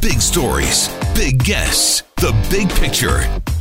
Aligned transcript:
Big 0.00 0.20
stories, 0.20 0.88
big 1.14 1.42
guests, 1.44 2.02
the 2.16 2.32
big 2.50 2.68
picture. 2.70 3.20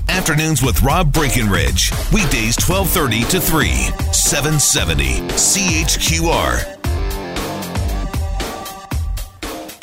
Afternoons 0.10 0.62
with 0.62 0.82
Rob 0.82 1.14
Breckenridge. 1.14 1.92
Weekdays 2.12 2.58
1230 2.60 3.24
to 3.32 3.40
3, 3.40 3.70
770 4.12 5.20
CHQR. 5.38 6.82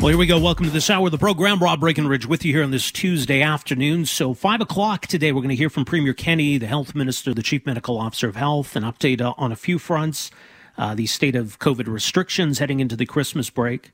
Well, 0.01 0.11
here 0.11 0.19
we 0.19 0.27
go. 0.27 0.39
Welcome 0.39 0.67
to 0.67 0.71
this 0.71 0.91
hour 0.91 1.07
of 1.07 1.13
the 1.13 1.19
program. 1.19 1.59
Rob 1.59 1.81
Breckenridge 1.81 2.25
with 2.25 2.45
you 2.45 2.53
here 2.53 2.63
on 2.63 2.71
this 2.71 2.93
Tuesday 2.93 3.43
afternoon. 3.43 4.07
So, 4.07 4.33
5 4.33 4.61
o'clock 4.61 5.09
today, 5.09 5.33
we're 5.33 5.41
going 5.41 5.49
to 5.49 5.57
hear 5.57 5.71
from 5.71 5.85
Premier 5.85 6.15
Kenney, 6.15 6.57
the 6.57 6.69
Health 6.69 6.95
Minister, 6.95 7.35
the 7.35 7.43
Chief 7.43 7.67
Medical 7.67 7.99
Officer 7.99 8.29
of 8.29 8.37
Health, 8.37 8.77
an 8.77 8.85
update 8.85 9.21
uh, 9.21 9.35
on 9.37 9.51
a 9.51 9.57
few 9.57 9.79
fronts. 9.79 10.31
Uh, 10.77 10.95
the 10.95 11.07
state 11.07 11.35
of 11.35 11.59
COVID 11.59 11.89
restrictions 11.89 12.61
heading 12.61 12.79
into 12.79 12.95
the 12.95 13.07
Christmas 13.07 13.51
break 13.51 13.91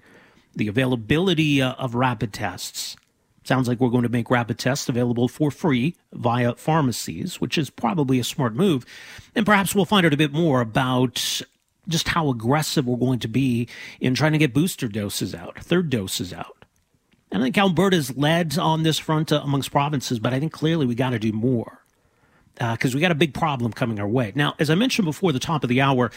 the 0.55 0.69
availability 0.69 1.61
uh, 1.61 1.73
of 1.73 1.95
rapid 1.95 2.33
tests. 2.33 2.97
Sounds 3.45 3.69
like 3.69 3.79
we're 3.79 3.91
going 3.91 4.05
to 4.05 4.09
make 4.09 4.31
rapid 4.31 4.59
tests 4.59 4.89
available 4.89 5.28
for 5.28 5.51
free 5.51 5.97
via 6.12 6.55
pharmacies, 6.55 7.41
which 7.41 7.59
is 7.59 7.69
probably 7.69 8.19
a 8.19 8.25
smart 8.25 8.55
move. 8.55 8.87
And 9.34 9.45
perhaps 9.45 9.75
we'll 9.75 9.84
find 9.84 10.06
out 10.06 10.15
a 10.15 10.17
bit 10.19 10.33
more 10.33 10.62
about 10.62 11.43
just 11.87 12.09
how 12.09 12.31
aggressive 12.31 12.87
we're 12.87 12.97
going 12.97 13.19
to 13.19 13.28
be 13.28 13.69
in 14.01 14.15
trying 14.15 14.33
to 14.33 14.39
get 14.39 14.55
booster 14.55 14.89
doses 14.89 15.34
out, 15.34 15.59
third 15.59 15.91
doses 15.91 16.33
out. 16.33 16.65
And 17.31 17.43
I 17.43 17.47
think 17.47 17.59
Alberta's 17.59 18.17
led 18.17 18.56
on 18.59 18.83
this 18.83 18.98
front 18.98 19.33
uh, 19.33 19.41
amongst 19.43 19.71
provinces, 19.71 20.19
but 20.19 20.33
I 20.33 20.41
think 20.41 20.53
clearly 20.53 20.87
we 20.87 20.95
got 20.95 21.11
to 21.11 21.19
do 21.19 21.33
more 21.33 21.84
because 22.55 22.95
uh, 22.95 22.97
we 22.97 23.00
got 23.00 23.11
a 23.11 23.17
big 23.17 23.34
problem 23.34 23.73
coming 23.73 23.98
our 24.00 24.09
way. 24.09 24.33
Now, 24.34 24.55
as 24.59 24.71
I 24.71 24.75
mentioned 24.75 25.05
before, 25.05 25.33
the 25.33 25.41
top 25.41 25.65
of 25.65 25.69
the 25.69 25.81
hour, 25.81 26.11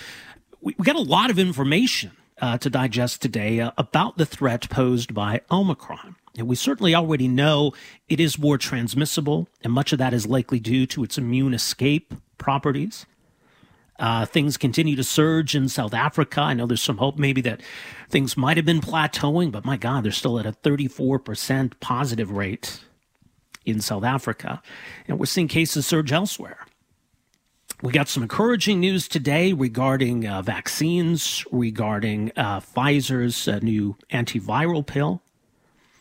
we, 0.62 0.76
we 0.78 0.86
got 0.86 0.96
a 0.96 1.02
lot 1.02 1.30
of 1.30 1.40
information 1.40 2.12
uh, 2.42 2.58
to 2.60 2.70
digest 2.70 3.22
today 3.22 3.60
uh, 3.60 3.72
about 3.78 4.18
the 4.18 4.26
threat 4.26 4.70
posed 4.70 5.14
by 5.14 5.42
Omicron. 5.52 6.16
And 6.38 6.48
we 6.48 6.56
certainly 6.56 6.94
already 6.94 7.28
know 7.28 7.74
it 8.08 8.20
is 8.20 8.38
more 8.38 8.58
transmissible, 8.58 9.48
and 9.64 9.74
much 9.74 9.92
of 9.92 10.00
that 10.00 10.14
is 10.14 10.28
likely 10.28 10.60
due 10.60 10.86
to 10.88 11.04
its 11.04 11.18
immune 11.18 11.54
escape 11.54 12.14
properties. 12.38 13.06
Uh, 14.00 14.26
things 14.28 14.58
continue 14.58 14.96
to 14.96 15.04
surge 15.04 15.56
in 15.56 15.68
South 15.68 15.94
Africa. 15.94 16.42
I 16.42 16.54
know 16.54 16.68
there's 16.68 16.84
some 16.84 17.00
hope 17.00 17.18
maybe 17.18 17.42
that 17.42 17.62
things 18.10 18.38
might 18.38 18.58
have 18.58 18.66
been 18.66 18.82
plateauing, 18.82 19.52
but 19.52 19.66
my 19.66 19.76
God, 19.76 20.04
they're 20.04 20.12
still 20.12 20.40
at 20.40 20.46
a 20.46 20.52
34% 20.52 21.74
positive 21.80 22.30
rate 22.30 22.82
in 23.66 23.82
South 23.82 24.04
Africa. 24.04 24.62
And 25.08 25.18
we're 25.18 25.26
seeing 25.26 25.48
cases 25.48 25.88
surge 25.88 26.12
elsewhere. 26.12 26.67
We 27.84 27.92
got 27.92 28.10
some 28.10 28.24
encouraging 28.24 28.80
news 28.80 29.08
today 29.08 29.54
regarding 29.54 30.28
uh, 30.28 30.42
vaccines, 30.42 31.46
regarding 31.52 32.32
uh, 32.36 32.60
Pfizer's 32.60 33.48
uh, 33.48 33.60
new 33.60 33.96
antiviral 34.12 34.84
pill. 34.84 35.22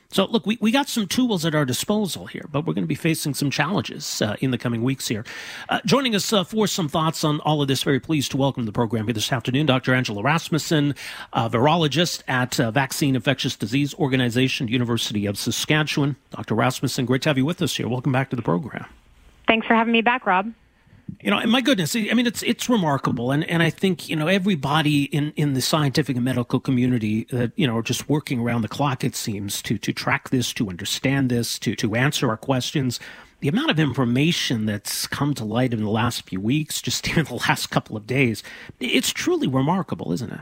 So, 0.08 0.24
look, 0.24 0.46
we, 0.46 0.56
we 0.58 0.70
got 0.70 0.88
some 0.88 1.06
tools 1.06 1.44
at 1.44 1.54
our 1.54 1.66
disposal 1.66 2.28
here, 2.28 2.46
but 2.50 2.64
we're 2.64 2.72
going 2.72 2.84
to 2.84 2.88
be 2.88 2.94
facing 2.94 3.34
some 3.34 3.50
challenges 3.50 4.22
uh, 4.22 4.36
in 4.40 4.52
the 4.52 4.56
coming 4.56 4.82
weeks 4.82 5.06
here. 5.06 5.26
Uh, 5.68 5.80
joining 5.84 6.14
us 6.14 6.32
uh, 6.32 6.44
for 6.44 6.66
some 6.66 6.88
thoughts 6.88 7.22
on 7.24 7.40
all 7.40 7.60
of 7.60 7.68
this, 7.68 7.82
very 7.82 8.00
pleased 8.00 8.30
to 8.30 8.38
welcome 8.38 8.62
to 8.62 8.66
the 8.66 8.72
program 8.72 9.04
here 9.04 9.12
this 9.12 9.30
afternoon, 9.30 9.66
Dr. 9.66 9.92
Angela 9.92 10.22
Rasmussen, 10.22 10.94
virologist 11.34 12.22
at 12.26 12.54
Vaccine 12.72 13.14
Infectious 13.14 13.54
Disease 13.54 13.92
Organization, 13.96 14.68
University 14.68 15.26
of 15.26 15.36
Saskatchewan. 15.36 16.16
Dr. 16.30 16.54
Rasmussen, 16.54 17.04
great 17.04 17.20
to 17.20 17.28
have 17.28 17.36
you 17.36 17.44
with 17.44 17.60
us 17.60 17.76
here. 17.76 17.86
Welcome 17.86 18.12
back 18.12 18.30
to 18.30 18.36
the 18.36 18.40
program. 18.40 18.86
Thanks 19.46 19.66
for 19.66 19.74
having 19.74 19.92
me 19.92 20.00
back, 20.00 20.24
Rob. 20.24 20.54
You 21.20 21.30
know, 21.30 21.40
my 21.46 21.60
goodness, 21.60 21.94
I 21.94 22.12
mean, 22.14 22.26
it's 22.26 22.42
it's 22.42 22.68
remarkable, 22.68 23.30
and 23.30 23.44
and 23.44 23.62
I 23.62 23.70
think 23.70 24.08
you 24.08 24.16
know 24.16 24.26
everybody 24.26 25.04
in 25.04 25.32
in 25.36 25.54
the 25.54 25.60
scientific 25.60 26.16
and 26.16 26.24
medical 26.24 26.60
community 26.60 27.26
that 27.30 27.52
you 27.56 27.66
know 27.66 27.76
are 27.78 27.82
just 27.82 28.08
working 28.08 28.40
around 28.40 28.62
the 28.62 28.68
clock. 28.68 29.04
It 29.04 29.14
seems 29.14 29.62
to 29.62 29.78
to 29.78 29.92
track 29.92 30.30
this, 30.30 30.52
to 30.54 30.68
understand 30.68 31.30
this, 31.30 31.58
to 31.60 31.76
to 31.76 31.94
answer 31.94 32.28
our 32.28 32.36
questions. 32.36 32.98
The 33.40 33.48
amount 33.48 33.70
of 33.70 33.78
information 33.78 34.66
that's 34.66 35.06
come 35.06 35.34
to 35.34 35.44
light 35.44 35.72
in 35.72 35.82
the 35.82 35.90
last 35.90 36.22
few 36.28 36.40
weeks, 36.40 36.82
just 36.82 37.06
in 37.16 37.24
the 37.24 37.34
last 37.34 37.68
couple 37.68 37.96
of 37.96 38.06
days, 38.06 38.42
it's 38.80 39.12
truly 39.12 39.46
remarkable, 39.46 40.12
isn't 40.12 40.32
it? 40.32 40.40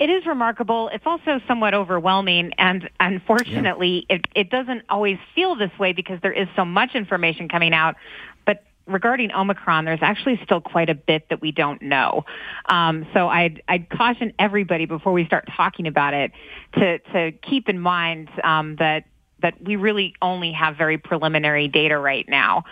It 0.00 0.08
is 0.08 0.24
remarkable. 0.24 0.88
It's 0.94 1.04
also 1.04 1.40
somewhat 1.46 1.74
overwhelming, 1.74 2.54
and 2.56 2.88
unfortunately, 3.00 4.06
yeah. 4.08 4.16
it, 4.16 4.24
it 4.34 4.50
doesn't 4.50 4.82
always 4.88 5.18
feel 5.34 5.54
this 5.56 5.70
way 5.78 5.92
because 5.92 6.18
there 6.22 6.32
is 6.32 6.48
so 6.56 6.64
much 6.64 6.94
information 6.94 7.50
coming 7.50 7.74
out 7.74 7.96
regarding 8.92 9.32
Omicron, 9.32 9.84
there's 9.84 10.02
actually 10.02 10.40
still 10.44 10.60
quite 10.60 10.90
a 10.90 10.94
bit 10.94 11.28
that 11.30 11.40
we 11.40 11.52
don't 11.52 11.82
know. 11.82 12.24
Um, 12.66 13.06
so 13.14 13.28
I'd, 13.28 13.62
I'd 13.68 13.88
caution 13.88 14.32
everybody 14.38 14.86
before 14.86 15.12
we 15.12 15.24
start 15.26 15.48
talking 15.56 15.86
about 15.86 16.14
it 16.14 16.32
to, 16.74 16.98
to 17.12 17.32
keep 17.32 17.68
in 17.68 17.78
mind 17.78 18.28
um, 18.42 18.76
that 18.76 19.04
that 19.42 19.54
we 19.62 19.76
really 19.76 20.14
only 20.20 20.52
have 20.52 20.76
very 20.76 20.98
preliminary 20.98 21.66
data 21.66 21.96
right 21.96 22.28
now. 22.28 22.64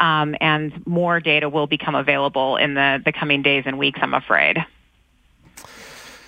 Um, 0.00 0.34
and 0.40 0.86
more 0.86 1.20
data 1.20 1.48
will 1.48 1.66
become 1.66 1.94
available 1.94 2.56
in 2.56 2.74
the, 2.74 3.00
the 3.04 3.12
coming 3.12 3.42
days 3.42 3.62
and 3.66 3.78
weeks, 3.78 3.98
I'm 4.02 4.12
afraid. 4.12 4.58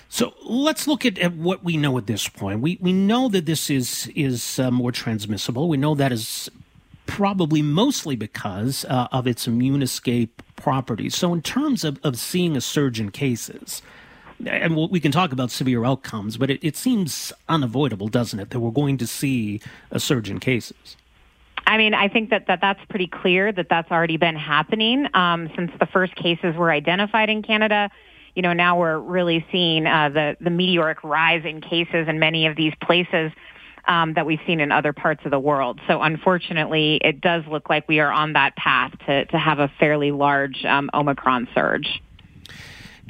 So 0.08 0.32
let's 0.42 0.86
look 0.86 1.04
at, 1.04 1.18
at, 1.18 1.34
what 1.34 1.62
we 1.62 1.76
know 1.76 1.98
at 1.98 2.06
this 2.06 2.28
point. 2.28 2.60
We 2.60 2.78
we 2.80 2.94
know 2.94 3.28
that 3.28 3.44
this 3.44 3.68
is 3.68 4.10
is 4.14 4.58
uh, 4.58 4.70
more 4.70 4.90
transmissible. 4.90 5.68
We 5.68 5.76
know 5.76 5.94
that 5.94 6.12
is 6.12 6.48
probably 7.08 7.62
mostly 7.62 8.14
because 8.14 8.84
uh, 8.84 9.08
of 9.10 9.26
its 9.26 9.48
immune 9.48 9.82
escape 9.82 10.42
properties. 10.54 11.16
So, 11.16 11.32
in 11.32 11.42
terms 11.42 11.82
of, 11.82 11.98
of 12.04 12.16
seeing 12.16 12.56
a 12.56 12.60
surge 12.60 13.00
in 13.00 13.10
cases, 13.10 13.82
and 14.46 14.76
we 14.76 15.00
can 15.00 15.10
talk 15.10 15.32
about 15.32 15.50
severe 15.50 15.84
outcomes, 15.84 16.36
but 16.36 16.50
it, 16.50 16.62
it 16.62 16.76
seems 16.76 17.32
unavoidable, 17.48 18.06
doesn't 18.06 18.38
it, 18.38 18.50
that 18.50 18.60
we're 18.60 18.70
going 18.70 18.98
to 18.98 19.06
see 19.06 19.60
a 19.90 19.98
surge 19.98 20.30
in 20.30 20.38
cases? 20.38 20.96
I 21.66 21.76
mean, 21.76 21.92
I 21.92 22.08
think 22.08 22.30
that, 22.30 22.46
that 22.46 22.60
that's 22.60 22.80
pretty 22.88 23.08
clear 23.08 23.50
that 23.52 23.66
that's 23.68 23.90
already 23.90 24.16
been 24.16 24.36
happening 24.36 25.08
um, 25.14 25.50
since 25.56 25.72
the 25.80 25.86
first 25.86 26.14
cases 26.14 26.54
were 26.56 26.70
identified 26.70 27.30
in 27.30 27.42
Canada. 27.42 27.90
You 28.34 28.42
know, 28.42 28.52
now 28.52 28.78
we're 28.78 28.98
really 28.98 29.44
seeing 29.50 29.86
uh, 29.86 30.10
the 30.10 30.36
the 30.40 30.50
meteoric 30.50 31.02
rise 31.02 31.44
in 31.44 31.60
cases 31.60 32.06
in 32.06 32.18
many 32.18 32.46
of 32.46 32.54
these 32.54 32.74
places 32.82 33.32
um, 33.88 34.14
that 34.14 34.26
we've 34.26 34.40
seen 34.46 34.60
in 34.60 34.70
other 34.70 34.92
parts 34.92 35.24
of 35.24 35.30
the 35.30 35.40
world. 35.40 35.80
So 35.88 36.02
unfortunately, 36.02 37.00
it 37.02 37.20
does 37.20 37.44
look 37.46 37.68
like 37.68 37.88
we 37.88 38.00
are 38.00 38.12
on 38.12 38.34
that 38.34 38.54
path 38.54 38.92
to, 39.06 39.24
to 39.24 39.38
have 39.38 39.58
a 39.58 39.68
fairly 39.80 40.12
large 40.12 40.64
um, 40.64 40.90
Omicron 40.94 41.48
surge. 41.54 42.02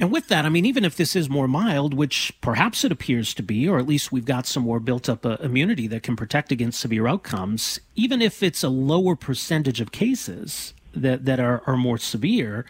And 0.01 0.13
with 0.13 0.29
that, 0.29 0.45
I 0.45 0.49
mean, 0.49 0.65
even 0.65 0.85
if 0.85 0.97
this 0.97 1.17
is 1.17 1.29
more 1.29 1.49
mild, 1.49 1.93
which 1.93 2.33
perhaps 2.41 2.85
it 2.85 2.93
appears 2.93 3.35
to 3.35 3.43
be, 3.43 3.69
or 3.69 3.81
at 3.81 3.87
least 3.89 4.13
we've 4.13 4.25
got 4.25 4.47
some 4.47 4.63
more 4.63 4.79
built 4.79 5.09
up 5.09 5.27
uh, 5.27 5.37
immunity 5.41 5.89
that 5.89 6.05
can 6.05 6.15
protect 6.15 6.53
against 6.53 6.79
severe 6.79 7.09
outcomes, 7.09 7.81
even 7.97 8.23
if 8.23 8.41
it's 8.41 8.63
a 8.63 8.69
lower 8.69 9.17
percentage 9.17 9.81
of 9.81 9.91
cases 9.91 10.73
that, 10.95 11.25
that 11.25 11.41
are, 11.41 11.63
are 11.67 11.77
more 11.77 11.99
severe, 11.99 12.65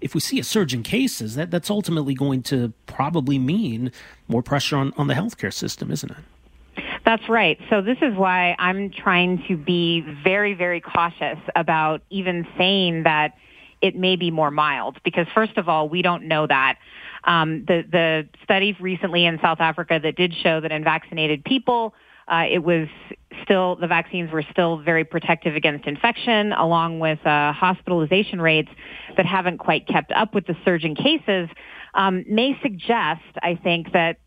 if 0.00 0.14
we 0.14 0.20
see 0.20 0.38
a 0.38 0.44
surge 0.44 0.72
in 0.72 0.84
cases, 0.84 1.34
that, 1.34 1.50
that's 1.50 1.70
ultimately 1.70 2.14
going 2.14 2.42
to 2.44 2.72
probably 2.86 3.38
mean 3.38 3.90
more 4.28 4.42
pressure 4.42 4.76
on, 4.76 4.94
on 4.96 5.08
the 5.08 5.14
healthcare 5.14 5.52
system, 5.52 5.90
isn't 5.90 6.12
it? 6.12 6.18
That's 7.04 7.28
right. 7.28 7.58
So 7.70 7.82
this 7.82 7.98
is 8.02 8.14
why 8.14 8.54
I'm 8.58 8.90
trying 8.90 9.44
to 9.48 9.56
be 9.56 10.04
very, 10.22 10.54
very 10.54 10.80
cautious 10.80 11.38
about 11.56 12.02
even 12.10 12.46
saying 12.58 13.04
that 13.04 13.34
it 13.80 13.96
may 13.96 14.16
be 14.16 14.30
more 14.30 14.50
mild 14.50 14.98
because 15.02 15.26
first 15.34 15.56
of 15.56 15.68
all, 15.68 15.88
we 15.88 16.02
don't 16.02 16.24
know 16.24 16.46
that. 16.46 16.78
Um, 17.24 17.64
the 17.66 17.84
the 17.90 18.28
study 18.44 18.76
recently 18.80 19.26
in 19.26 19.38
South 19.42 19.60
Africa 19.60 19.98
that 20.02 20.16
did 20.16 20.34
show 20.42 20.60
that 20.60 20.72
in 20.72 20.84
vaccinated 20.84 21.44
people, 21.44 21.94
uh, 22.28 22.44
it 22.50 22.62
was 22.62 22.88
still 23.42 23.76
the 23.76 23.86
vaccines 23.86 24.30
were 24.30 24.44
still 24.50 24.78
very 24.78 25.04
protective 25.04 25.56
against 25.56 25.86
infection, 25.86 26.52
along 26.52 27.00
with 27.00 27.24
uh, 27.26 27.52
hospitalization 27.52 28.40
rates 28.40 28.70
that 29.16 29.26
haven't 29.26 29.58
quite 29.58 29.86
kept 29.86 30.12
up 30.12 30.34
with 30.34 30.46
the 30.46 30.56
surge 30.64 30.84
in 30.84 30.94
cases. 30.94 31.48
Um, 31.94 32.24
may 32.28 32.58
suggest, 32.62 33.22
I 33.42 33.58
think, 33.62 33.92
that 33.92 34.18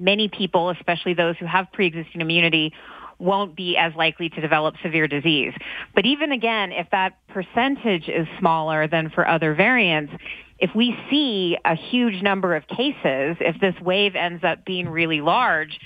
many 0.00 0.28
people, 0.28 0.70
especially 0.70 1.14
those 1.14 1.36
who 1.38 1.46
have 1.46 1.70
pre-existing 1.72 2.20
immunity, 2.20 2.72
won't 3.18 3.54
be 3.54 3.76
as 3.76 3.94
likely 3.94 4.30
to 4.30 4.40
develop 4.40 4.74
severe 4.82 5.06
disease. 5.06 5.52
But 5.94 6.06
even 6.06 6.32
again, 6.32 6.72
if 6.72 6.88
that 6.90 7.18
percentage 7.28 8.08
is 8.08 8.26
smaller 8.38 8.88
than 8.88 9.10
for 9.10 9.28
other 9.28 9.54
variants, 9.54 10.12
if 10.58 10.70
we 10.74 10.96
see 11.10 11.56
a 11.64 11.74
huge 11.74 12.22
number 12.22 12.56
of 12.56 12.66
cases, 12.66 13.36
if 13.40 13.60
this 13.60 13.74
wave 13.80 14.16
ends 14.16 14.42
up 14.42 14.64
being 14.64 14.88
really 14.88 15.20
large, 15.20 15.78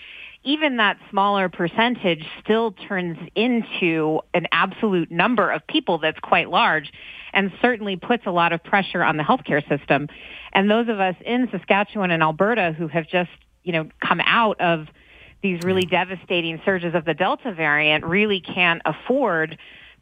even 0.45 0.77
that 0.77 0.99
smaller 1.11 1.49
percentage 1.49 2.25
still 2.43 2.73
turns 2.87 3.19
into 3.35 4.21
an 4.35 4.47
absolute 4.53 5.11
number 5.11 5.51
of 5.51 5.67
people 5.67 5.99
that's 5.99 6.19
quite 6.21 6.51
large 6.51 6.93
and 7.33 7.51
certainly 7.63 7.97
puts 7.97 8.25
a 8.27 8.31
lot 8.31 8.53
of 8.53 8.63
pressure 8.63 9.03
on 9.03 9.17
the 9.17 9.23
healthcare 9.23 9.67
system. 9.69 10.07
And 10.53 10.71
those 10.71 10.89
of 10.89 11.01
us 11.01 11.17
in 11.25 11.49
Saskatchewan 11.51 12.11
and 12.11 12.23
Alberta 12.23 12.75
who 12.77 12.89
have 12.89 13.09
just, 13.09 13.31
you 13.65 13.73
know, 13.73 13.89
come 14.01 14.21
out 14.25 14.61
of 14.61 14.87
these 15.43 15.61
really 15.63 15.85
devastating 15.85 16.61
surges 16.65 16.95
of 16.95 17.05
the 17.05 17.15
Delta 17.15 17.53
variant 17.53 18.05
really 18.05 18.41
can't 18.41 18.81
afford 18.85 19.59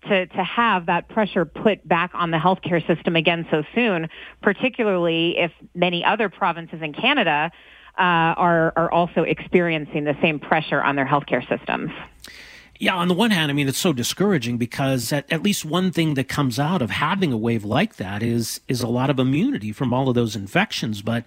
to, 0.09 0.27
to 0.27 0.45
have 0.45 0.87
that 0.87 1.09
pressure 1.09 1.45
put 1.45 1.87
back 1.87 2.11
on 2.15 2.31
the 2.31 2.39
healthcare 2.39 2.85
system 2.87 3.17
again 3.17 3.47
so 3.51 3.63
soon, 3.75 4.09
particularly 4.43 5.37
if 5.39 5.53
many 5.75 6.05
other 6.05 6.29
provinces 6.29 6.81
in 6.83 6.93
Canada 6.93 7.51
uh, 7.99 8.03
are, 8.03 8.73
are 8.77 8.91
also 8.91 9.23
experiencing 9.23 10.05
the 10.05 10.17
same 10.23 10.39
pressure 10.39 10.83
on 10.83 10.97
their 10.97 11.07
healthcare 11.07 11.47
systems. 11.49 11.91
Yeah, 12.79 12.97
on 12.97 13.07
the 13.07 13.15
one 13.15 13.31
hand, 13.31 13.51
I 13.51 13.55
mean, 13.55 13.69
it's 13.69 13.79
so 13.79 13.93
discouraging 13.93 14.59
because 14.59 15.13
at, 15.13 15.31
at, 15.31 15.43
least 15.43 15.65
one 15.65 15.93
thing 15.93 16.15
that 16.15 16.29
comes 16.29 16.59
out 16.59 16.83
of 16.83 16.91
having 16.91 17.33
a 17.33 17.37
wave 17.37 17.65
like 17.65 17.97
that 17.97 18.25
is 18.25 18.61
is 18.67 18.83
a 18.83 18.89
lot 18.89 19.09
of 19.09 19.21
immunity 19.21 19.71
from 19.71 19.95
all 19.95 20.09
of 20.09 20.17
those 20.17 20.35
infections. 20.35 21.01
But 21.01 21.25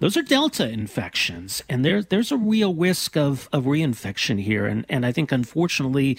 those 0.00 0.16
are 0.16 0.22
Delta 0.22 0.66
infections, 0.66 1.62
and 1.68 1.84
there, 1.84 2.02
there's 2.02 2.32
a 2.32 2.38
real 2.38 2.72
risk 2.72 3.16
of, 3.16 3.50
of 3.52 3.64
reinfection 3.64 4.40
here. 4.40 4.64
And, 4.66 4.86
and 4.88 5.04
I 5.04 5.12
think, 5.12 5.30
unfortunately, 5.30 6.16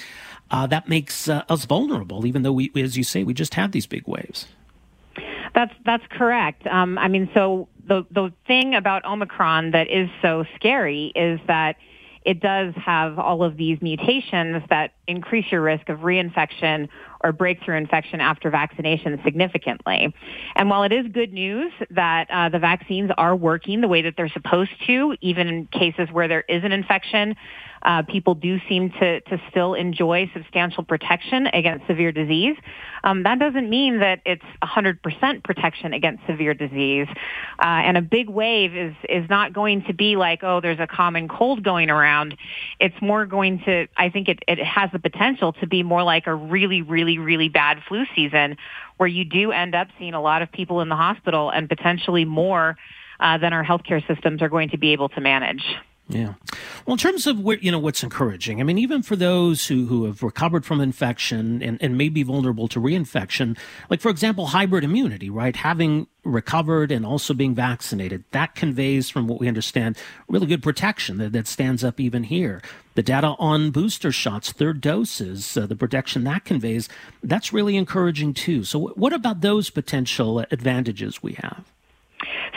uh, 0.51 0.67
that 0.67 0.87
makes 0.87 1.27
uh, 1.27 1.43
us 1.49 1.65
vulnerable, 1.65 2.27
even 2.27 2.43
though 2.43 2.53
we, 2.53 2.71
as 2.75 2.95
you 2.95 3.03
say, 3.03 3.23
we 3.23 3.33
just 3.33 3.55
had 3.55 3.71
these 3.71 3.87
big 3.87 4.07
waves. 4.07 4.47
That's 5.55 5.73
that's 5.85 6.03
correct. 6.11 6.67
Um, 6.67 6.97
I 6.97 7.07
mean, 7.07 7.29
so 7.33 7.69
the 7.87 8.05
the 8.11 8.31
thing 8.45 8.75
about 8.75 9.05
Omicron 9.05 9.71
that 9.71 9.89
is 9.89 10.09
so 10.21 10.45
scary 10.55 11.13
is 11.15 11.39
that 11.47 11.77
it 12.25 12.41
does 12.41 12.73
have 12.75 13.19
all 13.19 13.43
of 13.43 13.55
these 13.55 13.77
mutations 13.81 14.63
that 14.69 14.91
increase 15.07 15.51
your 15.51 15.61
risk 15.61 15.89
of 15.89 15.99
reinfection 15.99 16.89
or 17.23 17.31
breakthrough 17.31 17.77
infection 17.77 18.21
after 18.21 18.49
vaccination 18.49 19.19
significantly. 19.23 20.13
And 20.55 20.69
while 20.69 20.83
it 20.83 20.91
is 20.91 21.07
good 21.11 21.33
news 21.33 21.71
that 21.89 22.29
uh, 22.29 22.49
the 22.49 22.59
vaccines 22.59 23.11
are 23.17 23.35
working 23.35 23.81
the 23.81 23.87
way 23.87 24.03
that 24.03 24.13
they're 24.15 24.29
supposed 24.29 24.71
to, 24.87 25.15
even 25.21 25.47
in 25.47 25.65
cases 25.67 26.09
where 26.11 26.27
there 26.27 26.43
is 26.47 26.63
an 26.63 26.71
infection, 26.71 27.35
uh, 27.85 28.01
people 28.01 28.33
do 28.33 28.59
seem 28.67 28.89
to, 28.89 29.21
to 29.21 29.39
still 29.49 29.75
enjoy 29.75 30.29
substantial 30.33 30.83
protection 30.83 31.47
against 31.47 31.85
severe 31.85 32.11
disease. 32.11 32.57
Um, 33.03 33.23
that 33.23 33.37
doesn't 33.37 33.69
mean 33.69 33.99
that 33.99 34.21
it's 34.25 34.43
100% 34.63 35.43
protection 35.43 35.93
against 35.93 36.25
severe 36.25 36.55
disease. 36.55 37.07
Uh, 37.59 37.65
and 37.85 37.95
a 37.95 38.01
big 38.01 38.27
wave 38.27 38.75
is, 38.75 38.95
is 39.07 39.29
not 39.29 39.53
going 39.53 39.83
to 39.83 39.93
be 39.93 40.15
like, 40.15 40.43
oh, 40.43 40.61
there's 40.61 40.79
a 40.79 40.87
common 40.87 41.27
cold 41.27 41.63
going 41.63 41.91
around. 41.91 42.35
It's 42.79 42.99
more 43.01 43.27
going 43.27 43.59
to, 43.65 43.87
I 43.95 44.09
think 44.09 44.29
it, 44.29 44.39
it 44.47 44.57
has 44.57 44.89
the 44.95 45.09
potential 45.09 45.51
to 45.51 45.67
be 45.67 45.83
more 45.83 46.03
like 46.03 46.25
a 46.25 46.33
really, 46.33 46.81
really, 46.81 47.17
really 47.17 47.49
bad 47.49 47.79
flu 47.85 48.05
season 48.15 48.55
where 48.95 49.07
you 49.07 49.25
do 49.25 49.51
end 49.51 49.75
up 49.75 49.89
seeing 49.99 50.13
a 50.13 50.21
lot 50.21 50.41
of 50.41 50.49
people 50.49 50.79
in 50.79 50.87
the 50.87 50.95
hospital 50.95 51.49
and 51.49 51.67
potentially 51.67 52.23
more 52.23 52.77
uh, 53.19 53.37
than 53.37 53.51
our 53.51 53.63
healthcare 53.63 54.05
systems 54.07 54.41
are 54.41 54.47
going 54.47 54.69
to 54.69 54.77
be 54.77 54.93
able 54.93 55.09
to 55.09 55.19
manage. 55.19 55.63
Yeah. 56.07 56.35
Well, 56.85 56.93
in 56.93 56.97
terms 56.99 57.25
of 57.25 57.39
you 57.63 57.71
know, 57.71 57.79
what's 57.79 58.03
encouraging, 58.03 58.61
I 58.61 58.63
mean, 58.63 58.77
even 58.77 59.01
for 59.01 59.15
those 59.15 59.65
who, 59.65 59.87
who 59.87 60.05
have 60.05 60.21
recovered 60.21 60.63
from 60.63 60.79
infection 60.79 61.63
and, 61.63 61.81
and 61.81 61.97
may 61.97 62.09
be 62.09 62.21
vulnerable 62.21 62.67
to 62.69 62.79
reinfection, 62.79 63.57
like, 63.89 64.01
for 64.01 64.09
example, 64.09 64.47
hybrid 64.47 64.83
immunity, 64.83 65.31
right? 65.31 65.55
Having 65.55 66.05
recovered 66.23 66.91
and 66.91 67.07
also 67.07 67.33
being 67.33 67.55
vaccinated, 67.55 68.23
that 68.31 68.53
conveys, 68.53 69.09
from 69.09 69.27
what 69.27 69.39
we 69.39 69.47
understand, 69.47 69.97
really 70.27 70.45
good 70.45 70.61
protection 70.61 71.17
that, 71.17 71.31
that 71.31 71.47
stands 71.47 71.83
up 71.83 71.99
even 71.99 72.23
here. 72.23 72.61
The 72.93 73.03
data 73.03 73.35
on 73.39 73.71
booster 73.71 74.11
shots, 74.11 74.51
third 74.51 74.81
doses, 74.81 75.57
uh, 75.57 75.65
the 75.65 75.75
protection 75.75 76.23
that 76.25 76.45
conveys, 76.45 76.87
that's 77.23 77.51
really 77.51 77.77
encouraging 77.77 78.35
too. 78.35 78.63
So, 78.63 78.89
what 78.89 79.11
about 79.11 79.41
those 79.41 79.71
potential 79.71 80.45
advantages 80.51 81.23
we 81.23 81.33
have? 81.33 81.74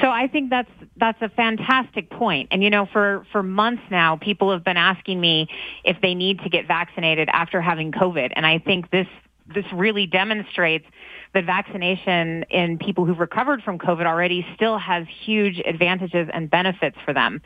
So 0.00 0.10
I 0.10 0.28
think 0.28 0.50
that's 0.50 0.70
that's 0.96 1.20
a 1.22 1.28
fantastic 1.28 2.10
point. 2.10 2.48
And 2.50 2.62
you 2.62 2.70
know, 2.70 2.86
for 2.86 3.26
for 3.32 3.42
months 3.42 3.82
now, 3.90 4.16
people 4.16 4.52
have 4.52 4.64
been 4.64 4.76
asking 4.76 5.20
me 5.20 5.48
if 5.84 6.00
they 6.00 6.14
need 6.14 6.40
to 6.40 6.48
get 6.48 6.66
vaccinated 6.66 7.28
after 7.32 7.60
having 7.60 7.92
COVID, 7.92 8.32
and 8.36 8.46
I 8.46 8.58
think 8.58 8.90
this 8.90 9.08
this 9.54 9.64
really 9.72 10.06
demonstrates 10.06 10.86
that 11.34 11.44
vaccination 11.44 12.44
in 12.50 12.78
people 12.78 13.04
who've 13.04 13.18
recovered 13.18 13.62
from 13.62 13.78
COVID 13.78 14.06
already 14.06 14.46
still 14.54 14.78
has 14.78 15.06
huge 15.24 15.60
advantages 15.64 16.28
and 16.32 16.50
benefits 16.50 16.96
for 17.04 17.12
them. 17.12 17.40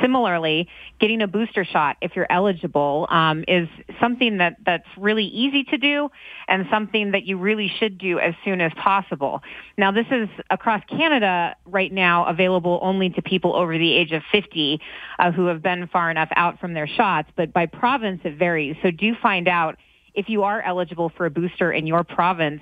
Similarly, 0.00 0.68
getting 1.00 1.22
a 1.22 1.26
booster 1.26 1.64
shot 1.64 1.96
if 2.00 2.16
you're 2.16 2.30
eligible 2.30 3.06
um, 3.10 3.44
is 3.48 3.68
something 4.00 4.38
that, 4.38 4.56
that's 4.64 4.86
really 4.96 5.24
easy 5.24 5.64
to 5.64 5.78
do 5.78 6.10
and 6.48 6.66
something 6.70 7.12
that 7.12 7.24
you 7.24 7.38
really 7.38 7.70
should 7.78 7.98
do 7.98 8.18
as 8.18 8.34
soon 8.44 8.60
as 8.60 8.72
possible. 8.76 9.40
Now, 9.76 9.92
this 9.92 10.06
is 10.10 10.28
across 10.50 10.82
Canada 10.88 11.56
right 11.66 11.92
now 11.92 12.26
available 12.26 12.78
only 12.82 13.10
to 13.10 13.22
people 13.22 13.54
over 13.54 13.76
the 13.76 13.92
age 13.92 14.12
of 14.12 14.22
50 14.30 14.80
uh, 15.18 15.32
who 15.32 15.46
have 15.46 15.62
been 15.62 15.88
far 15.88 16.10
enough 16.10 16.28
out 16.36 16.60
from 16.60 16.74
their 16.74 16.86
shots, 16.86 17.28
but 17.36 17.52
by 17.52 17.66
province 17.66 18.20
it 18.24 18.38
varies. 18.38 18.76
So 18.82 18.90
do 18.90 19.14
find 19.22 19.48
out 19.48 19.76
if 20.14 20.28
you 20.28 20.42
are 20.42 20.60
eligible 20.62 21.10
for 21.16 21.26
a 21.26 21.30
booster 21.30 21.72
in 21.72 21.86
your 21.86 22.04
province 22.04 22.60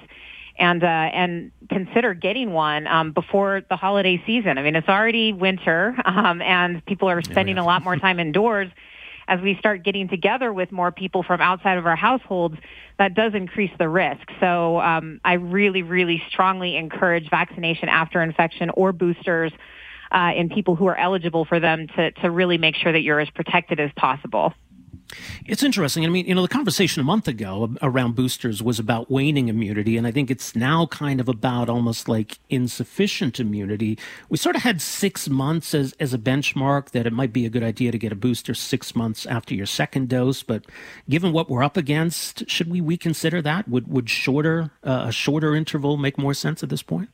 and 0.60 0.84
uh, 0.84 0.86
and 0.86 1.50
consider 1.68 2.14
getting 2.14 2.52
one 2.52 2.86
um, 2.86 3.12
before 3.12 3.62
the 3.68 3.76
holiday 3.76 4.22
season. 4.26 4.58
I 4.58 4.62
mean, 4.62 4.76
it's 4.76 4.88
already 4.88 5.32
winter, 5.32 5.96
um, 6.04 6.40
and 6.42 6.84
people 6.84 7.08
are 7.08 7.22
spending 7.22 7.56
yeah, 7.56 7.62
yeah. 7.62 7.66
a 7.66 7.72
lot 7.72 7.82
more 7.82 7.96
time 7.96 8.20
indoors. 8.20 8.70
As 9.26 9.40
we 9.40 9.56
start 9.56 9.84
getting 9.84 10.08
together 10.08 10.52
with 10.52 10.72
more 10.72 10.90
people 10.90 11.22
from 11.22 11.40
outside 11.40 11.78
of 11.78 11.86
our 11.86 11.94
households, 11.94 12.56
that 12.98 13.14
does 13.14 13.32
increase 13.32 13.70
the 13.78 13.88
risk. 13.88 14.28
So 14.40 14.80
um, 14.80 15.20
I 15.24 15.34
really, 15.34 15.82
really 15.82 16.20
strongly 16.30 16.76
encourage 16.76 17.30
vaccination 17.30 17.88
after 17.88 18.20
infection 18.22 18.70
or 18.70 18.92
boosters 18.92 19.52
uh, 20.10 20.32
in 20.36 20.48
people 20.48 20.74
who 20.74 20.86
are 20.86 20.96
eligible 20.96 21.44
for 21.44 21.60
them 21.60 21.86
to, 21.96 22.10
to 22.10 22.30
really 22.30 22.58
make 22.58 22.74
sure 22.74 22.90
that 22.90 23.02
you're 23.02 23.20
as 23.20 23.30
protected 23.30 23.78
as 23.78 23.92
possible. 23.94 24.52
It's 25.46 25.62
interesting. 25.62 26.04
I 26.04 26.08
mean, 26.08 26.26
you 26.26 26.34
know, 26.34 26.42
the 26.42 26.48
conversation 26.48 27.00
a 27.00 27.04
month 27.04 27.26
ago 27.26 27.74
around 27.82 28.14
boosters 28.14 28.62
was 28.62 28.78
about 28.78 29.10
waning 29.10 29.48
immunity, 29.48 29.96
and 29.96 30.06
I 30.06 30.10
think 30.10 30.30
it's 30.30 30.54
now 30.54 30.86
kind 30.86 31.20
of 31.20 31.28
about 31.28 31.68
almost 31.68 32.08
like 32.08 32.38
insufficient 32.48 33.40
immunity. 33.40 33.98
We 34.28 34.36
sort 34.36 34.56
of 34.56 34.62
had 34.62 34.80
six 34.80 35.28
months 35.28 35.74
as, 35.74 35.94
as 35.98 36.14
a 36.14 36.18
benchmark 36.18 36.90
that 36.90 37.06
it 37.06 37.12
might 37.12 37.32
be 37.32 37.46
a 37.46 37.50
good 37.50 37.62
idea 37.62 37.92
to 37.92 37.98
get 37.98 38.12
a 38.12 38.16
booster 38.16 38.54
six 38.54 38.94
months 38.94 39.26
after 39.26 39.54
your 39.54 39.66
second 39.66 40.08
dose, 40.08 40.42
but 40.42 40.64
given 41.08 41.32
what 41.32 41.50
we're 41.50 41.62
up 41.62 41.76
against, 41.76 42.48
should 42.48 42.70
we 42.70 42.80
reconsider 42.80 43.42
that? 43.42 43.68
Would 43.68 43.88
would 43.88 44.08
shorter 44.08 44.70
uh, 44.84 45.04
a 45.08 45.12
shorter 45.12 45.54
interval 45.54 45.96
make 45.96 46.18
more 46.18 46.34
sense 46.34 46.62
at 46.62 46.68
this 46.68 46.82
point? 46.82 47.10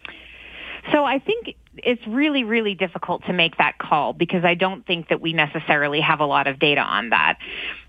So 0.93 1.05
I 1.05 1.19
think 1.19 1.57
it's 1.79 2.05
really, 2.07 2.45
really 2.45 2.75
difficult 2.75 3.25
to 3.27 3.33
make 3.33 3.59
that 3.59 3.79
call 3.79 4.13
because 4.13 4.45
I 4.45 4.55
don't 4.55 4.87
think 4.87 5.09
that 5.09 5.21
we 5.21 5.33
necessarily 5.33 6.01
have 6.01 6.21
a 6.21 6.27
lot 6.27 6.47
of 6.47 6.59
data 6.59 6.81
on 6.81 7.11
that. 7.11 7.39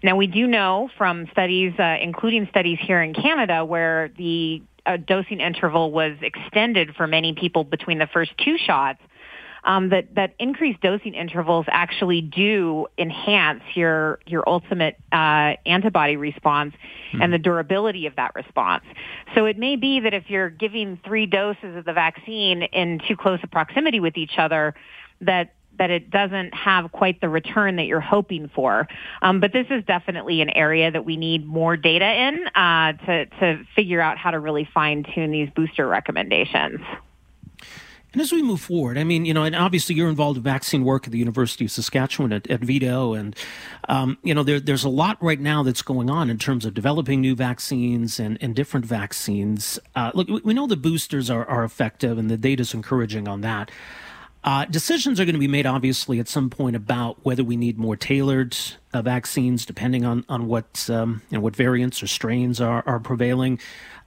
Now, 0.03 0.15
we 0.15 0.27
do 0.27 0.47
know 0.47 0.89
from 0.97 1.27
studies, 1.31 1.73
uh, 1.79 1.97
including 2.01 2.47
studies 2.49 2.79
here 2.81 3.01
in 3.01 3.13
Canada, 3.13 3.63
where 3.63 4.09
the 4.17 4.61
uh, 4.85 4.97
dosing 4.97 5.41
interval 5.41 5.91
was 5.91 6.17
extended 6.21 6.95
for 6.95 7.07
many 7.07 7.33
people 7.33 7.63
between 7.63 7.99
the 7.99 8.07
first 8.07 8.31
two 8.43 8.57
shots 8.57 8.99
um, 9.67 9.89
that 9.89 10.15
that 10.15 10.33
increased 10.39 10.81
dosing 10.81 11.13
intervals 11.13 11.65
actually 11.67 12.21
do 12.21 12.88
enhance 12.97 13.62
your 13.75 14.19
your 14.25 14.47
ultimate 14.47 14.97
uh, 15.12 15.53
antibody 15.65 16.15
response 16.15 16.74
mm-hmm. 16.74 17.21
and 17.21 17.33
the 17.33 17.38
durability 17.38 18.07
of 18.07 18.15
that 18.15 18.33
response. 18.33 18.86
So 19.36 19.45
it 19.45 19.57
may 19.59 19.75
be 19.75 20.00
that 20.00 20.13
if 20.13 20.29
you're 20.29 20.50
giving 20.50 21.00
three 21.05 21.25
doses 21.25 21.75
of 21.75 21.86
the 21.86 21.93
vaccine 21.93 22.63
in 22.63 23.00
too 23.07 23.17
close 23.17 23.39
a 23.43 23.47
proximity 23.47 24.00
with 24.00 24.17
each 24.17 24.38
other, 24.38 24.74
that 25.21 25.53
that 25.77 25.91
it 25.91 26.09
doesn't 26.09 26.53
have 26.53 26.91
quite 26.91 27.21
the 27.21 27.29
return 27.29 27.75
that 27.75 27.83
you're 27.83 28.00
hoping 28.00 28.50
for. 28.55 28.88
Um, 29.21 29.39
but 29.39 29.53
this 29.53 29.67
is 29.69 29.83
definitely 29.86 30.41
an 30.41 30.50
area 30.50 30.89
that 30.89 31.05
we 31.05 31.17
need 31.17 31.45
more 31.45 31.77
data 31.77 32.05
in 32.05 32.47
uh, 32.55 32.93
to 33.05 33.25
to 33.25 33.63
figure 33.75 34.00
out 34.00 34.17
how 34.17 34.31
to 34.31 34.39
really 34.39 34.67
fine 34.74 35.05
tune 35.13 35.31
these 35.31 35.50
booster 35.55 35.86
recommendations. 35.88 36.79
And 38.13 38.21
as 38.21 38.31
we 38.31 38.41
move 38.41 38.61
forward, 38.61 38.97
I 38.97 39.03
mean, 39.03 39.25
you 39.25 39.33
know, 39.33 39.43
and 39.43 39.55
obviously 39.55 39.93
you're 39.93 40.09
involved 40.09 40.37
in 40.37 40.43
vaccine 40.43 40.83
work 40.85 41.05
at 41.05 41.11
the 41.11 41.19
University 41.19 41.65
of 41.65 41.71
Saskatchewan 41.71 42.31
at, 42.31 42.49
at 42.49 42.61
VIDO, 42.61 43.13
and 43.13 43.35
um, 43.89 44.17
you 44.23 44.33
know, 44.33 44.43
there, 44.43 44.59
there's 44.59 44.85
a 44.85 44.89
lot 44.89 45.21
right 45.21 45.39
now 45.39 45.61
that's 45.61 45.81
going 45.81 46.09
on 46.09 46.29
in 46.29 46.37
terms 46.37 46.65
of 46.65 46.73
developing 46.73 47.19
new 47.19 47.35
vaccines 47.35 48.19
and, 48.19 48.37
and 48.41 48.55
different 48.55 48.85
vaccines. 48.85 49.77
Uh, 49.95 50.11
look, 50.13 50.29
we 50.43 50.53
know 50.53 50.67
the 50.67 50.77
boosters 50.77 51.29
are, 51.29 51.45
are 51.45 51.63
effective, 51.63 52.17
and 52.17 52.29
the 52.29 52.37
data 52.37 52.61
is 52.61 52.73
encouraging 52.73 53.27
on 53.27 53.41
that. 53.41 53.69
Uh, 54.43 54.63
decisions 54.65 55.19
are 55.19 55.25
going 55.25 55.35
to 55.35 55.39
be 55.39 55.47
made, 55.47 55.65
obviously, 55.65 56.19
at 56.19 56.27
some 56.29 56.49
point 56.49 56.75
about 56.75 57.17
whether 57.25 57.43
we 57.43 57.57
need 57.57 57.77
more 57.77 57.97
tailored 57.97 58.57
uh, 58.93 59.01
vaccines, 59.01 59.65
depending 59.65 60.05
on 60.05 60.23
on 60.29 60.47
what 60.47 60.89
um, 60.89 61.21
you 61.29 61.37
know, 61.37 61.41
what 61.41 61.55
variants 61.55 62.01
or 62.01 62.07
strains 62.07 62.61
are 62.61 62.81
are 62.87 62.99
prevailing. 62.99 63.59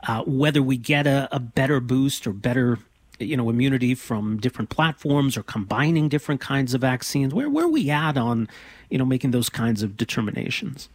Uh, 0.09 0.23
whether 0.23 0.63
we 0.63 0.79
get 0.79 1.07
a, 1.07 1.29
a 1.31 1.39
better 1.39 1.79
boost 1.79 2.27
or 2.27 2.33
better 2.33 2.79
you 3.21 3.37
know, 3.37 3.49
immunity 3.51 3.95
from 3.95 4.39
different 4.39 4.71
platforms 4.71 5.37
or 5.37 5.43
combining 5.43 6.09
different 6.09 6.41
kinds 6.41 6.75
of 6.75 6.81
vaccines? 6.81 7.35
Where 7.35 7.49
where 7.49 7.67
are 7.67 7.69
we 7.69 7.91
at 7.91 8.17
on, 8.17 8.49
you 8.89 8.99
know, 8.99 9.05
making 9.05 9.31
those 9.31 9.49
kinds 9.49 9.83
of 9.83 9.97
determinations? 9.97 10.89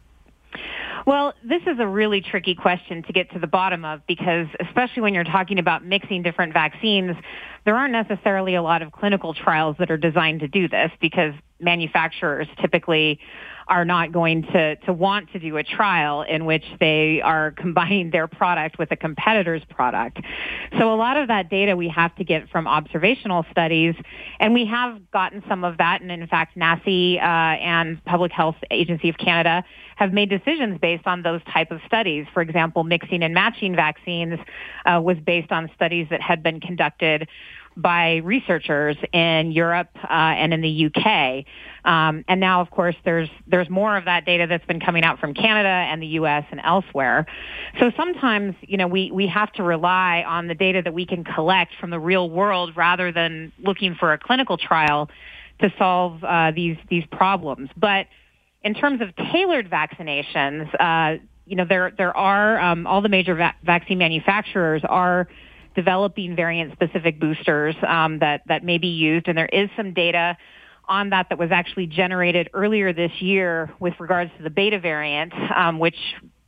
Well, 1.05 1.35
this 1.43 1.61
is 1.67 1.77
a 1.79 1.85
really 1.85 2.19
tricky 2.19 2.55
question 2.55 3.03
to 3.03 3.13
get 3.13 3.31
to 3.31 3.39
the 3.39 3.47
bottom 3.47 3.85
of 3.85 4.01
because 4.07 4.47
especially 4.59 5.03
when 5.03 5.13
you're 5.13 5.23
talking 5.23 5.59
about 5.59 5.85
mixing 5.85 6.23
different 6.23 6.51
vaccines, 6.53 7.15
there 7.63 7.75
aren't 7.75 7.91
necessarily 7.91 8.55
a 8.55 8.63
lot 8.63 8.81
of 8.81 8.91
clinical 8.91 9.35
trials 9.35 9.75
that 9.77 9.91
are 9.91 9.97
designed 9.97 10.39
to 10.39 10.47
do 10.47 10.67
this 10.67 10.91
because 10.99 11.33
manufacturers 11.59 12.47
typically 12.59 13.19
are 13.67 13.85
not 13.85 14.11
going 14.11 14.43
to, 14.43 14.75
to 14.77 14.93
want 14.93 15.31
to 15.31 15.39
do 15.39 15.57
a 15.57 15.63
trial 15.63 16.21
in 16.21 16.45
which 16.45 16.63
they 16.79 17.21
are 17.21 17.51
combining 17.57 18.11
their 18.11 18.27
product 18.27 18.77
with 18.77 18.91
a 18.91 18.95
competitor's 18.95 19.63
product. 19.69 20.19
So 20.77 20.93
a 20.93 20.95
lot 20.95 21.17
of 21.17 21.27
that 21.29 21.49
data 21.49 21.75
we 21.75 21.89
have 21.89 22.15
to 22.15 22.23
get 22.23 22.49
from 22.49 22.67
observational 22.67 23.45
studies, 23.51 23.95
and 24.39 24.53
we 24.53 24.65
have 24.65 25.11
gotten 25.11 25.43
some 25.47 25.63
of 25.63 25.77
that. 25.77 26.01
And 26.01 26.11
in 26.11 26.27
fact, 26.27 26.57
NACI 26.57 27.17
uh, 27.17 27.21
and 27.21 28.03
Public 28.05 28.31
Health 28.31 28.55
Agency 28.69 29.09
of 29.09 29.17
Canada 29.17 29.63
have 29.95 30.11
made 30.13 30.29
decisions 30.29 30.77
based 30.79 31.07
on 31.07 31.21
those 31.21 31.41
type 31.51 31.71
of 31.71 31.79
studies. 31.85 32.25
For 32.33 32.41
example, 32.41 32.83
mixing 32.83 33.23
and 33.23 33.33
matching 33.33 33.75
vaccines 33.75 34.39
uh, 34.85 35.01
was 35.01 35.17
based 35.25 35.51
on 35.51 35.69
studies 35.75 36.07
that 36.09 36.21
had 36.21 36.43
been 36.43 36.59
conducted 36.59 37.27
by 37.77 38.17
researchers 38.17 38.95
in 39.11 39.51
Europe 39.51 39.89
uh, 40.03 40.07
and 40.09 40.53
in 40.53 40.61
the 40.61 40.85
UK. 40.85 41.45
Um, 41.85 42.25
and 42.27 42.39
now, 42.39 42.61
of 42.61 42.71
course, 42.71 42.95
there's 43.05 43.29
there's 43.47 43.69
more 43.69 43.95
of 43.95 44.05
that 44.05 44.25
data 44.25 44.47
that's 44.47 44.65
been 44.65 44.79
coming 44.79 45.03
out 45.03 45.19
from 45.19 45.33
Canada 45.33 45.69
and 45.69 46.01
the 46.01 46.07
U.S. 46.07 46.43
and 46.49 46.59
elsewhere. 46.63 47.27
So 47.79 47.91
sometimes, 47.95 48.55
you 48.61 48.77
know, 48.77 48.87
we 48.87 49.11
we 49.11 49.27
have 49.27 49.51
to 49.53 49.63
rely 49.63 50.23
on 50.27 50.47
the 50.47 50.55
data 50.55 50.81
that 50.83 50.93
we 50.93 51.05
can 51.05 51.23
collect 51.23 51.73
from 51.79 51.91
the 51.91 51.99
real 51.99 52.29
world 52.29 52.75
rather 52.75 53.11
than 53.11 53.51
looking 53.59 53.95
for 53.95 54.13
a 54.13 54.17
clinical 54.17 54.57
trial 54.57 55.09
to 55.61 55.71
solve 55.77 56.23
uh, 56.23 56.51
these 56.51 56.77
these 56.89 57.05
problems. 57.11 57.69
But 57.77 58.07
in 58.63 58.73
terms 58.73 59.01
of 59.01 59.15
tailored 59.31 59.69
vaccinations, 59.69 60.73
uh, 60.79 61.21
you 61.45 61.55
know, 61.55 61.65
there 61.69 61.93
there 61.95 62.17
are 62.17 62.59
um, 62.59 62.87
all 62.87 63.01
the 63.01 63.09
major 63.09 63.35
va- 63.35 63.55
vaccine 63.63 63.99
manufacturers 63.99 64.81
are 64.83 65.27
developing 65.75 66.35
variant-specific 66.35 67.19
boosters 67.19 67.75
um, 67.87 68.19
that 68.19 68.41
that 68.47 68.63
may 68.63 68.79
be 68.79 68.87
used, 68.87 69.27
and 69.27 69.37
there 69.37 69.45
is 69.45 69.69
some 69.77 69.93
data 69.93 70.35
on 70.87 71.09
that 71.09 71.29
that 71.29 71.37
was 71.37 71.51
actually 71.51 71.87
generated 71.87 72.49
earlier 72.53 72.93
this 72.93 73.11
year 73.19 73.73
with 73.79 73.93
regards 73.99 74.31
to 74.37 74.43
the 74.43 74.49
beta 74.49 74.79
variant, 74.79 75.33
um, 75.55 75.79
which 75.79 75.97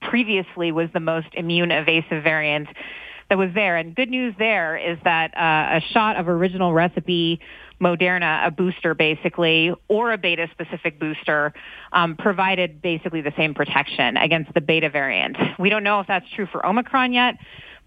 previously 0.01 0.71
was 0.71 0.89
the 0.93 0.99
most 0.99 1.27
immune 1.33 1.71
evasive 1.71 2.23
variant 2.23 2.67
that 3.29 3.37
was 3.37 3.49
there. 3.53 3.77
And 3.77 3.95
good 3.95 4.09
news 4.09 4.33
there 4.37 4.77
is 4.77 4.97
that 5.03 5.35
uh, 5.35 5.77
a 5.77 5.81
shot 5.91 6.17
of 6.17 6.27
original 6.27 6.73
recipe 6.73 7.39
Moderna, 7.79 8.45
a 8.47 8.51
booster 8.51 8.95
basically, 8.95 9.71
or 9.87 10.11
a 10.11 10.17
beta 10.17 10.47
specific 10.51 10.99
booster, 10.99 11.53
um, 11.91 12.15
provided 12.15 12.81
basically 12.81 13.21
the 13.21 13.33
same 13.37 13.53
protection 13.53 14.17
against 14.17 14.53
the 14.53 14.61
beta 14.61 14.89
variant. 14.89 15.37
We 15.59 15.69
don't 15.69 15.83
know 15.83 15.99
if 15.99 16.07
that's 16.07 16.25
true 16.35 16.47
for 16.51 16.65
Omicron 16.65 17.13
yet, 17.13 17.35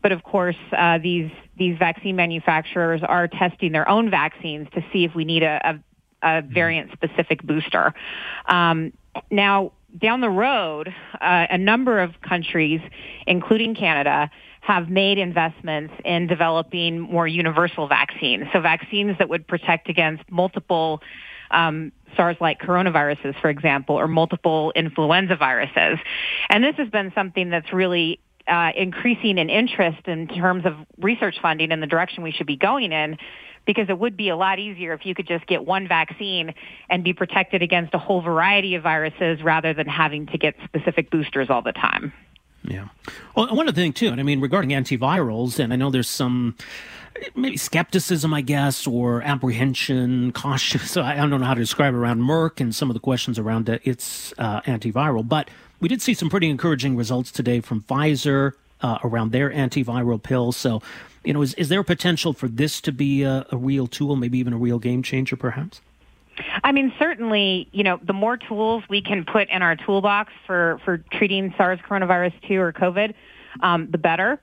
but 0.02 0.12
of 0.12 0.22
course, 0.22 0.56
uh, 0.76 0.98
these 0.98 1.30
these 1.58 1.76
vaccine 1.78 2.16
manufacturers 2.16 3.02
are 3.02 3.28
testing 3.28 3.72
their 3.72 3.88
own 3.88 4.10
vaccines 4.10 4.68
to 4.74 4.82
see 4.92 5.04
if 5.04 5.14
we 5.14 5.24
need 5.26 5.42
a, 5.42 5.60
a, 5.62 5.78
a 6.22 6.26
mm-hmm. 6.26 6.52
variant 6.52 6.92
specific 6.92 7.42
booster. 7.42 7.94
Um, 8.46 8.92
now, 9.30 9.72
down 9.98 10.20
the 10.20 10.30
road, 10.30 10.94
uh, 11.20 11.46
a 11.50 11.58
number 11.58 12.00
of 12.00 12.20
countries, 12.20 12.80
including 13.26 13.74
Canada, 13.74 14.30
have 14.60 14.88
made 14.88 15.18
investments 15.18 15.94
in 16.04 16.26
developing 16.26 17.00
more 17.00 17.26
universal 17.26 17.88
vaccines. 17.88 18.44
So 18.52 18.60
vaccines 18.60 19.16
that 19.18 19.28
would 19.28 19.46
protect 19.46 19.88
against 19.88 20.22
multiple 20.30 21.02
um, 21.50 21.92
SARS-like 22.16 22.60
coronaviruses, 22.60 23.40
for 23.40 23.50
example, 23.50 23.96
or 23.96 24.06
multiple 24.06 24.72
influenza 24.76 25.36
viruses. 25.36 25.98
And 26.48 26.62
this 26.62 26.76
has 26.76 26.88
been 26.88 27.10
something 27.14 27.50
that's 27.50 27.72
really 27.72 28.20
uh, 28.46 28.72
increasing 28.76 29.38
in 29.38 29.50
interest 29.50 30.06
in 30.06 30.28
terms 30.28 30.66
of 30.66 30.74
research 30.98 31.36
funding 31.40 31.72
and 31.72 31.82
the 31.82 31.86
direction 31.86 32.22
we 32.22 32.32
should 32.32 32.46
be 32.46 32.56
going 32.56 32.92
in 32.92 33.16
because 33.66 33.88
it 33.88 33.98
would 33.98 34.16
be 34.16 34.28
a 34.28 34.36
lot 34.36 34.58
easier 34.58 34.92
if 34.92 35.06
you 35.06 35.14
could 35.14 35.26
just 35.26 35.46
get 35.46 35.64
one 35.64 35.86
vaccine 35.86 36.54
and 36.88 37.04
be 37.04 37.12
protected 37.12 37.62
against 37.62 37.94
a 37.94 37.98
whole 37.98 38.20
variety 38.20 38.74
of 38.74 38.82
viruses 38.82 39.42
rather 39.42 39.72
than 39.74 39.86
having 39.86 40.26
to 40.26 40.38
get 40.38 40.54
specific 40.64 41.10
boosters 41.10 41.50
all 41.50 41.62
the 41.62 41.72
time. 41.72 42.12
Yeah. 42.64 42.88
Well, 43.34 43.54
one 43.54 43.68
other 43.68 43.74
thing 43.74 43.92
too, 43.92 44.08
and 44.08 44.20
I 44.20 44.22
mean 44.22 44.40
regarding 44.40 44.70
antivirals, 44.70 45.58
and 45.58 45.72
I 45.72 45.76
know 45.76 45.90
there's 45.90 46.08
some 46.08 46.56
maybe 47.34 47.56
skepticism, 47.56 48.32
I 48.32 48.40
guess, 48.40 48.86
or 48.86 49.22
apprehension, 49.22 50.32
cautious. 50.32 50.96
I 50.96 51.16
don't 51.16 51.30
know 51.30 51.38
how 51.38 51.54
to 51.54 51.60
describe 51.60 51.94
it 51.94 51.96
around 51.96 52.20
Merck 52.20 52.60
and 52.60 52.74
some 52.74 52.90
of 52.90 52.94
the 52.94 53.00
questions 53.00 53.38
around 53.38 53.68
its 53.68 54.34
uh, 54.38 54.60
antiviral, 54.62 55.26
but 55.26 55.48
we 55.80 55.88
did 55.88 56.02
see 56.02 56.14
some 56.14 56.28
pretty 56.28 56.50
encouraging 56.50 56.96
results 56.96 57.30
today 57.30 57.60
from 57.60 57.82
Pfizer 57.82 58.52
uh, 58.82 58.98
around 59.04 59.32
their 59.32 59.50
antiviral 59.50 60.22
pills. 60.22 60.56
So, 60.56 60.82
you 61.24 61.32
know, 61.32 61.42
is, 61.42 61.54
is 61.54 61.68
there 61.68 61.82
potential 61.82 62.32
for 62.32 62.48
this 62.48 62.80
to 62.82 62.92
be 62.92 63.22
a, 63.22 63.46
a 63.50 63.56
real 63.56 63.86
tool, 63.86 64.16
maybe 64.16 64.38
even 64.38 64.52
a 64.52 64.58
real 64.58 64.78
game 64.78 65.02
changer, 65.02 65.36
perhaps? 65.36 65.80
I 66.64 66.72
mean, 66.72 66.92
certainly, 66.98 67.68
you 67.72 67.84
know, 67.84 68.00
the 68.02 68.12
more 68.12 68.36
tools 68.36 68.82
we 68.88 69.02
can 69.02 69.24
put 69.24 69.48
in 69.50 69.62
our 69.62 69.76
toolbox 69.76 70.32
for, 70.46 70.80
for 70.84 70.98
treating 71.12 71.52
SARS 71.56 71.78
coronavirus 71.80 72.32
2 72.48 72.54
or 72.54 72.72
COVID, 72.72 73.14
um, 73.62 73.90
the 73.90 73.98
better 73.98 74.40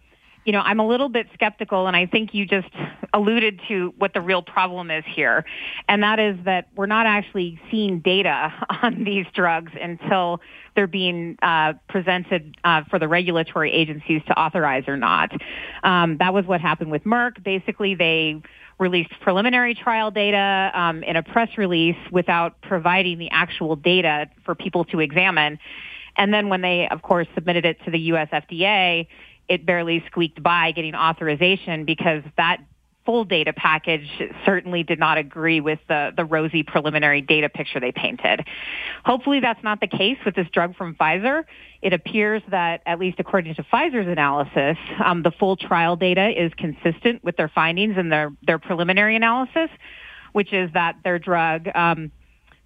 you 0.48 0.54
know, 0.54 0.62
I'm 0.62 0.80
a 0.80 0.88
little 0.88 1.10
bit 1.10 1.28
skeptical, 1.34 1.88
and 1.88 1.98
I 1.98 2.06
think 2.06 2.34
you 2.34 2.46
just 2.46 2.70
alluded 3.14 3.60
to 3.68 3.94
what 3.98 4.14
the 4.14 4.22
real 4.22 4.42
problem 4.42 4.90
is 4.90 5.04
here, 5.06 5.44
and 5.90 6.02
that 6.04 6.20
is 6.20 6.38
that 6.46 6.70
we're 6.74 6.86
not 6.86 7.06
actually 7.06 7.60
seeing 7.70 8.00
data 8.00 8.54
on 8.82 9.04
these 9.04 9.26
drugs 9.36 9.74
until 9.80 10.40
they're 10.74 10.88
being 10.88 11.38
uh, 11.42 11.74
presented 11.90 12.56
uh, 12.64 12.86
for 12.90 12.98
the 12.98 13.10
regulatory 13.10 13.74
agencies 13.74 14.22
to 14.28 14.40
authorize 14.40 14.88
or 14.88 14.96
not. 14.96 15.34
Um, 15.84 16.16
that 16.20 16.34
was 16.34 16.46
what 16.46 16.62
happened 16.62 16.92
with 16.92 17.04
Merck. 17.04 17.44
Basically, 17.44 17.94
they 17.94 18.42
released 18.80 19.12
preliminary 19.20 19.76
trial 19.76 20.12
data 20.12 20.72
um, 20.74 21.04
in 21.04 21.18
a 21.18 21.24
press 21.24 21.50
release 21.58 21.98
without 22.10 22.62
providing 22.62 23.18
the 23.18 23.30
actual 23.32 23.76
data 23.76 24.30
for 24.46 24.56
people 24.56 24.86
to 24.86 25.02
examine. 25.02 25.60
And 26.18 26.34
then 26.34 26.50
when 26.50 26.62
they, 26.62 26.88
of 26.90 27.02
course, 27.02 27.28
submitted 27.36 27.66
it 27.66 27.84
to 27.86 27.92
the 27.92 28.00
U.S. 28.00 28.30
FDA, 28.32 29.08
it 29.50 29.66
barely 29.66 30.04
squeaked 30.08 30.42
by 30.42 30.72
getting 30.72 30.96
authorization 30.96 31.86
because 31.86 32.24
that 32.38 32.60
full 33.08 33.24
data 33.24 33.54
package 33.54 34.06
certainly 34.46 34.84
did 34.84 35.00
not 35.00 35.18
agree 35.18 35.62
with 35.62 35.80
the, 35.88 36.12
the 36.18 36.26
rosy 36.26 36.62
preliminary 36.62 37.22
data 37.22 37.48
picture 37.48 37.80
they 37.80 37.94
painted. 37.94 38.46
Hopefully 39.06 39.40
that's 39.40 39.64
not 39.64 39.80
the 39.80 39.88
case 39.88 40.18
with 40.26 40.36
this 40.36 40.48
drug 40.52 40.76
from 40.76 40.94
Pfizer. 40.94 41.46
It 41.82 41.94
appears 41.94 42.44
that, 42.52 42.82
at 42.86 43.00
least 43.00 43.18
according 43.18 43.56
to 43.56 43.64
Pfizer's 43.64 44.10
analysis, 44.10 44.78
um, 45.04 45.24
the 45.24 45.32
full 45.32 45.56
trial 45.56 45.96
data 45.96 46.30
is 46.30 46.52
consistent 46.58 47.24
with 47.24 47.38
their 47.38 47.48
findings 47.48 47.96
and 47.98 48.12
their, 48.12 48.34
their 48.46 48.60
preliminary 48.60 49.16
analysis, 49.16 49.70
which 50.34 50.52
is 50.52 50.70
that 50.74 50.98
their 51.06 51.18
drug 51.18 51.70
um, 51.74 52.12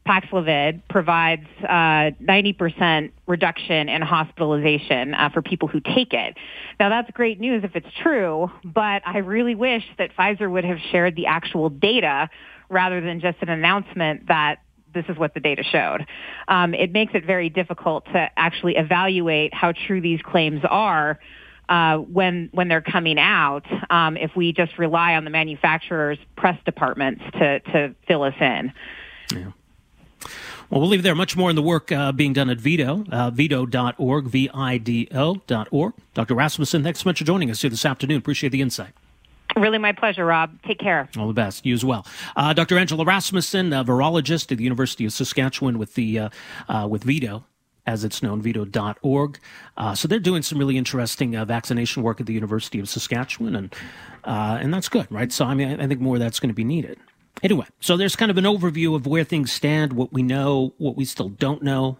Paxlovid 0.07 0.81
provides 0.89 1.45
uh, 1.63 2.11
90% 2.21 3.11
reduction 3.27 3.87
in 3.87 4.01
hospitalization 4.01 5.13
uh, 5.13 5.29
for 5.29 5.41
people 5.41 5.67
who 5.67 5.79
take 5.79 6.13
it. 6.13 6.35
Now 6.79 6.89
that's 6.89 7.11
great 7.11 7.39
news 7.39 7.63
if 7.63 7.75
it's 7.75 7.93
true, 8.01 8.51
but 8.63 9.03
I 9.05 9.19
really 9.19 9.55
wish 9.55 9.83
that 9.99 10.15
Pfizer 10.15 10.49
would 10.49 10.65
have 10.65 10.79
shared 10.91 11.15
the 11.15 11.27
actual 11.27 11.69
data 11.69 12.29
rather 12.69 12.99
than 13.01 13.19
just 13.19 13.37
an 13.41 13.49
announcement 13.49 14.27
that 14.27 14.61
this 14.93 15.05
is 15.07 15.17
what 15.17 15.33
the 15.33 15.39
data 15.39 15.63
showed. 15.63 16.05
Um, 16.47 16.73
it 16.73 16.91
makes 16.91 17.13
it 17.13 17.25
very 17.25 17.49
difficult 17.49 18.05
to 18.05 18.29
actually 18.35 18.77
evaluate 18.77 19.53
how 19.53 19.71
true 19.71 20.01
these 20.01 20.21
claims 20.21 20.61
are 20.67 21.19
uh, 21.69 21.97
when 21.97 22.49
when 22.51 22.67
they're 22.67 22.81
coming 22.81 23.19
out. 23.19 23.65
Um, 23.89 24.17
if 24.17 24.35
we 24.35 24.51
just 24.51 24.77
rely 24.77 25.15
on 25.15 25.23
the 25.23 25.29
manufacturers' 25.29 26.17
press 26.35 26.59
departments 26.65 27.23
to 27.33 27.59
to 27.59 27.95
fill 28.07 28.23
us 28.23 28.35
in. 28.41 28.73
Yeah. 29.31 29.51
Well, 30.69 30.79
we'll 30.79 30.89
leave 30.89 31.03
there. 31.03 31.15
Much 31.15 31.35
more 31.35 31.49
in 31.49 31.55
the 31.55 31.61
work 31.61 31.91
uh, 31.91 32.11
being 32.11 32.33
done 32.33 32.49
at 32.49 32.57
VIDO, 32.57 33.05
uh, 33.11 33.29
vido.org, 33.31 34.25
V-I-D-O.org. 34.25 35.93
Dr. 36.13 36.33
Rasmussen, 36.33 36.83
thanks 36.83 37.01
so 37.01 37.09
much 37.09 37.19
for 37.19 37.25
joining 37.25 37.51
us 37.51 37.61
here 37.61 37.69
this 37.69 37.85
afternoon. 37.85 38.17
Appreciate 38.17 38.49
the 38.49 38.61
insight. 38.61 38.93
Really 39.55 39.77
my 39.77 39.91
pleasure, 39.91 40.25
Rob. 40.25 40.61
Take 40.63 40.79
care. 40.79 41.09
All 41.17 41.27
the 41.27 41.33
best. 41.33 41.65
You 41.65 41.73
as 41.73 41.83
well. 41.83 42.05
Uh, 42.35 42.53
Dr. 42.53 42.77
Angela 42.77 43.03
Rasmussen, 43.03 43.73
a 43.73 43.83
virologist 43.83 44.51
at 44.51 44.57
the 44.57 44.63
University 44.63 45.05
of 45.05 45.11
Saskatchewan 45.11 45.77
with 45.77 45.95
the 45.95 46.19
uh, 46.19 46.29
uh, 46.69 46.87
with 46.89 47.03
VIDO, 47.03 47.43
as 47.85 48.03
it's 48.03 48.23
known, 48.23 48.41
vido.org. 48.41 49.39
Uh, 49.75 49.93
so 49.93 50.07
they're 50.07 50.19
doing 50.19 50.41
some 50.41 50.57
really 50.57 50.77
interesting 50.77 51.35
uh, 51.35 51.43
vaccination 51.43 52.03
work 52.03 52.21
at 52.21 52.27
the 52.27 52.33
University 52.33 52.79
of 52.79 52.87
Saskatchewan, 52.87 53.55
and 53.55 53.75
uh, 54.23 54.57
and 54.61 54.73
that's 54.73 54.87
good, 54.87 55.07
right? 55.11 55.31
So 55.31 55.45
I 55.45 55.53
mean, 55.53 55.67
I, 55.67 55.83
I 55.83 55.87
think 55.87 55.99
more 55.99 56.15
of 56.15 56.21
that's 56.21 56.39
going 56.39 56.49
to 56.49 56.55
be 56.55 56.63
needed. 56.63 56.97
Anyway, 57.43 57.65
so 57.79 57.97
there's 57.97 58.15
kind 58.15 58.29
of 58.29 58.37
an 58.37 58.43
overview 58.43 58.95
of 58.95 59.07
where 59.07 59.23
things 59.23 59.51
stand, 59.51 59.93
what 59.93 60.13
we 60.13 60.21
know, 60.21 60.73
what 60.77 60.95
we 60.95 61.05
still 61.05 61.29
don't 61.29 61.63
know 61.63 61.97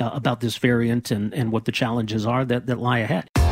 uh, 0.00 0.10
about 0.12 0.40
this 0.40 0.56
variant, 0.56 1.10
and, 1.10 1.34
and 1.34 1.52
what 1.52 1.66
the 1.66 1.72
challenges 1.72 2.24
are 2.24 2.44
that, 2.44 2.66
that 2.66 2.78
lie 2.78 3.00
ahead. 3.00 3.28
I 3.36 3.44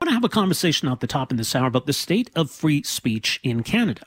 want 0.00 0.08
to 0.08 0.10
have 0.10 0.24
a 0.24 0.28
conversation 0.28 0.88
at 0.88 1.00
the 1.00 1.06
top 1.06 1.30
in 1.30 1.36
this 1.36 1.54
hour 1.54 1.68
about 1.68 1.86
the 1.86 1.92
state 1.92 2.30
of 2.34 2.50
free 2.50 2.82
speech 2.82 3.38
in 3.44 3.62
Canada, 3.62 4.02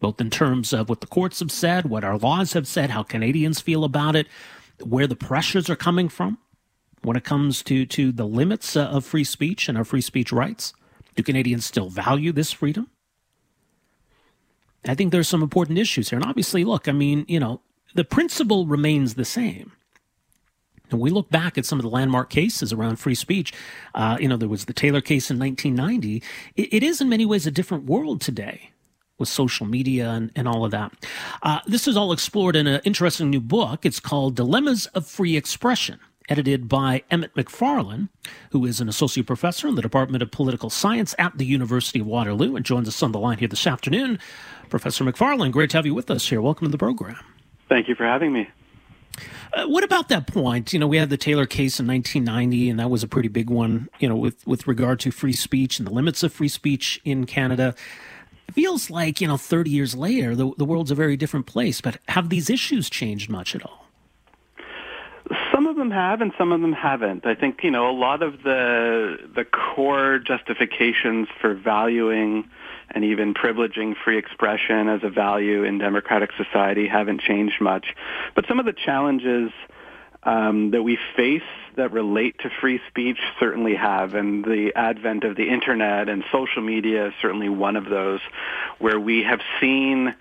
both 0.00 0.20
in 0.20 0.28
terms 0.28 0.74
of 0.74 0.90
what 0.90 1.00
the 1.00 1.06
courts 1.06 1.40
have 1.40 1.52
said, 1.52 1.86
what 1.86 2.04
our 2.04 2.18
laws 2.18 2.52
have 2.52 2.66
said, 2.66 2.90
how 2.90 3.02
Canadians 3.02 3.60
feel 3.60 3.84
about 3.84 4.16
it, 4.16 4.26
where 4.82 5.06
the 5.06 5.16
pressures 5.16 5.70
are 5.70 5.76
coming 5.76 6.10
from 6.10 6.36
when 7.02 7.16
it 7.16 7.24
comes 7.24 7.62
to, 7.62 7.86
to 7.86 8.12
the 8.12 8.26
limits 8.26 8.76
uh, 8.76 8.84
of 8.84 9.04
free 9.04 9.24
speech 9.24 9.68
and 9.68 9.78
our 9.78 9.84
free 9.84 10.00
speech 10.00 10.32
rights. 10.32 10.74
Do 11.14 11.22
Canadians 11.22 11.64
still 11.64 11.88
value 11.88 12.32
this 12.32 12.52
freedom? 12.52 12.90
I 14.86 14.94
think 14.94 15.12
there's 15.12 15.28
some 15.28 15.42
important 15.42 15.78
issues 15.78 16.10
here. 16.10 16.18
And 16.18 16.26
obviously, 16.26 16.64
look, 16.64 16.88
I 16.88 16.92
mean, 16.92 17.24
you 17.28 17.40
know, 17.40 17.60
the 17.94 18.04
principle 18.04 18.66
remains 18.66 19.14
the 19.14 19.24
same. 19.24 19.72
And 20.90 21.00
we 21.00 21.10
look 21.10 21.30
back 21.30 21.56
at 21.56 21.64
some 21.64 21.78
of 21.78 21.82
the 21.82 21.88
landmark 21.90 22.28
cases 22.28 22.72
around 22.72 22.96
free 22.96 23.14
speech. 23.14 23.52
Uh, 23.94 24.18
you 24.20 24.28
know, 24.28 24.36
there 24.36 24.48
was 24.48 24.66
the 24.66 24.74
Taylor 24.74 25.00
case 25.00 25.30
in 25.30 25.38
1990. 25.38 26.22
it, 26.56 26.74
it 26.74 26.82
is 26.82 27.00
in 27.00 27.08
many 27.08 27.24
ways 27.24 27.46
a 27.46 27.50
different 27.50 27.84
world 27.84 28.20
today 28.20 28.70
with 29.18 29.28
social 29.28 29.64
media 29.64 30.10
and, 30.10 30.30
and 30.34 30.46
all 30.46 30.64
of 30.64 30.70
that. 30.72 30.92
Uh, 31.42 31.60
this 31.66 31.88
is 31.88 31.96
all 31.96 32.12
explored 32.12 32.56
in 32.56 32.66
an 32.66 32.80
interesting 32.84 33.30
new 33.30 33.40
book. 33.40 33.86
It's 33.86 34.00
called 34.00 34.34
Dilemmas 34.34 34.86
of 34.86 35.06
Free 35.06 35.36
Expression 35.36 36.00
edited 36.28 36.68
by 36.68 37.02
Emmett 37.10 37.36
Macfarlane, 37.36 38.08
who 38.50 38.64
is 38.64 38.80
an 38.80 38.88
associate 38.88 39.26
professor 39.26 39.68
in 39.68 39.74
the 39.74 39.82
Department 39.82 40.22
of 40.22 40.30
Political 40.30 40.70
Science 40.70 41.14
at 41.18 41.36
the 41.38 41.44
University 41.44 42.00
of 42.00 42.06
Waterloo 42.06 42.56
and 42.56 42.64
joins 42.64 42.88
us 42.88 43.02
on 43.02 43.12
the 43.12 43.18
line 43.18 43.38
here 43.38 43.48
this 43.48 43.66
afternoon. 43.66 44.18
Professor 44.70 45.04
Macfarlane, 45.04 45.50
great 45.50 45.70
to 45.70 45.78
have 45.78 45.86
you 45.86 45.94
with 45.94 46.10
us 46.10 46.28
here. 46.28 46.40
Welcome 46.40 46.66
to 46.66 46.72
the 46.72 46.78
program. 46.78 47.16
Thank 47.68 47.88
you 47.88 47.94
for 47.94 48.04
having 48.04 48.32
me. 48.32 48.48
Uh, 49.52 49.66
what 49.66 49.84
about 49.84 50.08
that 50.08 50.26
point? 50.26 50.72
You 50.72 50.78
know, 50.78 50.86
we 50.86 50.96
had 50.96 51.10
the 51.10 51.16
Taylor 51.16 51.46
case 51.46 51.78
in 51.78 51.86
1990, 51.86 52.70
and 52.70 52.80
that 52.80 52.90
was 52.90 53.02
a 53.02 53.08
pretty 53.08 53.28
big 53.28 53.48
one, 53.48 53.88
you 54.00 54.08
know, 54.08 54.16
with, 54.16 54.44
with 54.46 54.66
regard 54.66 54.98
to 55.00 55.10
free 55.10 55.32
speech 55.32 55.78
and 55.78 55.86
the 55.86 55.92
limits 55.92 56.22
of 56.22 56.32
free 56.32 56.48
speech 56.48 57.00
in 57.04 57.24
Canada. 57.24 57.74
It 58.48 58.54
feels 58.54 58.90
like, 58.90 59.20
you 59.20 59.28
know, 59.28 59.36
30 59.36 59.70
years 59.70 59.94
later, 59.94 60.34
the, 60.34 60.52
the 60.58 60.64
world's 60.64 60.90
a 60.90 60.96
very 60.96 61.16
different 61.16 61.46
place, 61.46 61.80
but 61.80 61.98
have 62.08 62.30
these 62.30 62.50
issues 62.50 62.90
changed 62.90 63.30
much 63.30 63.54
at 63.54 63.64
all? 63.64 63.83
Them 65.84 65.90
have, 65.90 66.22
and 66.22 66.32
some 66.38 66.50
of 66.50 66.62
them 66.62 66.72
haven't. 66.72 67.26
I 67.26 67.34
think 67.34 67.62
you 67.62 67.70
know 67.70 67.90
a 67.90 67.92
lot 67.92 68.22
of 68.22 68.42
the 68.42 69.18
the 69.34 69.44
core 69.44 70.18
justifications 70.18 71.28
for 71.42 71.52
valuing 71.52 72.48
and 72.90 73.04
even 73.04 73.34
privileging 73.34 73.94
free 74.02 74.16
expression 74.16 74.88
as 74.88 75.00
a 75.02 75.10
value 75.10 75.62
in 75.62 75.76
democratic 75.76 76.30
society 76.38 76.88
haven't 76.88 77.20
changed 77.20 77.60
much. 77.60 77.84
But 78.34 78.46
some 78.48 78.58
of 78.58 78.64
the 78.64 78.72
challenges 78.72 79.50
um, 80.22 80.70
that 80.70 80.82
we 80.82 80.98
face 81.16 81.42
that 81.76 81.92
relate 81.92 82.38
to 82.38 82.50
free 82.62 82.80
speech 82.88 83.18
certainly 83.38 83.74
have, 83.74 84.14
and 84.14 84.42
the 84.42 84.72
advent 84.74 85.24
of 85.24 85.36
the 85.36 85.50
internet 85.50 86.08
and 86.08 86.24
social 86.32 86.62
media 86.62 87.08
is 87.08 87.12
certainly 87.20 87.50
one 87.50 87.76
of 87.76 87.90
those, 87.90 88.20
where 88.78 88.98
we 88.98 89.22
have 89.24 89.40
seen 89.60 90.14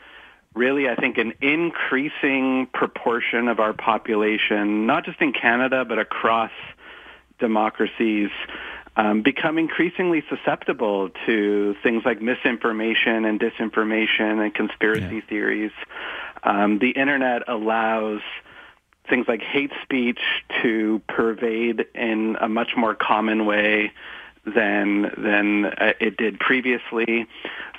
really, 0.56 0.88
I 0.88 0.96
think, 0.96 1.18
an 1.18 1.34
increasing 1.42 2.68
proportion 2.74 3.48
of 3.48 3.60
our 3.60 3.74
population, 3.74 4.86
not 4.86 5.06
just 5.06 5.22
in 5.22 5.34
Canada, 5.34 5.86
but 5.86 6.00
across 6.00 6.52
democracies, 7.40 8.30
um, 8.96 9.24
become 9.24 9.58
increasingly 9.58 10.24
susceptible 10.30 11.10
to 11.26 11.76
things 11.82 12.04
like 12.06 12.22
misinformation 12.22 13.26
and 13.26 13.40
disinformation 13.40 14.44
and 14.44 14.54
conspiracy 14.54 15.16
yeah. 15.16 15.22
theories. 15.28 15.72
Um, 16.44 16.80
the 16.80 16.92
internet 16.92 17.44
allows 17.48 18.22
things 19.10 19.26
like 19.28 19.42
hate 19.42 19.72
speech 19.82 20.20
to 20.62 21.02
pervade 21.08 21.86
in 21.96 22.38
a 22.40 22.48
much 22.48 22.72
more 22.78 22.96
common 22.96 23.46
way 23.46 23.92
than 24.46 25.12
than 25.18 25.66
uh, 25.66 25.94
it 26.00 26.18
did 26.18 26.40
previously. 26.40 27.28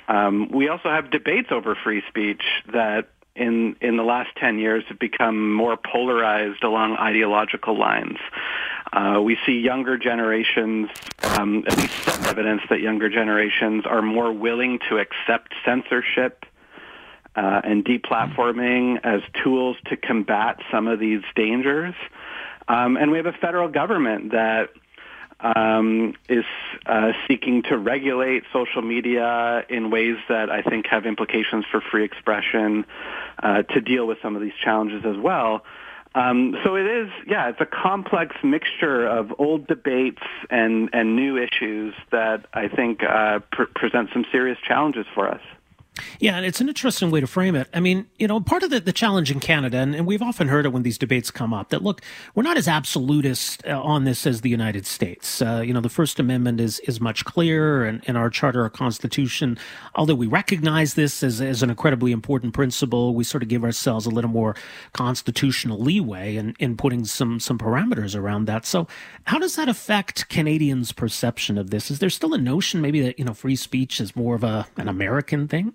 Um, 0.07 0.49
we 0.51 0.69
also 0.69 0.89
have 0.89 1.11
debates 1.11 1.47
over 1.51 1.75
free 1.75 2.03
speech 2.07 2.43
that 2.71 3.09
in 3.35 3.75
in 3.81 3.97
the 3.97 4.03
last 4.03 4.29
10 4.37 4.59
years 4.59 4.83
have 4.87 4.99
become 4.99 5.53
more 5.53 5.77
polarized 5.77 6.63
along 6.63 6.95
ideological 6.97 7.77
lines. 7.77 8.17
Uh, 8.93 9.19
we 9.21 9.37
see 9.45 9.59
younger 9.59 9.97
generations, 9.97 10.89
um, 11.23 11.65
at 11.67 11.77
least 11.77 11.93
some 12.03 12.23
evidence 12.25 12.61
that 12.69 12.79
younger 12.79 13.09
generations 13.09 13.85
are 13.85 14.01
more 14.01 14.31
willing 14.31 14.79
to 14.87 14.97
accept 14.97 15.53
censorship 15.65 16.45
uh, 17.35 17.61
and 17.63 17.83
deplatforming 17.83 18.99
as 19.03 19.21
tools 19.43 19.75
to 19.87 19.97
combat 19.97 20.59
some 20.71 20.87
of 20.87 20.99
these 20.99 21.21
dangers. 21.35 21.93
Um, 22.67 22.95
and 22.95 23.11
we 23.11 23.17
have 23.17 23.25
a 23.25 23.33
federal 23.33 23.67
government 23.67 24.31
that 24.31 24.69
um, 25.39 26.13
is 26.29 26.45
uh, 26.85 27.11
seeking 27.27 27.63
to 27.63 27.77
regulate 27.77 28.43
social 28.53 28.81
media 28.81 29.63
in 29.69 29.91
ways 29.91 30.17
that 30.29 30.49
I 30.49 30.61
think 30.61 30.87
have 30.87 31.05
implications 31.05 31.65
for 31.69 31.81
free 31.81 32.03
expression 32.03 32.85
uh, 33.41 33.63
to 33.63 33.81
deal 33.81 34.07
with 34.07 34.17
some 34.21 34.35
of 34.35 34.41
these 34.41 34.55
challenges 34.63 35.03
as 35.05 35.17
well. 35.17 35.63
Um, 36.15 36.55
so 36.63 36.75
it 36.75 36.85
is, 36.85 37.09
yeah, 37.27 37.49
it's 37.49 37.59
a 37.59 37.65
complex 37.65 38.35
mixture 38.41 39.05
of 39.05 39.33
old 39.37 39.67
debates 39.67 40.21
and, 40.49 40.89
and 40.93 41.17
new 41.17 41.37
issues 41.37 41.93
that 42.11 42.45
I 42.53 42.69
think 42.69 43.03
uh, 43.03 43.39
pr- 43.51 43.63
present 43.75 44.11
some 44.13 44.25
serious 44.31 44.57
challenges 44.65 45.05
for 45.13 45.27
us. 45.27 45.41
Yeah, 46.19 46.37
and 46.37 46.45
it's 46.45 46.61
an 46.61 46.67
interesting 46.67 47.11
way 47.11 47.19
to 47.19 47.27
frame 47.27 47.55
it. 47.55 47.67
I 47.73 47.79
mean, 47.79 48.07
you 48.17 48.27
know, 48.27 48.39
part 48.39 48.63
of 48.63 48.69
the, 48.69 48.79
the 48.79 48.93
challenge 48.93 49.31
in 49.31 49.39
Canada, 49.39 49.77
and, 49.77 49.95
and 49.95 50.05
we've 50.05 50.21
often 50.21 50.47
heard 50.47 50.65
it 50.65 50.69
when 50.69 50.83
these 50.83 50.97
debates 50.97 51.31
come 51.31 51.53
up, 51.53 51.69
that 51.69 51.83
look, 51.83 52.01
we're 52.33 52.43
not 52.43 52.57
as 52.57 52.67
absolutist 52.67 53.65
uh, 53.65 53.81
on 53.81 54.03
this 54.03 54.25
as 54.27 54.41
the 54.41 54.49
United 54.49 54.85
States. 54.85 55.41
Uh, 55.41 55.63
you 55.65 55.73
know, 55.73 55.81
the 55.81 55.89
First 55.89 56.19
Amendment 56.19 56.59
is 56.59 56.79
is 56.79 56.99
much 56.99 57.25
clearer, 57.25 57.85
and, 57.85 58.03
and 58.07 58.17
our 58.17 58.29
Charter, 58.29 58.63
our 58.63 58.69
Constitution, 58.69 59.57
although 59.95 60.15
we 60.15 60.27
recognize 60.27 60.95
this 60.95 61.23
as, 61.23 61.41
as 61.41 61.63
an 61.63 61.69
incredibly 61.69 62.11
important 62.11 62.53
principle, 62.53 63.13
we 63.13 63.23
sort 63.23 63.43
of 63.43 63.49
give 63.49 63.63
ourselves 63.63 64.05
a 64.05 64.09
little 64.09 64.31
more 64.31 64.55
constitutional 64.93 65.79
leeway 65.79 66.35
in, 66.35 66.55
in 66.59 66.75
putting 66.75 67.05
some 67.05 67.39
some 67.39 67.57
parameters 67.57 68.15
around 68.15 68.45
that. 68.45 68.65
So, 68.65 68.87
how 69.25 69.39
does 69.39 69.55
that 69.55 69.69
affect 69.69 70.29
Canadians' 70.29 70.91
perception 70.91 71.57
of 71.57 71.69
this? 71.69 71.89
Is 71.89 71.99
there 71.99 72.09
still 72.09 72.33
a 72.33 72.37
notion 72.37 72.81
maybe 72.81 73.01
that 73.01 73.17
you 73.19 73.25
know 73.25 73.33
free 73.33 73.55
speech 73.55 74.01
is 74.01 74.15
more 74.15 74.35
of 74.35 74.43
a 74.43 74.67
an 74.77 74.87
American 74.87 75.47
thing? 75.47 75.73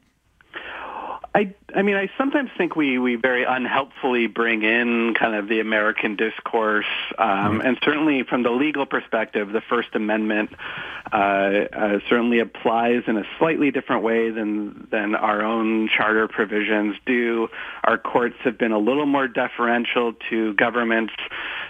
I, 1.32 1.54
I 1.74 1.82
mean, 1.82 1.94
I 1.94 2.10
sometimes 2.18 2.50
think 2.58 2.74
we, 2.74 2.98
we 2.98 3.14
very 3.14 3.44
unhelpfully 3.44 4.26
bring 4.26 4.64
in 4.64 5.14
kind 5.14 5.36
of 5.36 5.46
the 5.46 5.60
American 5.60 6.16
discourse, 6.16 6.86
um, 7.18 7.60
and 7.60 7.78
certainly 7.84 8.24
from 8.24 8.42
the 8.42 8.50
legal 8.50 8.84
perspective, 8.84 9.52
the 9.52 9.60
First 9.60 9.94
Amendment 9.94 10.50
uh, 11.12 11.16
uh, 11.16 11.98
certainly 12.08 12.40
applies 12.40 13.04
in 13.06 13.16
a 13.16 13.22
slightly 13.38 13.70
different 13.70 14.02
way 14.02 14.30
than 14.30 14.88
than 14.90 15.14
our 15.14 15.42
own 15.42 15.88
charter 15.88 16.26
provisions 16.26 16.96
do. 17.06 17.48
Our 17.84 17.96
courts 17.96 18.36
have 18.42 18.58
been 18.58 18.72
a 18.72 18.78
little 18.78 19.06
more 19.06 19.28
deferential 19.28 20.14
to 20.30 20.54
governments 20.54 21.14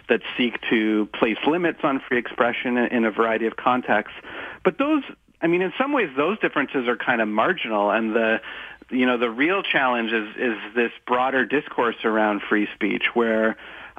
that 0.08 0.22
seek 0.38 0.58
to 0.70 1.06
place 1.12 1.38
limits 1.46 1.80
on 1.82 2.00
free 2.08 2.18
expression 2.18 2.78
in, 2.78 2.86
in 2.86 3.04
a 3.04 3.10
variety 3.10 3.46
of 3.46 3.56
contexts, 3.56 4.16
but 4.64 4.78
those 4.78 5.02
I 5.42 5.46
mean, 5.46 5.62
in 5.62 5.72
some 5.78 5.92
ways, 5.92 6.10
those 6.16 6.38
differences 6.40 6.86
are 6.86 6.96
kind 6.96 7.20
of 7.22 7.28
marginal, 7.28 7.90
and 7.90 8.14
the 8.14 8.40
you 8.90 9.06
know, 9.06 9.18
the 9.18 9.30
real 9.30 9.62
challenge 9.62 10.12
is, 10.12 10.28
is 10.36 10.56
this 10.74 10.92
broader 11.06 11.44
discourse 11.44 11.96
around 12.04 12.42
free 12.48 12.68
speech 12.74 13.04
where 13.14 13.56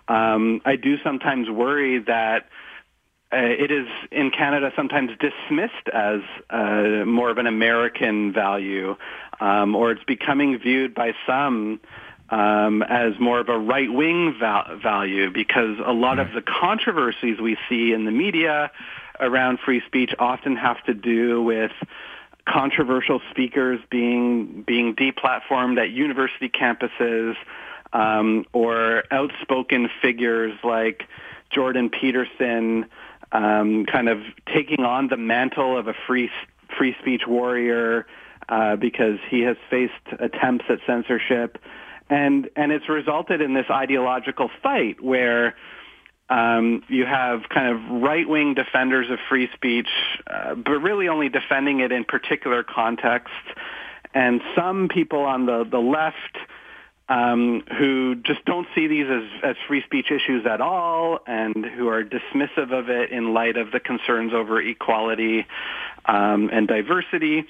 um, 0.07 0.61
I 0.65 0.75
do 0.75 0.97
sometimes 1.03 1.49
worry 1.49 1.99
that 1.99 2.47
uh, 3.33 3.37
it 3.37 3.71
is 3.71 3.87
in 4.11 4.29
Canada 4.29 4.71
sometimes 4.75 5.11
dismissed 5.19 5.87
as 5.93 6.19
uh, 6.49 7.05
more 7.05 7.29
of 7.29 7.37
an 7.37 7.47
American 7.47 8.33
value, 8.33 8.95
um, 9.39 9.73
or 9.75 9.91
it's 9.91 10.03
becoming 10.03 10.57
viewed 10.59 10.93
by 10.93 11.13
some 11.25 11.79
um, 12.29 12.81
as 12.83 13.13
more 13.19 13.39
of 13.39 13.49
a 13.49 13.57
right-wing 13.57 14.35
val- 14.39 14.77
value 14.81 15.31
because 15.31 15.77
a 15.85 15.93
lot 15.93 16.19
of 16.19 16.33
the 16.33 16.41
controversies 16.41 17.39
we 17.39 17.57
see 17.69 17.93
in 17.93 18.05
the 18.05 18.11
media 18.11 18.71
around 19.19 19.59
free 19.59 19.81
speech 19.85 20.13
often 20.19 20.55
have 20.55 20.83
to 20.85 20.93
do 20.93 21.41
with 21.41 21.71
controversial 22.51 23.21
speakers 23.29 23.79
being 23.89 24.63
being 24.67 24.95
deplatformed 24.95 25.79
at 25.79 25.91
university 25.91 26.49
campuses, 26.49 27.35
um, 27.93 28.45
or 28.53 29.03
outspoken 29.11 29.89
figures 30.01 30.53
like 30.63 31.03
Jordan 31.49 31.89
Peterson, 31.89 32.85
um, 33.31 33.85
kind 33.85 34.09
of 34.09 34.19
taking 34.53 34.83
on 34.83 35.07
the 35.07 35.17
mantle 35.17 35.77
of 35.77 35.87
a 35.87 35.93
free 36.07 36.29
free 36.77 36.95
speech 36.99 37.23
warrior 37.27 38.07
uh, 38.49 38.75
because 38.75 39.17
he 39.29 39.41
has 39.41 39.57
faced 39.69 39.93
attempts 40.19 40.65
at 40.69 40.79
censorship, 40.85 41.57
and 42.09 42.49
and 42.55 42.71
it's 42.71 42.89
resulted 42.89 43.41
in 43.41 43.53
this 43.53 43.67
ideological 43.69 44.49
fight 44.61 45.01
where 45.01 45.55
um, 46.31 46.83
you 46.87 47.05
have 47.05 47.49
kind 47.49 47.67
of 47.75 48.01
right-wing 48.01 48.53
defenders 48.53 49.09
of 49.11 49.19
free 49.29 49.49
speech, 49.53 49.89
uh, 50.27 50.55
but 50.55 50.79
really 50.79 51.07
only 51.07 51.29
defending 51.29 51.81
it 51.81 51.91
in 51.91 52.05
particular 52.05 52.63
contexts, 52.63 53.47
and 54.13 54.41
some 54.55 54.87
people 54.87 55.23
on 55.23 55.45
the 55.45 55.65
the 55.69 55.79
left 55.79 56.37
um, 57.09 57.61
who 57.77 58.15
just 58.15 58.43
don't 58.45 58.67
see 58.73 58.87
these 58.87 59.07
as, 59.09 59.23
as 59.43 59.55
free 59.67 59.83
speech 59.83 60.09
issues 60.11 60.45
at 60.45 60.61
all, 60.61 61.19
and 61.27 61.65
who 61.65 61.89
are 61.89 62.03
dismissive 62.03 62.71
of 62.71 62.89
it 62.89 63.11
in 63.11 63.33
light 63.33 63.57
of 63.57 63.71
the 63.71 63.81
concerns 63.81 64.33
over 64.33 64.61
equality. 64.61 65.45
um, 66.05 66.49
and 66.51 66.67
diversity. 66.67 67.45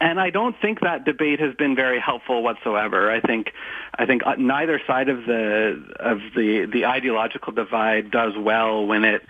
And 0.00 0.20
I 0.20 0.30
don't 0.30 0.56
think 0.60 0.80
that 0.80 1.04
debate 1.04 1.40
has 1.40 1.54
been 1.54 1.76
very 1.76 2.00
helpful 2.00 2.42
whatsoever. 2.42 3.10
I 3.10 3.20
think, 3.20 3.52
I 3.98 4.06
think 4.06 4.22
neither 4.38 4.80
side 4.86 5.08
of 5.08 5.26
the 5.26 5.94
of 5.98 6.18
the 6.34 6.66
the 6.72 6.86
ideological 6.86 7.52
divide 7.52 8.10
does 8.10 8.32
well 8.36 8.86
when 8.86 9.04
it 9.04 9.22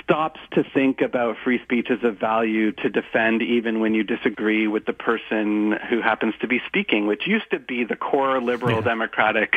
stops 0.00 0.40
to 0.52 0.62
think 0.62 1.00
about 1.00 1.36
free 1.42 1.60
speech 1.62 1.88
as 1.90 1.98
a 2.02 2.10
value 2.10 2.72
to 2.72 2.88
defend 2.88 3.42
even 3.42 3.80
when 3.80 3.94
you 3.94 4.04
disagree 4.04 4.66
with 4.66 4.84
the 4.84 4.92
person 4.92 5.72
who 5.90 6.00
happens 6.00 6.34
to 6.40 6.46
be 6.46 6.60
speaking, 6.66 7.06
which 7.06 7.26
used 7.26 7.50
to 7.50 7.58
be 7.58 7.84
the 7.84 7.96
core 7.96 8.40
liberal 8.40 8.76
yeah. 8.76 8.82
democratic 8.82 9.54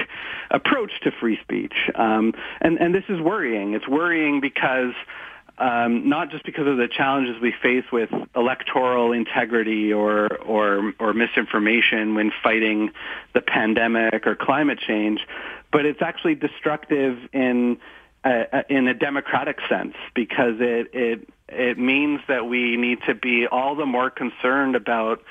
approach 0.49 0.91
to 1.01 1.11
free 1.11 1.37
speech. 1.41 1.75
Um, 1.93 2.33
and, 2.61 2.79
and 2.79 2.93
this 2.93 3.03
is 3.09 3.19
worrying. 3.21 3.73
It's 3.73 3.87
worrying 3.87 4.41
because 4.41 4.93
um, 5.57 6.09
not 6.09 6.31
just 6.31 6.43
because 6.43 6.67
of 6.67 6.77
the 6.77 6.87
challenges 6.87 7.41
we 7.41 7.53
face 7.61 7.85
with 7.91 8.09
electoral 8.35 9.13
integrity 9.13 9.93
or, 9.93 10.27
or, 10.37 10.93
or 10.99 11.13
misinformation 11.13 12.13
when 12.13 12.31
fighting 12.43 12.91
the 13.33 13.41
pandemic 13.41 14.27
or 14.27 14.35
climate 14.35 14.79
change, 14.79 15.21
but 15.71 15.85
it's 15.85 16.01
actually 16.01 16.35
destructive 16.35 17.17
in 17.33 17.77
uh, 18.25 18.63
in 18.69 18.87
a 18.87 18.93
democratic 18.93 19.59
sense 19.69 19.93
because 20.15 20.55
it 20.59 20.89
it 20.93 21.29
it 21.47 21.77
means 21.77 22.21
that 22.27 22.47
we 22.47 22.75
need 22.75 22.97
to 23.05 23.13
be 23.13 23.45
all 23.45 23.75
the 23.75 23.85
more 23.85 24.09
concerned 24.09 24.75
about 24.75 25.21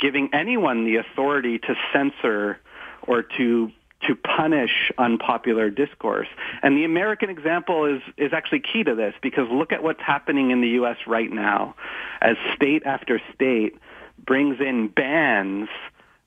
giving 0.00 0.30
anyone 0.32 0.84
the 0.84 0.96
authority 0.96 1.58
to 1.58 1.74
censor 1.92 2.58
or 3.02 3.22
to 3.22 3.70
to 4.06 4.14
punish 4.14 4.92
unpopular 4.96 5.70
discourse. 5.70 6.28
And 6.62 6.76
the 6.76 6.84
American 6.84 7.30
example 7.30 7.84
is, 7.86 8.02
is 8.16 8.32
actually 8.32 8.60
key 8.60 8.84
to 8.84 8.94
this 8.94 9.14
because 9.22 9.48
look 9.50 9.72
at 9.72 9.82
what's 9.82 10.00
happening 10.00 10.50
in 10.50 10.60
the 10.60 10.68
U.S. 10.68 10.96
right 11.06 11.30
now 11.30 11.74
as 12.20 12.36
state 12.54 12.84
after 12.84 13.20
state 13.34 13.76
brings 14.24 14.60
in 14.60 14.88
bans 14.88 15.68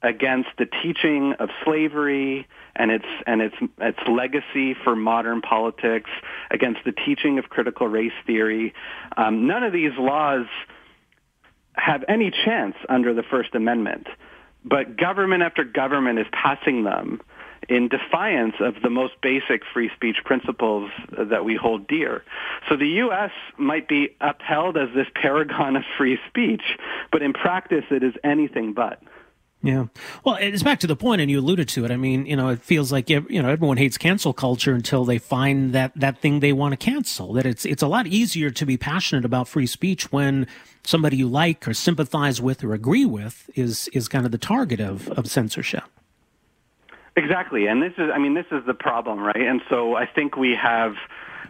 against 0.04 0.50
the 0.58 0.66
teaching 0.66 1.34
of 1.40 1.50
slavery 1.64 2.48
and 2.76 2.92
its 2.92 3.06
and 3.28 3.42
its 3.42 3.56
its 3.80 4.00
legacy 4.10 4.76
for 4.84 4.96
modern 4.96 5.42
politics, 5.42 6.10
against 6.50 6.80
the 6.86 6.92
teaching 6.92 7.38
of 7.38 7.46
critical 7.50 7.88
race 7.88 8.12
theory. 8.26 8.74
Um, 9.16 9.48
none 9.48 9.64
of 9.64 9.74
these 9.74 9.92
laws 9.98 10.48
have 11.74 12.04
any 12.08 12.32
chance 12.32 12.76
under 12.90 13.14
the 13.14 13.24
First 13.24 13.54
Amendment, 13.54 14.08
but 14.66 14.98
government 14.98 15.44
after 15.44 15.64
government 15.64 16.20
is 16.20 16.26
passing 16.32 16.84
them 16.84 17.22
in 17.72 17.88
defiance 17.88 18.56
of 18.60 18.76
the 18.84 18.90
most 18.90 19.14
basic 19.22 19.62
free 19.74 19.90
speech 19.96 20.18
principles 20.26 20.92
that 21.18 21.46
we 21.46 21.56
hold 21.56 21.88
dear. 21.88 22.22
So 22.68 22.76
the 22.76 22.88
U.S. 23.06 23.32
might 23.58 23.88
be 23.88 24.14
upheld 24.20 24.76
as 24.76 24.90
this 24.94 25.08
paragon 25.16 25.78
of 25.78 25.84
free 25.98 26.20
speech, 26.28 26.78
but 27.14 27.22
in 27.22 27.32
practice 27.32 27.86
it 27.90 28.04
is 28.04 28.14
anything 28.26 28.74
but. 28.74 29.02
Yeah. 29.64 29.86
Well, 30.26 30.36
it's 30.42 30.64
back 30.64 30.80
to 30.82 30.88
the 30.88 30.98
point, 30.98 31.22
and 31.22 31.32
you 31.32 31.40
alluded 31.40 31.70
to 31.70 31.86
it. 31.86 31.92
I 31.92 31.96
mean, 31.96 32.26
you 32.26 32.36
know, 32.36 32.50
it 32.50 32.62
feels 32.62 32.92
like 32.92 33.10
you 33.10 33.42
know 33.42 33.48
everyone 33.48 33.78
hates 33.78 33.98
cancel 33.98 34.34
culture 34.34 34.74
until 34.74 35.06
they 35.06 35.20
find 35.20 35.72
that 35.72 35.94
that 35.96 36.18
thing 36.18 36.40
they 36.40 36.52
want 36.52 36.74
to 36.74 36.78
cancel. 36.78 37.34
That 37.34 37.46
it's 37.46 37.64
it's 37.64 37.84
a 37.84 37.88
lot 37.88 38.08
easier 38.08 38.50
to 38.50 38.66
be 38.66 38.76
passionate 38.76 39.24
about 39.24 39.48
free 39.48 39.68
speech 39.68 40.12
when 40.12 40.48
somebody 40.84 41.18
you 41.18 41.28
like 41.28 41.68
or 41.68 41.76
sympathize 41.76 42.42
with 42.42 42.64
or 42.64 42.74
agree 42.74 43.06
with 43.06 43.52
is 43.56 43.88
is 43.94 44.08
kind 44.08 44.26
of 44.26 44.32
the 44.32 44.40
target 44.40 44.82
of 44.82 45.08
of 45.10 45.28
censorship. 45.28 45.84
Exactly, 47.16 47.68
and 47.68 47.82
this 47.84 47.94
is 47.98 48.10
I 48.14 48.18
mean 48.18 48.34
this 48.34 48.46
is 48.52 48.66
the 48.66 48.74
problem, 48.74 49.20
right? 49.20 49.42
And 49.42 49.62
so 49.70 49.96
I 49.96 50.06
think 50.06 50.38
we 50.38 50.56
have 50.56 50.96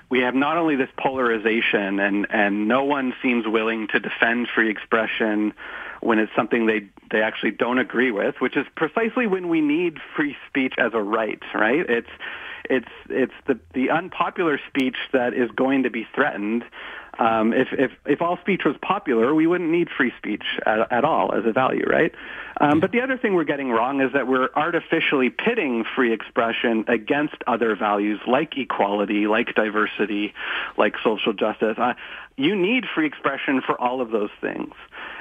we 0.09 0.19
have 0.21 0.33
not 0.33 0.57
only 0.57 0.75
this 0.75 0.89
polarization, 0.97 1.99
and 1.99 2.25
and 2.31 2.67
no 2.67 2.83
one 2.83 3.13
seems 3.21 3.45
willing 3.47 3.87
to 3.89 3.99
defend 3.99 4.47
free 4.53 4.69
expression 4.69 5.53
when 6.01 6.17
it's 6.17 6.31
something 6.35 6.65
they 6.65 6.87
they 7.11 7.21
actually 7.21 7.51
don't 7.51 7.77
agree 7.77 8.11
with, 8.11 8.35
which 8.39 8.57
is 8.57 8.65
precisely 8.75 9.27
when 9.27 9.49
we 9.49 9.61
need 9.61 9.99
free 10.15 10.35
speech 10.47 10.73
as 10.79 10.93
a 10.93 11.01
right, 11.01 11.41
right? 11.53 11.87
It's 11.87 12.09
it's 12.69 12.87
it's 13.09 13.33
the 13.47 13.59
the 13.73 13.89
unpopular 13.89 14.59
speech 14.67 14.97
that 15.13 15.33
is 15.33 15.49
going 15.51 15.83
to 15.83 15.89
be 15.89 16.07
threatened. 16.13 16.63
Um, 17.19 17.53
if 17.53 17.67
if 17.71 17.91
if 18.05 18.21
all 18.21 18.37
speech 18.37 18.61
was 18.65 18.75
popular, 18.81 19.35
we 19.35 19.45
wouldn't 19.45 19.69
need 19.69 19.89
free 19.95 20.13
speech 20.17 20.43
at, 20.65 20.91
at 20.91 21.03
all 21.03 21.33
as 21.33 21.45
a 21.45 21.51
value, 21.51 21.85
right? 21.87 22.13
Um, 22.59 22.79
but 22.79 22.91
the 22.91 23.01
other 23.01 23.17
thing 23.17 23.33
we're 23.33 23.43
getting 23.43 23.69
wrong 23.69 24.01
is 24.01 24.13
that 24.13 24.27
we're 24.27 24.49
artificially 24.55 25.29
pitting 25.29 25.83
free 25.95 26.13
expression 26.13 26.85
against 26.87 27.35
other 27.47 27.75
values 27.75 28.19
like 28.27 28.57
equality, 28.57 29.27
like 29.27 29.55
diversity, 29.55 30.33
like 30.77 30.95
social 31.03 31.33
justice. 31.33 31.77
Uh, 31.77 31.93
you 32.37 32.55
need 32.55 32.85
free 32.93 33.05
expression 33.05 33.61
for 33.65 33.79
all 33.79 34.01
of 34.01 34.11
those 34.11 34.29
things. 34.39 34.73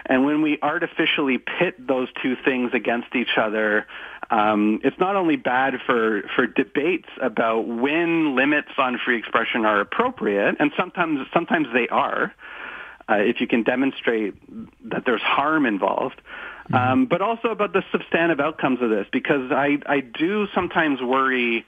And 0.06 0.24
when 0.24 0.42
we 0.42 0.58
artificially 0.62 1.38
pit 1.38 1.74
those 1.86 2.08
two 2.22 2.36
things 2.44 2.72
against 2.72 3.14
each 3.14 3.36
other, 3.36 3.86
um, 4.30 4.80
it's 4.84 4.98
not 4.98 5.16
only 5.16 5.36
bad 5.36 5.74
for, 5.86 6.22
for 6.34 6.46
debates 6.46 7.08
about 7.20 7.39
when 7.60 8.36
limits 8.36 8.70
on 8.76 8.98
free 9.04 9.18
expression 9.18 9.64
are 9.64 9.80
appropriate, 9.80 10.56
and 10.58 10.72
sometimes 10.76 11.26
sometimes 11.32 11.68
they 11.72 11.88
are, 11.88 12.34
uh, 13.08 13.14
if 13.14 13.40
you 13.40 13.46
can 13.46 13.62
demonstrate 13.62 14.34
that 14.90 15.04
there's 15.04 15.22
harm 15.22 15.66
involved. 15.66 16.20
Mm-hmm. 16.70 16.74
Um, 16.74 17.06
but 17.06 17.20
also 17.20 17.48
about 17.48 17.72
the 17.72 17.82
substantive 17.90 18.38
outcomes 18.38 18.80
of 18.80 18.90
this, 18.90 19.06
because 19.10 19.50
I, 19.50 19.78
I 19.86 20.00
do 20.00 20.46
sometimes 20.54 21.00
worry 21.02 21.64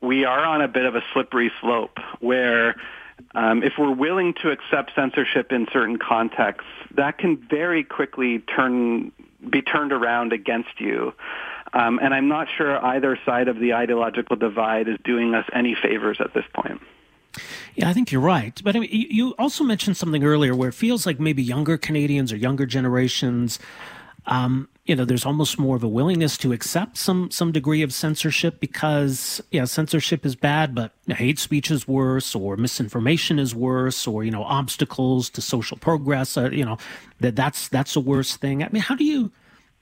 we 0.00 0.24
are 0.24 0.44
on 0.44 0.60
a 0.60 0.68
bit 0.68 0.84
of 0.84 0.94
a 0.94 1.02
slippery 1.12 1.50
slope 1.60 1.98
where 2.20 2.76
um, 3.34 3.62
if 3.62 3.74
we're 3.78 3.94
willing 3.94 4.34
to 4.42 4.50
accept 4.50 4.92
censorship 4.94 5.52
in 5.52 5.66
certain 5.72 5.98
contexts, 5.98 6.68
that 6.96 7.16
can 7.18 7.36
very 7.48 7.82
quickly 7.82 8.40
turn 8.40 9.12
be 9.48 9.62
turned 9.62 9.92
around 9.92 10.32
against 10.32 10.80
you. 10.80 11.14
Um, 11.76 11.98
and 12.02 12.14
I'm 12.14 12.28
not 12.28 12.48
sure 12.56 12.82
either 12.84 13.18
side 13.26 13.48
of 13.48 13.58
the 13.58 13.74
ideological 13.74 14.36
divide 14.36 14.88
is 14.88 14.96
doing 15.04 15.34
us 15.34 15.44
any 15.52 15.74
favors 15.74 16.18
at 16.20 16.32
this 16.32 16.44
point. 16.54 16.80
Yeah, 17.74 17.90
I 17.90 17.92
think 17.92 18.10
you're 18.10 18.22
right. 18.22 18.58
But 18.64 18.76
I 18.76 18.80
mean, 18.80 18.90
you 18.90 19.34
also 19.38 19.62
mentioned 19.62 19.98
something 19.98 20.24
earlier 20.24 20.54
where 20.54 20.70
it 20.70 20.74
feels 20.74 21.04
like 21.04 21.20
maybe 21.20 21.42
younger 21.42 21.76
Canadians 21.76 22.32
or 22.32 22.36
younger 22.36 22.64
generations 22.64 23.58
um, 24.26 24.68
you 24.84 24.94
know, 24.94 25.04
there's 25.04 25.24
almost 25.24 25.58
more 25.58 25.76
of 25.76 25.82
a 25.82 25.88
willingness 25.88 26.36
to 26.38 26.52
accept 26.52 26.96
some 26.96 27.30
some 27.30 27.52
degree 27.52 27.82
of 27.82 27.92
censorship 27.92 28.60
because, 28.60 29.40
yeah, 29.50 29.64
censorship 29.64 30.24
is 30.24 30.36
bad, 30.36 30.74
but 30.74 30.92
hate 31.08 31.38
speech 31.38 31.70
is 31.70 31.88
worse, 31.88 32.34
or 32.34 32.56
misinformation 32.56 33.38
is 33.38 33.54
worse, 33.54 34.06
or 34.06 34.24
you 34.24 34.30
know, 34.30 34.44
obstacles 34.44 35.30
to 35.30 35.40
social 35.40 35.76
progress. 35.76 36.36
Uh, 36.36 36.50
you 36.50 36.64
know, 36.64 36.78
that 37.20 37.36
that's 37.36 37.68
that's 37.68 37.96
a 37.96 38.00
worse 38.00 38.36
thing. 38.36 38.62
I 38.62 38.68
mean, 38.70 38.82
how 38.82 38.94
do 38.94 39.04
you 39.04 39.32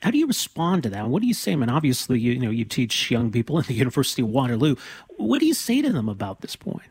how 0.05 0.11
do 0.11 0.19
you 0.19 0.27
respond 0.27 0.83
to 0.83 0.91
that? 0.91 1.09
What 1.09 1.23
do 1.23 1.27
you 1.27 1.33
say? 1.33 1.53
I 1.53 1.57
mean, 1.57 1.71
obviously, 1.71 2.21
you, 2.21 2.33
you 2.33 2.39
know, 2.39 2.51
you 2.51 2.67
teach 2.67 3.11
young 3.11 3.33
people 3.33 3.59
in 3.61 3.65
the 3.65 3.73
University 3.73 4.21
of 4.21 4.29
Waterloo. 4.29 4.77
What 5.17 5.41
do 5.41 5.47
you 5.47 5.55
say 5.55 5.81
to 5.81 5.91
them 5.91 6.11
about 6.11 6.43
this 6.43 6.57
point? 6.57 6.83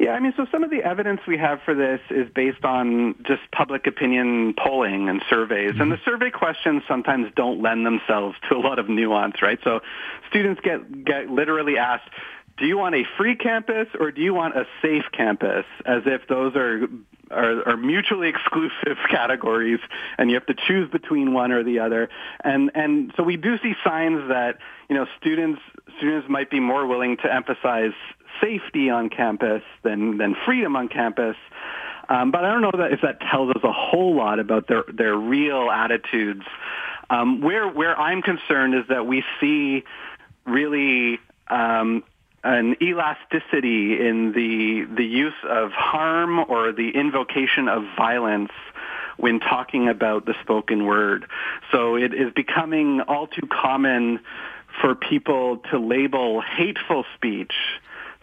Yeah, 0.00 0.12
I 0.12 0.18
mean, 0.20 0.32
so 0.36 0.46
some 0.50 0.64
of 0.64 0.70
the 0.70 0.82
evidence 0.82 1.20
we 1.28 1.36
have 1.38 1.60
for 1.62 1.74
this 1.74 2.00
is 2.10 2.28
based 2.34 2.64
on 2.64 3.14
just 3.24 3.42
public 3.52 3.86
opinion 3.86 4.54
polling 4.54 5.08
and 5.08 5.22
surveys. 5.30 5.72
And 5.78 5.92
the 5.92 5.96
mm-hmm. 5.96 6.10
survey 6.10 6.30
questions 6.30 6.82
sometimes 6.88 7.30
don't 7.36 7.62
lend 7.62 7.86
themselves 7.86 8.36
to 8.48 8.56
a 8.56 8.58
lot 8.58 8.80
of 8.80 8.88
nuance, 8.88 9.42
right? 9.42 9.60
So 9.62 9.80
students 10.28 10.60
get, 10.64 11.04
get 11.04 11.30
literally 11.30 11.78
asked, 11.78 12.08
do 12.58 12.66
you 12.66 12.78
want 12.78 12.96
a 12.96 13.04
free 13.16 13.36
campus 13.36 13.86
or 14.00 14.10
do 14.10 14.22
you 14.22 14.34
want 14.34 14.56
a 14.56 14.64
safe 14.82 15.04
campus? 15.12 15.66
As 15.86 16.02
if 16.06 16.26
those 16.28 16.56
are, 16.56 16.88
are, 17.30 17.68
are 17.68 17.76
mutually 17.76 18.28
exclusive 18.34 18.98
categories 19.08 19.80
and 20.18 20.30
you 20.30 20.34
have 20.34 20.46
to 20.46 20.54
choose 20.54 20.90
between 20.90 21.32
one 21.32 21.52
or 21.52 21.62
the 21.62 21.78
other. 21.78 22.08
And, 22.44 22.70
and 22.74 23.12
so 23.16 23.22
we 23.22 23.36
do 23.36 23.58
see 23.58 23.74
signs 23.84 24.28
that, 24.28 24.58
you 24.88 24.96
know, 24.96 25.06
students, 25.20 25.60
students 25.98 26.28
might 26.28 26.50
be 26.50 26.60
more 26.60 26.86
willing 26.86 27.16
to 27.18 27.32
emphasize 27.32 27.92
safety 28.40 28.90
on 28.90 29.08
campus 29.08 29.62
than, 29.82 30.18
than 30.18 30.34
freedom 30.44 30.76
on 30.76 30.88
campus. 30.88 31.36
Um, 32.08 32.30
but 32.30 32.44
I 32.44 32.52
don't 32.52 32.62
know 32.62 32.72
that 32.76 32.92
if 32.92 33.02
that 33.02 33.20
tells 33.20 33.50
us 33.50 33.62
a 33.62 33.72
whole 33.72 34.16
lot 34.16 34.40
about 34.40 34.66
their, 34.66 34.84
their 34.92 35.14
real 35.14 35.70
attitudes. 35.70 36.44
Um, 37.08 37.40
where, 37.40 37.68
where 37.68 37.98
I'm 37.98 38.22
concerned 38.22 38.74
is 38.74 38.84
that 38.88 39.06
we 39.06 39.24
see 39.40 39.84
really 40.46 41.18
um, 41.48 42.02
an 42.42 42.76
elasticity 42.82 44.00
in 44.06 44.32
the, 44.32 44.86
the 44.94 45.04
use 45.04 45.34
of 45.44 45.72
harm 45.72 46.38
or 46.38 46.72
the 46.72 46.90
invocation 46.90 47.68
of 47.68 47.84
violence 47.96 48.52
when 49.16 49.40
talking 49.40 49.88
about 49.88 50.24
the 50.24 50.34
spoken 50.40 50.86
word. 50.86 51.26
So 51.70 51.96
it 51.96 52.14
is 52.14 52.32
becoming 52.34 53.02
all 53.02 53.26
too 53.26 53.46
common 53.46 54.20
for 54.80 54.94
people 54.94 55.58
to 55.70 55.78
label 55.78 56.40
hateful 56.40 57.04
speech 57.14 57.52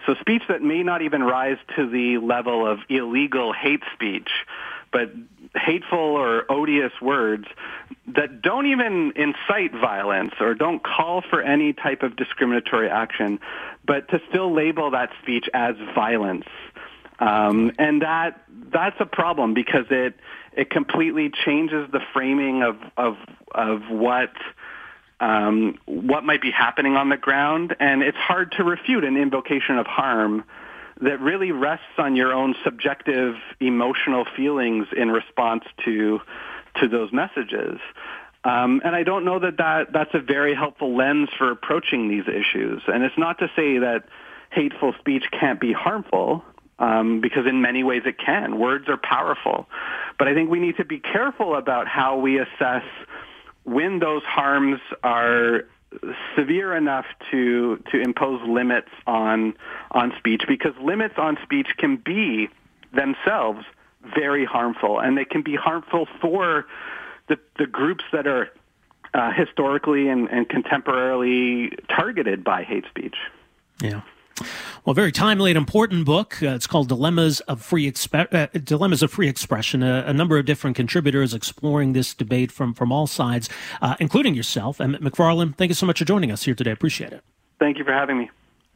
so 0.07 0.15
speech 0.21 0.43
that 0.47 0.61
may 0.61 0.83
not 0.83 1.01
even 1.01 1.21
rise 1.21 1.57
to 1.75 1.87
the 1.87 2.17
level 2.19 2.65
of 2.65 2.79
illegal 2.87 3.51
hate 3.51 3.83
speech, 3.93 4.29
but 4.91 5.11
hateful 5.55 5.99
or 5.99 6.45
odious 6.49 6.91
words 7.01 7.45
that 8.07 8.41
don't 8.41 8.67
even 8.67 9.13
incite 9.15 9.71
violence 9.73 10.33
or 10.39 10.53
don't 10.53 10.83
call 10.83 11.21
for 11.29 11.41
any 11.41 11.73
type 11.73 12.03
of 12.03 12.15
discriminatory 12.15 12.89
action, 12.89 13.39
but 13.85 14.07
to 14.09 14.21
still 14.29 14.53
label 14.53 14.91
that 14.91 15.09
speech 15.21 15.49
as 15.53 15.75
violence. 15.93 16.45
Um, 17.19 17.71
and 17.79 18.01
that 18.01 18.43
that's 18.71 18.97
a 18.99 19.05
problem 19.05 19.53
because 19.53 19.85
it 19.89 20.15
it 20.53 20.69
completely 20.69 21.31
changes 21.45 21.89
the 21.91 22.01
framing 22.13 22.63
of 22.63 22.77
of 22.95 23.17
of 23.53 23.89
what 23.89 24.31
um, 25.19 25.79
what 25.85 26.23
might 26.23 26.41
be 26.41 26.51
happening 26.51 26.95
on 26.95 27.09
the 27.09 27.17
ground, 27.17 27.75
and 27.79 28.03
it's 28.03 28.17
hard 28.17 28.51
to 28.53 28.63
refute 28.63 29.03
an 29.03 29.17
invocation 29.17 29.79
of 29.79 29.87
harm 29.87 30.43
that 31.01 31.19
really 31.19 31.51
rests 31.51 31.97
on 31.97 32.15
your 32.15 32.33
own 32.33 32.55
subjective 32.63 33.35
emotional 33.59 34.25
feelings 34.35 34.87
in 34.95 35.11
response 35.11 35.63
to 35.85 36.19
to 36.81 36.87
those 36.87 37.11
messages. 37.11 37.79
Um, 38.43 38.81
and 38.85 38.95
I 38.95 39.03
don't 39.03 39.25
know 39.25 39.39
that, 39.39 39.57
that 39.57 39.91
that's 39.91 40.13
a 40.13 40.19
very 40.19 40.55
helpful 40.55 40.95
lens 40.95 41.29
for 41.37 41.51
approaching 41.51 42.07
these 42.07 42.27
issues. 42.27 42.81
And 42.87 43.03
it's 43.03 43.17
not 43.17 43.39
to 43.39 43.49
say 43.55 43.79
that 43.79 44.05
hateful 44.51 44.93
speech 44.99 45.25
can't 45.31 45.59
be 45.59 45.73
harmful, 45.73 46.45
um, 46.79 47.19
because 47.19 47.45
in 47.45 47.61
many 47.61 47.83
ways 47.83 48.03
it 48.05 48.17
can. 48.17 48.59
Words 48.59 48.87
are 48.87 48.97
powerful. 48.97 49.67
But 50.17 50.27
I 50.27 50.33
think 50.33 50.49
we 50.49 50.59
need 50.59 50.77
to 50.77 50.85
be 50.85 50.99
careful 50.99 51.55
about 51.55 51.87
how 51.87 52.19
we 52.19 52.39
assess 52.39 52.83
when 53.63 53.99
those 53.99 54.23
harms 54.23 54.79
are 55.03 55.65
severe 56.35 56.75
enough 56.75 57.05
to 57.31 57.77
to 57.91 57.99
impose 58.01 58.41
limits 58.47 58.89
on 59.05 59.53
on 59.91 60.13
speech 60.17 60.43
because 60.47 60.73
limits 60.81 61.15
on 61.17 61.37
speech 61.43 61.67
can 61.77 61.97
be 61.97 62.49
themselves 62.93 63.65
very 64.15 64.45
harmful 64.45 64.99
and 64.99 65.17
they 65.17 65.25
can 65.25 65.41
be 65.41 65.55
harmful 65.55 66.07
for 66.21 66.65
the 67.27 67.37
the 67.57 67.67
groups 67.67 68.03
that 68.11 68.27
are 68.27 68.49
uh, 69.13 69.31
historically 69.31 70.09
and, 70.09 70.29
and 70.29 70.47
contemporarily 70.49 71.77
targeted 71.87 72.43
by 72.43 72.63
hate 72.63 72.85
speech. 72.89 73.15
Yeah. 73.81 74.01
Well, 74.87 74.93
very 74.93 75.11
timely 75.11 75.51
and 75.51 75.57
important 75.57 76.05
book. 76.05 76.41
Uh, 76.41 76.51
it's 76.51 76.65
called 76.65 76.87
Dilemmas 76.87 77.41
of 77.41 77.61
Free 77.61 77.91
Expe- 77.91 78.33
uh, 78.33 78.47
Dilemmas 78.57 79.03
of 79.03 79.11
Free 79.11 79.27
Expression. 79.27 79.83
A, 79.83 80.05
a, 80.07 80.13
number 80.13 80.37
of 80.37 80.45
different 80.45 80.77
contributors 80.77 81.33
exploring 81.33 81.91
this 81.91 82.13
debate 82.13 82.53
from 82.53 82.73
from 82.73 82.93
all 82.93 83.05
sides, 83.05 83.49
uh, 83.81 83.97
including 83.99 84.33
yourself, 84.33 84.79
Emmett 84.79 85.01
Macfarlane. 85.01 85.51
Thank 85.51 85.71
you 85.71 85.75
so 85.75 85.85
much 85.85 85.99
for 85.99 86.05
joining 86.05 86.31
us 86.31 86.43
here 86.43 86.55
today. 86.55 86.71
Appreciate 86.71 87.11
it. 87.11 87.21
Thank 87.59 87.79
you 87.79 87.83
for 87.83 87.91
having 87.91 88.17
me. 88.17 88.29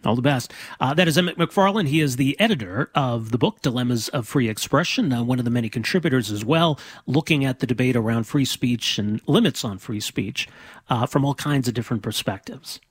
All 0.04 0.17
the 0.17 0.21
best. 0.21 0.52
Uh, 0.82 0.93
that 0.95 1.08
is 1.08 1.17
Emmett 1.17 1.38
Macfarlane. 1.38 1.86
He 1.86 2.02
is 2.02 2.17
the 2.17 2.38
editor 2.41 2.91
of 2.93 3.32
the 3.32 3.38
book 3.38 3.62
Dilemmas 3.62 4.10
of 4.10 4.28
Free 4.28 4.50
Expression, 4.50 5.13
uh, 5.13 5.24
one 5.24 5.39
of 5.39 5.45
the 5.45 5.52
many 5.52 5.69
contributors 5.69 6.30
as 6.30 6.43
well, 6.43 6.78
looking 7.08 7.45
at 7.45 7.60
the 7.60 7.65
debate 7.65 7.95
around 7.95 8.26
free 8.26 8.43
speech 8.43 9.00
and 9.00 9.21
limits 9.28 9.63
on 9.63 9.78
free 9.78 10.02
speech 10.02 10.50
uh, 10.89 11.06
from 11.06 11.24
all 11.24 11.36
kinds 11.36 11.69
of 11.69 11.74
different 11.74 12.04
perspectives. 12.04 12.82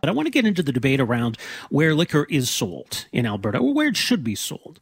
But 0.00 0.08
I 0.08 0.12
want 0.12 0.26
to 0.26 0.30
get 0.30 0.46
into 0.46 0.62
the 0.62 0.72
debate 0.72 1.00
around 1.00 1.38
where 1.70 1.94
liquor 1.94 2.26
is 2.30 2.50
sold 2.50 3.06
in 3.12 3.26
Alberta 3.26 3.58
or 3.58 3.74
where 3.74 3.88
it 3.88 3.96
should 3.96 4.22
be 4.22 4.34
sold. 4.34 4.80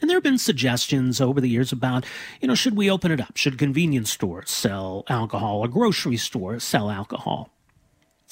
And 0.00 0.10
there 0.10 0.16
have 0.16 0.24
been 0.24 0.38
suggestions 0.38 1.20
over 1.20 1.40
the 1.40 1.48
years 1.48 1.72
about, 1.72 2.04
you 2.40 2.48
know, 2.48 2.54
should 2.54 2.76
we 2.76 2.90
open 2.90 3.10
it 3.10 3.20
up? 3.20 3.36
Should 3.36 3.58
convenience 3.58 4.10
stores 4.10 4.50
sell 4.50 5.04
alcohol 5.08 5.60
or 5.60 5.68
grocery 5.68 6.18
stores 6.18 6.64
sell 6.64 6.90
alcohol? 6.90 7.50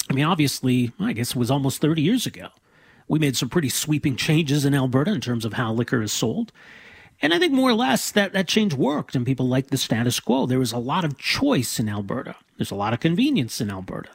I 0.09 0.13
mean, 0.13 0.25
obviously, 0.25 0.91
I 0.99 1.13
guess 1.13 1.31
it 1.31 1.35
was 1.37 1.49
almost 1.49 1.81
30 1.81 2.01
years 2.01 2.25
ago. 2.27 2.49
We 3.07 3.19
made 3.19 3.35
some 3.35 3.49
pretty 3.49 3.69
sweeping 3.69 4.15
changes 4.15 4.65
in 4.65 4.75
Alberta 4.75 5.11
in 5.11 5.21
terms 5.21 5.45
of 5.45 5.53
how 5.53 5.73
liquor 5.73 6.01
is 6.01 6.11
sold. 6.11 6.51
And 7.21 7.33
I 7.33 7.39
think 7.39 7.53
more 7.53 7.69
or 7.69 7.75
less 7.75 8.11
that, 8.11 8.33
that 8.33 8.47
change 8.47 8.73
worked 8.73 9.15
and 9.15 9.25
people 9.25 9.47
liked 9.47 9.71
the 9.71 9.77
status 9.77 10.19
quo. 10.19 10.45
There 10.45 10.59
was 10.59 10.71
a 10.71 10.77
lot 10.77 11.05
of 11.05 11.17
choice 11.17 11.79
in 11.79 11.89
Alberta. 11.89 12.35
There's 12.57 12.71
a 12.71 12.75
lot 12.75 12.93
of 12.93 12.99
convenience 12.99 13.61
in 13.61 13.71
Alberta. 13.71 14.09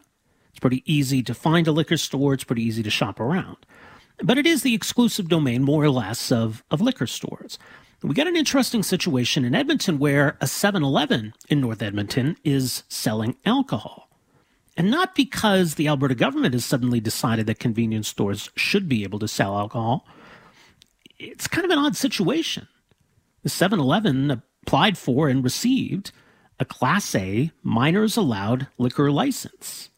Pretty 0.61 0.83
easy 0.93 1.23
to 1.23 1.35
find 1.35 1.67
a 1.67 1.73
liquor 1.73 1.97
store. 1.97 2.35
It's 2.35 2.45
pretty 2.45 2.63
easy 2.63 2.83
to 2.83 2.91
shop 2.91 3.19
around. 3.19 3.57
But 4.23 4.39
it 4.39 4.47
is 4.47 4.63
the 4.63 4.75
exclusive 4.75 5.29
domain, 5.29 5.63
more 5.63 5.83
or 5.83 5.91
less, 5.91 6.31
of, 6.31 6.63
of 6.71 6.81
liquor 6.81 7.07
stores. 7.07 7.59
We 8.03 8.15
got 8.15 8.27
an 8.27 8.37
interesting 8.37 8.83
situation 8.83 9.45
in 9.45 9.55
Edmonton 9.55 9.99
where 9.99 10.37
a 10.41 10.47
7 10.47 10.83
Eleven 10.83 11.35
in 11.49 11.61
North 11.61 11.83
Edmonton 11.83 12.37
is 12.45 12.83
selling 12.89 13.37
alcohol. 13.45 14.09
And 14.77 14.91
not 14.91 15.15
because 15.15 15.75
the 15.75 15.89
Alberta 15.89 16.15
government 16.15 16.55
has 16.55 16.65
suddenly 16.65 17.01
decided 17.01 17.47
that 17.47 17.59
convenience 17.59 18.09
stores 18.09 18.51
should 18.57 18.89
be 18.89 19.03
able 19.03 19.19
to 19.19 19.29
sell 19.29 19.59
alcohol. 19.59 20.07
It's 21.19 21.47
kind 21.47 21.67
of 21.67 21.71
an 21.71 21.79
odd 21.79 21.97
situation. 21.97 22.69
The 23.43 23.51
7 23.51 23.79
Eleven 23.79 24.43
applied 24.63 24.97
for 24.97 25.29
and 25.29 25.45
received 25.45 26.13
a 26.59 26.65
Class 26.65 27.15
A 27.15 27.51
minors 27.63 28.17
allowed 28.17 28.69
liquor 28.79 29.11
license. 29.11 29.91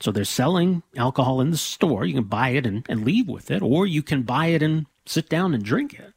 So 0.00 0.12
they're 0.12 0.24
selling 0.24 0.82
alcohol 0.96 1.40
in 1.40 1.50
the 1.50 1.56
store. 1.56 2.04
You 2.04 2.14
can 2.14 2.24
buy 2.24 2.50
it 2.50 2.66
and, 2.66 2.86
and 2.88 3.04
leave 3.04 3.28
with 3.28 3.50
it, 3.50 3.62
or 3.62 3.86
you 3.86 4.02
can 4.02 4.22
buy 4.22 4.46
it 4.46 4.62
and 4.62 4.86
sit 5.06 5.28
down 5.28 5.54
and 5.54 5.64
drink 5.64 5.94
it. 5.94 6.14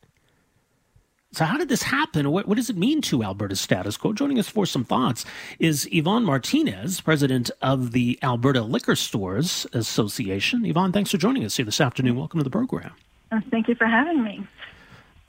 So, 1.33 1.45
how 1.45 1.57
did 1.57 1.69
this 1.69 1.83
happen? 1.83 2.29
What, 2.29 2.45
what 2.45 2.57
does 2.57 2.69
it 2.69 2.75
mean 2.75 3.01
to 3.03 3.23
Alberta's 3.23 3.61
status 3.61 3.95
quo? 3.95 4.11
Joining 4.11 4.37
us 4.37 4.49
for 4.49 4.65
some 4.65 4.83
thoughts 4.83 5.23
is 5.59 5.87
Ivonne 5.87 6.25
Martinez, 6.25 6.99
president 6.99 7.49
of 7.61 7.93
the 7.93 8.19
Alberta 8.21 8.61
Liquor 8.61 8.97
Stores 8.97 9.65
Association. 9.71 10.65
Ivonne, 10.65 10.91
thanks 10.91 11.09
for 11.09 11.17
joining 11.17 11.45
us 11.45 11.55
here 11.55 11.65
this 11.65 11.79
afternoon. 11.79 12.17
Welcome 12.17 12.41
to 12.41 12.43
the 12.43 12.49
program. 12.49 12.91
Uh, 13.31 13.39
thank 13.49 13.69
you 13.69 13.75
for 13.75 13.87
having 13.87 14.21
me. 14.21 14.45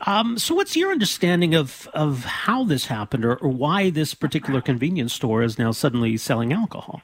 Um, 0.04 0.38
so, 0.40 0.56
what's 0.56 0.74
your 0.74 0.90
understanding 0.90 1.54
of, 1.54 1.88
of 1.94 2.24
how 2.24 2.64
this 2.64 2.86
happened 2.86 3.24
or, 3.24 3.36
or 3.36 3.50
why 3.50 3.88
this 3.90 4.12
particular 4.12 4.60
convenience 4.60 5.12
store 5.12 5.44
is 5.44 5.56
now 5.56 5.70
suddenly 5.70 6.16
selling 6.16 6.52
alcohol? 6.52 7.00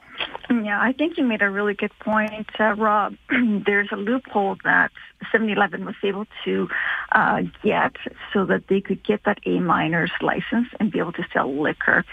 Yeah, 0.51 0.79
I 0.81 0.93
think 0.93 1.17
you 1.17 1.23
made 1.25 1.43
a 1.43 1.49
really 1.49 1.75
good 1.75 1.91
point, 1.99 2.47
uh, 2.59 2.73
Rob. 2.73 3.15
There's 3.29 3.89
a 3.91 3.95
loophole 3.95 4.57
that 4.63 4.91
7-Eleven 5.31 5.85
was 5.85 5.93
able 6.03 6.25
to 6.43 6.67
uh, 7.11 7.41
get 7.63 7.93
so 8.33 8.45
that 8.45 8.67
they 8.67 8.81
could 8.81 9.03
get 9.03 9.23
that 9.25 9.37
A 9.45 9.59
minors 9.59 10.11
license 10.21 10.67
and 10.79 10.91
be 10.91 10.97
able 10.97 11.13
to 11.13 11.25
sell 11.33 11.53
liquor. 11.53 12.03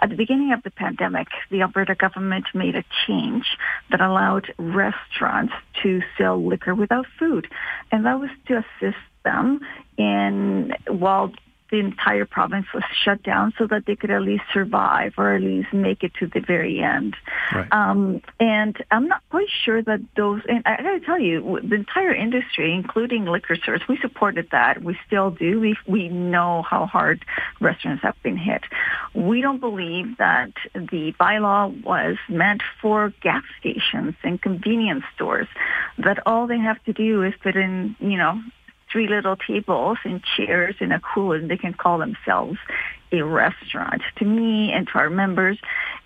At 0.00 0.10
the 0.10 0.16
beginning 0.16 0.52
of 0.52 0.62
the 0.62 0.70
pandemic, 0.70 1.28
the 1.50 1.62
Alberta 1.62 1.94
government 1.94 2.44
made 2.52 2.76
a 2.76 2.84
change 3.06 3.46
that 3.90 4.02
allowed 4.02 4.52
restaurants 4.58 5.54
to 5.82 6.02
sell 6.18 6.44
liquor 6.44 6.74
without 6.74 7.06
food, 7.18 7.48
and 7.90 8.04
that 8.04 8.20
was 8.20 8.30
to 8.48 8.58
assist 8.58 8.98
them 9.24 9.60
in 9.96 10.74
while 10.86 11.32
the 11.70 11.78
entire 11.78 12.24
province 12.24 12.66
was 12.72 12.84
shut 13.04 13.22
down 13.22 13.52
so 13.58 13.66
that 13.66 13.86
they 13.86 13.96
could 13.96 14.10
at 14.10 14.22
least 14.22 14.44
survive 14.52 15.14
or 15.16 15.34
at 15.34 15.42
least 15.42 15.72
make 15.72 16.02
it 16.02 16.12
to 16.20 16.26
the 16.26 16.40
very 16.40 16.80
end. 16.80 17.16
Right. 17.52 17.72
Um, 17.72 18.22
and 18.38 18.76
I'm 18.90 19.08
not 19.08 19.22
quite 19.30 19.48
sure 19.64 19.82
that 19.82 20.00
those, 20.16 20.42
and 20.48 20.62
I 20.66 20.76
got 20.82 20.90
to 20.90 21.00
tell 21.00 21.20
you, 21.20 21.60
the 21.62 21.74
entire 21.74 22.14
industry, 22.14 22.72
including 22.72 23.24
liquor 23.24 23.56
stores, 23.56 23.82
we 23.88 23.98
supported 23.98 24.48
that. 24.52 24.82
We 24.82 24.98
still 25.06 25.30
do. 25.30 25.60
We, 25.60 25.76
we 25.86 26.08
know 26.08 26.62
how 26.62 26.86
hard 26.86 27.24
restaurants 27.60 28.02
have 28.02 28.16
been 28.22 28.36
hit. 28.36 28.62
We 29.14 29.40
don't 29.40 29.60
believe 29.60 30.18
that 30.18 30.52
the 30.74 31.14
bylaw 31.20 31.82
was 31.84 32.16
meant 32.28 32.62
for 32.80 33.12
gas 33.22 33.42
stations 33.60 34.14
and 34.22 34.40
convenience 34.40 35.04
stores, 35.14 35.48
that 35.98 36.18
all 36.26 36.46
they 36.46 36.58
have 36.58 36.82
to 36.84 36.92
do 36.92 37.22
is 37.22 37.34
put 37.42 37.56
in, 37.56 37.96
you 38.00 38.16
know, 38.16 38.40
three 38.96 39.08
little 39.08 39.36
tables 39.36 39.98
and 40.04 40.22
chairs 40.24 40.74
and 40.80 40.90
a 40.90 40.98
cooler 41.00 41.36
and 41.36 41.50
they 41.50 41.58
can 41.58 41.74
call 41.74 41.98
themselves 41.98 42.56
a 43.12 43.20
restaurant. 43.20 44.00
To 44.16 44.24
me 44.24 44.72
and 44.72 44.88
to 44.88 44.94
our 44.94 45.10
members, 45.10 45.58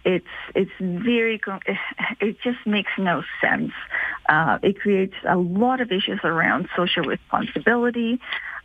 it's 0.05 0.27
it's 0.57 0.73
very 0.81 1.41
it 2.21 2.37
just 2.43 2.59
makes 2.67 2.91
no 2.99 3.23
sense. 3.41 3.71
Uh, 4.29 4.59
it 4.65 4.81
creates 4.81 5.15
a 5.25 5.37
lot 5.37 5.81
of 5.81 5.93
issues 5.93 6.19
around 6.25 6.69
social 6.77 7.05
responsibility. 7.05 8.19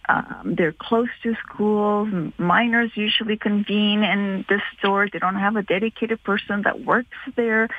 Um, 0.09 0.55
they're 0.57 0.73
close 0.73 1.09
to 1.21 1.35
schools. 1.47 2.09
Minors 2.39 2.91
usually 2.95 3.37
convene 3.37 4.03
in 4.03 4.43
the 4.49 4.59
store. 4.75 5.07
They 5.11 5.19
don't 5.19 5.35
have 5.35 5.55
a 5.55 5.61
dedicated 5.61 6.23
person 6.23 6.63
that 6.63 6.83
works 6.83 7.17
there 7.35 7.69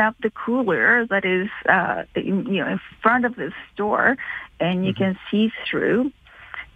up 0.00 0.16
the 0.22 0.30
cooler 0.30 1.06
that 1.06 1.24
is 1.24 1.48
uh, 1.68 2.04
in, 2.14 2.46
you 2.46 2.64
know 2.64 2.68
in 2.68 2.80
front 3.02 3.24
of 3.24 3.36
the 3.36 3.52
store, 3.72 4.16
and 4.60 4.84
you 4.86 4.92
mm-hmm. 4.92 5.04
can 5.04 5.18
see 5.30 5.52
through. 5.68 6.12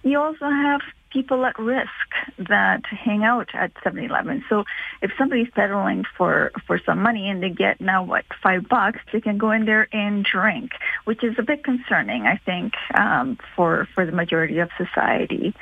You 0.03 0.21
also 0.21 0.45
have 0.45 0.81
people 1.17 1.47
at 1.47 1.59
risk 1.59 2.09
that 2.37 2.83
hang 2.85 3.25
out 3.25 3.49
at 3.55 3.73
7-Eleven. 3.77 4.45
So 4.51 4.65
if 5.01 5.11
somebody's 5.17 5.49
peddling 5.55 6.05
for, 6.19 6.53
for 6.67 6.79
some 6.85 7.01
money 7.01 7.31
and 7.31 7.43
they 7.43 7.49
get 7.49 7.81
now 7.81 8.05
what 8.05 8.27
five 8.43 8.69
bucks, 8.69 8.99
they 9.15 9.23
can 9.23 9.39
go 9.39 9.51
in 9.51 9.65
there 9.65 9.89
and 9.93 10.23
drink, 10.23 10.73
which 11.05 11.25
is 11.25 11.35
a 11.39 11.43
bit 11.43 11.65
concerning, 11.65 12.27
I 12.27 12.37
think, 12.45 12.75
um, 12.95 13.39
for 13.55 13.89
for 13.95 14.05
the 14.05 14.13
majority 14.13 14.59
of 14.59 14.69
society. 14.77 15.55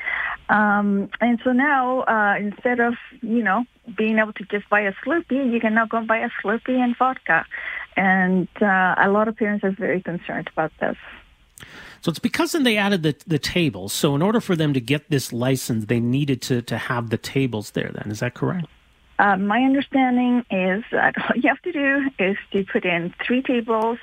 Um, 0.48 1.08
and 1.20 1.38
so 1.44 1.52
now 1.52 2.00
uh, 2.00 2.34
instead 2.38 2.80
of 2.80 2.94
you 3.22 3.44
know 3.44 3.64
being 3.96 4.18
able 4.18 4.32
to 4.32 4.44
just 4.50 4.68
buy 4.68 4.80
a 4.80 4.92
Slurpee, 5.04 5.52
you 5.52 5.60
can 5.60 5.74
now 5.74 5.86
go 5.86 5.98
and 5.98 6.08
buy 6.08 6.18
a 6.18 6.30
Slurpee 6.42 6.80
and 6.84 6.96
vodka. 6.96 7.46
And 7.96 8.48
uh, 8.60 8.96
a 8.98 9.08
lot 9.08 9.28
of 9.28 9.36
parents 9.36 9.62
are 9.64 9.70
very 9.70 10.02
concerned 10.02 10.50
about 10.52 10.72
this. 10.80 10.96
So 12.00 12.10
it's 12.10 12.18
because 12.18 12.52
then 12.52 12.64
they 12.64 12.76
added 12.76 13.02
the 13.02 13.16
the 13.26 13.38
tables. 13.38 13.92
So 13.92 14.14
in 14.14 14.22
order 14.22 14.40
for 14.40 14.56
them 14.56 14.74
to 14.74 14.80
get 14.80 15.10
this 15.10 15.32
license, 15.32 15.86
they 15.86 16.00
needed 16.00 16.42
to 16.42 16.62
to 16.62 16.76
have 16.76 17.10
the 17.10 17.18
tables 17.18 17.70
there. 17.70 17.90
Then 17.92 18.10
is 18.10 18.20
that 18.20 18.34
correct? 18.34 18.66
Uh, 19.18 19.36
my 19.36 19.62
understanding 19.62 20.44
is 20.50 20.84
that 20.90 21.14
all 21.22 21.36
you 21.36 21.48
have 21.48 21.62
to 21.62 21.72
do 21.72 22.10
is 22.18 22.36
to 22.52 22.64
put 22.64 22.84
in 22.84 23.14
three 23.24 23.42
tables, 23.42 23.98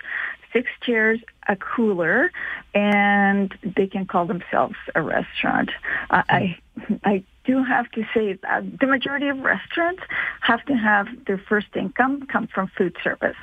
six 0.53 0.69
chairs, 0.81 1.19
a 1.47 1.55
cooler, 1.55 2.31
and 2.73 3.53
they 3.75 3.87
can 3.87 4.05
call 4.05 4.25
themselves 4.25 4.75
a 4.95 5.01
restaurant. 5.01 5.69
Uh, 6.09 6.23
I 6.29 6.57
I 7.03 7.23
do 7.45 7.63
have 7.63 7.89
to 7.91 8.03
say 8.13 8.33
that 8.43 8.79
the 8.79 8.87
majority 8.87 9.27
of 9.27 9.39
restaurants 9.39 10.03
have 10.41 10.63
to 10.65 10.73
have 10.73 11.07
their 11.25 11.37
first 11.37 11.67
income 11.75 12.27
come 12.27 12.47
from 12.47 12.69
food 12.77 12.95
service. 13.03 13.37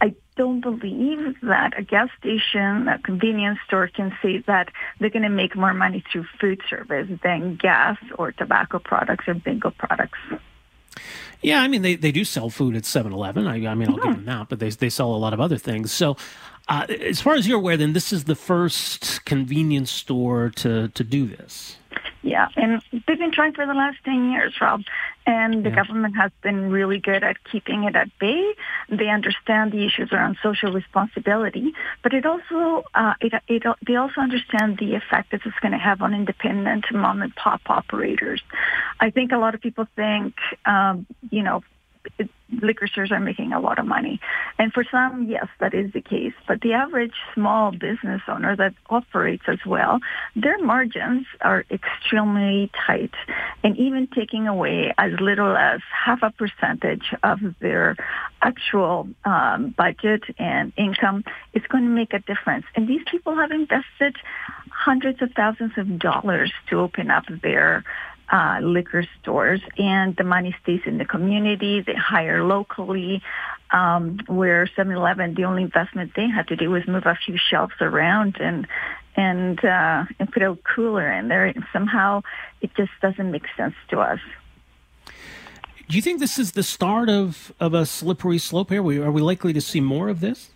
I 0.00 0.14
don't 0.36 0.60
believe 0.60 1.36
that 1.42 1.78
a 1.78 1.82
gas 1.82 2.08
station, 2.18 2.88
a 2.88 2.98
convenience 2.98 3.58
store 3.66 3.88
can 3.88 4.16
say 4.22 4.38
that 4.46 4.68
they're 4.98 5.10
going 5.10 5.22
to 5.22 5.28
make 5.28 5.56
more 5.56 5.74
money 5.74 6.04
through 6.10 6.26
food 6.40 6.60
service 6.68 7.08
than 7.22 7.56
gas 7.56 7.96
or 8.18 8.32
tobacco 8.32 8.78
products 8.78 9.26
or 9.26 9.34
bingo 9.34 9.70
products. 9.70 10.18
Yeah, 11.42 11.62
I 11.62 11.68
mean 11.68 11.82
they, 11.82 11.96
they 11.96 12.12
do 12.12 12.24
sell 12.24 12.50
food 12.50 12.76
at 12.76 12.84
7-Eleven. 12.84 13.46
I, 13.46 13.66
I 13.66 13.74
mean 13.74 13.90
I'll 13.90 13.96
give 13.96 14.14
them 14.14 14.24
that, 14.24 14.48
but 14.48 14.58
they 14.58 14.70
they 14.70 14.88
sell 14.88 15.14
a 15.14 15.16
lot 15.16 15.32
of 15.32 15.40
other 15.40 15.58
things. 15.58 15.92
So, 15.92 16.16
uh, 16.68 16.86
as 16.88 17.20
far 17.20 17.34
as 17.34 17.46
you're 17.46 17.58
aware, 17.58 17.76
then 17.76 17.92
this 17.92 18.12
is 18.12 18.24
the 18.24 18.34
first 18.34 19.24
convenience 19.24 19.90
store 19.90 20.50
to 20.56 20.88
to 20.88 21.04
do 21.04 21.26
this. 21.26 21.76
Yeah, 22.22 22.48
and 22.56 22.82
they've 22.92 23.18
been 23.18 23.32
trying 23.32 23.52
for 23.52 23.66
the 23.66 23.74
last 23.74 23.98
10 24.04 24.32
years, 24.32 24.54
Rob, 24.60 24.82
and 25.26 25.64
the 25.64 25.70
yeah. 25.70 25.76
government 25.76 26.16
has 26.16 26.32
been 26.42 26.70
really 26.70 26.98
good 26.98 27.22
at 27.22 27.36
keeping 27.44 27.84
it 27.84 27.94
at 27.94 28.08
bay. 28.18 28.54
They 28.88 29.08
understand 29.08 29.72
the 29.72 29.84
issues 29.86 30.12
around 30.12 30.36
social 30.42 30.72
responsibility, 30.72 31.72
but 32.02 32.14
it 32.14 32.26
also, 32.26 32.84
uh, 32.94 33.14
it, 33.20 33.32
it, 33.48 33.62
they 33.86 33.96
also 33.96 34.20
understand 34.20 34.78
the 34.78 34.94
effect 34.94 35.30
that 35.30 35.42
it's 35.44 35.58
going 35.60 35.72
to 35.72 35.78
have 35.78 36.02
on 36.02 36.14
independent 36.14 36.86
mom 36.92 37.22
and 37.22 37.34
pop 37.36 37.60
operators. 37.66 38.42
I 38.98 39.10
think 39.10 39.30
a 39.32 39.38
lot 39.38 39.54
of 39.54 39.60
people 39.60 39.86
think, 39.94 40.34
um, 40.64 41.06
you 41.30 41.42
know, 41.42 41.62
liquor 42.62 42.86
stores 42.86 43.10
are 43.10 43.20
making 43.20 43.52
a 43.52 43.60
lot 43.60 43.78
of 43.78 43.86
money. 43.86 44.20
And 44.58 44.72
for 44.72 44.84
some, 44.90 45.26
yes, 45.28 45.46
that 45.60 45.74
is 45.74 45.92
the 45.92 46.00
case. 46.00 46.32
But 46.46 46.60
the 46.60 46.72
average 46.72 47.14
small 47.34 47.72
business 47.72 48.22
owner 48.28 48.56
that 48.56 48.74
operates 48.88 49.44
as 49.48 49.58
well, 49.66 50.00
their 50.34 50.58
margins 50.58 51.26
are 51.40 51.64
extremely 51.70 52.70
tight. 52.86 53.14
And 53.64 53.76
even 53.76 54.08
taking 54.14 54.46
away 54.46 54.94
as 54.96 55.12
little 55.20 55.56
as 55.56 55.80
half 56.04 56.22
a 56.22 56.30
percentage 56.30 57.14
of 57.22 57.40
their 57.60 57.96
actual 58.42 59.08
um, 59.24 59.74
budget 59.76 60.22
and 60.38 60.72
income 60.76 61.24
is 61.52 61.62
going 61.68 61.84
to 61.84 61.90
make 61.90 62.12
a 62.12 62.20
difference. 62.20 62.66
And 62.74 62.86
these 62.86 63.02
people 63.10 63.34
have 63.34 63.50
invested 63.50 64.16
hundreds 64.70 65.20
of 65.22 65.32
thousands 65.32 65.72
of 65.76 65.98
dollars 65.98 66.52
to 66.70 66.80
open 66.80 67.10
up 67.10 67.24
their 67.42 67.84
uh, 68.30 68.58
liquor 68.62 69.06
stores, 69.20 69.60
and 69.78 70.16
the 70.16 70.24
money 70.24 70.54
stays 70.62 70.80
in 70.86 70.98
the 70.98 71.04
community. 71.04 71.80
They 71.80 71.94
hire 71.94 72.44
locally. 72.44 73.22
Um, 73.72 74.20
where 74.28 74.70
7-Eleven, 74.78 75.34
the 75.34 75.42
only 75.42 75.64
investment 75.64 76.12
they 76.14 76.28
had 76.28 76.46
to 76.48 76.56
do 76.56 76.70
was 76.70 76.86
move 76.86 77.04
a 77.04 77.16
few 77.26 77.36
shelves 77.36 77.74
around 77.80 78.36
and 78.38 78.68
and 79.16 79.58
uh, 79.64 80.04
and 80.20 80.30
put 80.30 80.42
a 80.42 80.56
cooler 80.74 81.10
in 81.10 81.26
there. 81.26 81.46
And 81.46 81.64
somehow, 81.72 82.22
it 82.60 82.70
just 82.76 82.92
doesn't 83.02 83.28
make 83.32 83.42
sense 83.56 83.74
to 83.88 83.98
us. 83.98 84.20
Do 85.88 85.96
you 85.96 86.02
think 86.02 86.20
this 86.20 86.38
is 86.38 86.52
the 86.52 86.62
start 86.62 87.08
of, 87.08 87.52
of 87.60 87.72
a 87.74 87.86
slippery 87.86 88.38
slope 88.38 88.70
here? 88.70 88.82
We, 88.82 88.98
are 88.98 89.12
we 89.12 89.20
likely 89.20 89.52
to 89.52 89.60
see 89.60 89.80
more 89.80 90.08
of 90.08 90.20
this? 90.20 90.50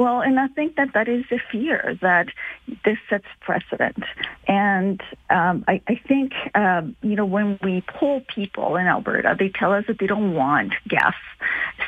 Well, 0.00 0.22
and 0.22 0.40
I 0.40 0.48
think 0.48 0.76
that 0.76 0.94
that 0.94 1.08
is 1.08 1.26
the 1.28 1.38
fear 1.52 1.98
that 2.00 2.28
this 2.86 2.96
sets 3.10 3.26
precedent. 3.42 4.02
And 4.48 4.98
um, 5.28 5.62
I, 5.68 5.82
I 5.86 6.00
think, 6.08 6.32
um, 6.54 6.96
you 7.02 7.16
know, 7.16 7.26
when 7.26 7.58
we 7.62 7.84
poll 7.86 8.22
people 8.34 8.76
in 8.76 8.86
Alberta, 8.86 9.36
they 9.38 9.50
tell 9.50 9.74
us 9.74 9.84
that 9.88 9.98
they 9.98 10.06
don't 10.06 10.32
want 10.32 10.72
gas 10.88 11.12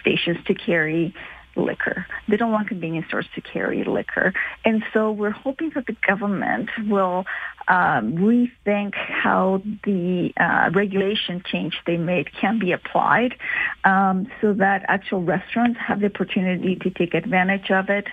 stations 0.03 0.37
to 0.46 0.53
carry 0.53 1.14
liquor. 1.56 2.06
They 2.28 2.36
don't 2.36 2.52
want 2.52 2.68
convenience 2.68 3.06
stores 3.08 3.26
to 3.34 3.40
carry 3.40 3.84
liquor. 3.84 4.32
And 4.64 4.82
so 4.92 5.10
we're 5.10 5.30
hoping 5.30 5.70
that 5.74 5.86
the 5.86 5.96
government 6.06 6.70
will 6.88 7.24
um, 7.68 8.16
rethink 8.16 8.94
how 8.94 9.62
the 9.84 10.32
uh, 10.36 10.70
regulation 10.72 11.42
change 11.44 11.74
they 11.86 11.96
made 11.96 12.32
can 12.32 12.58
be 12.58 12.72
applied 12.72 13.36
um, 13.84 14.28
so 14.40 14.54
that 14.54 14.84
actual 14.88 15.22
restaurants 15.22 15.78
have 15.78 16.00
the 16.00 16.06
opportunity 16.06 16.76
to 16.76 16.90
take 16.90 17.14
advantage 17.14 17.70
of 17.70 17.88
it. 17.88 18.06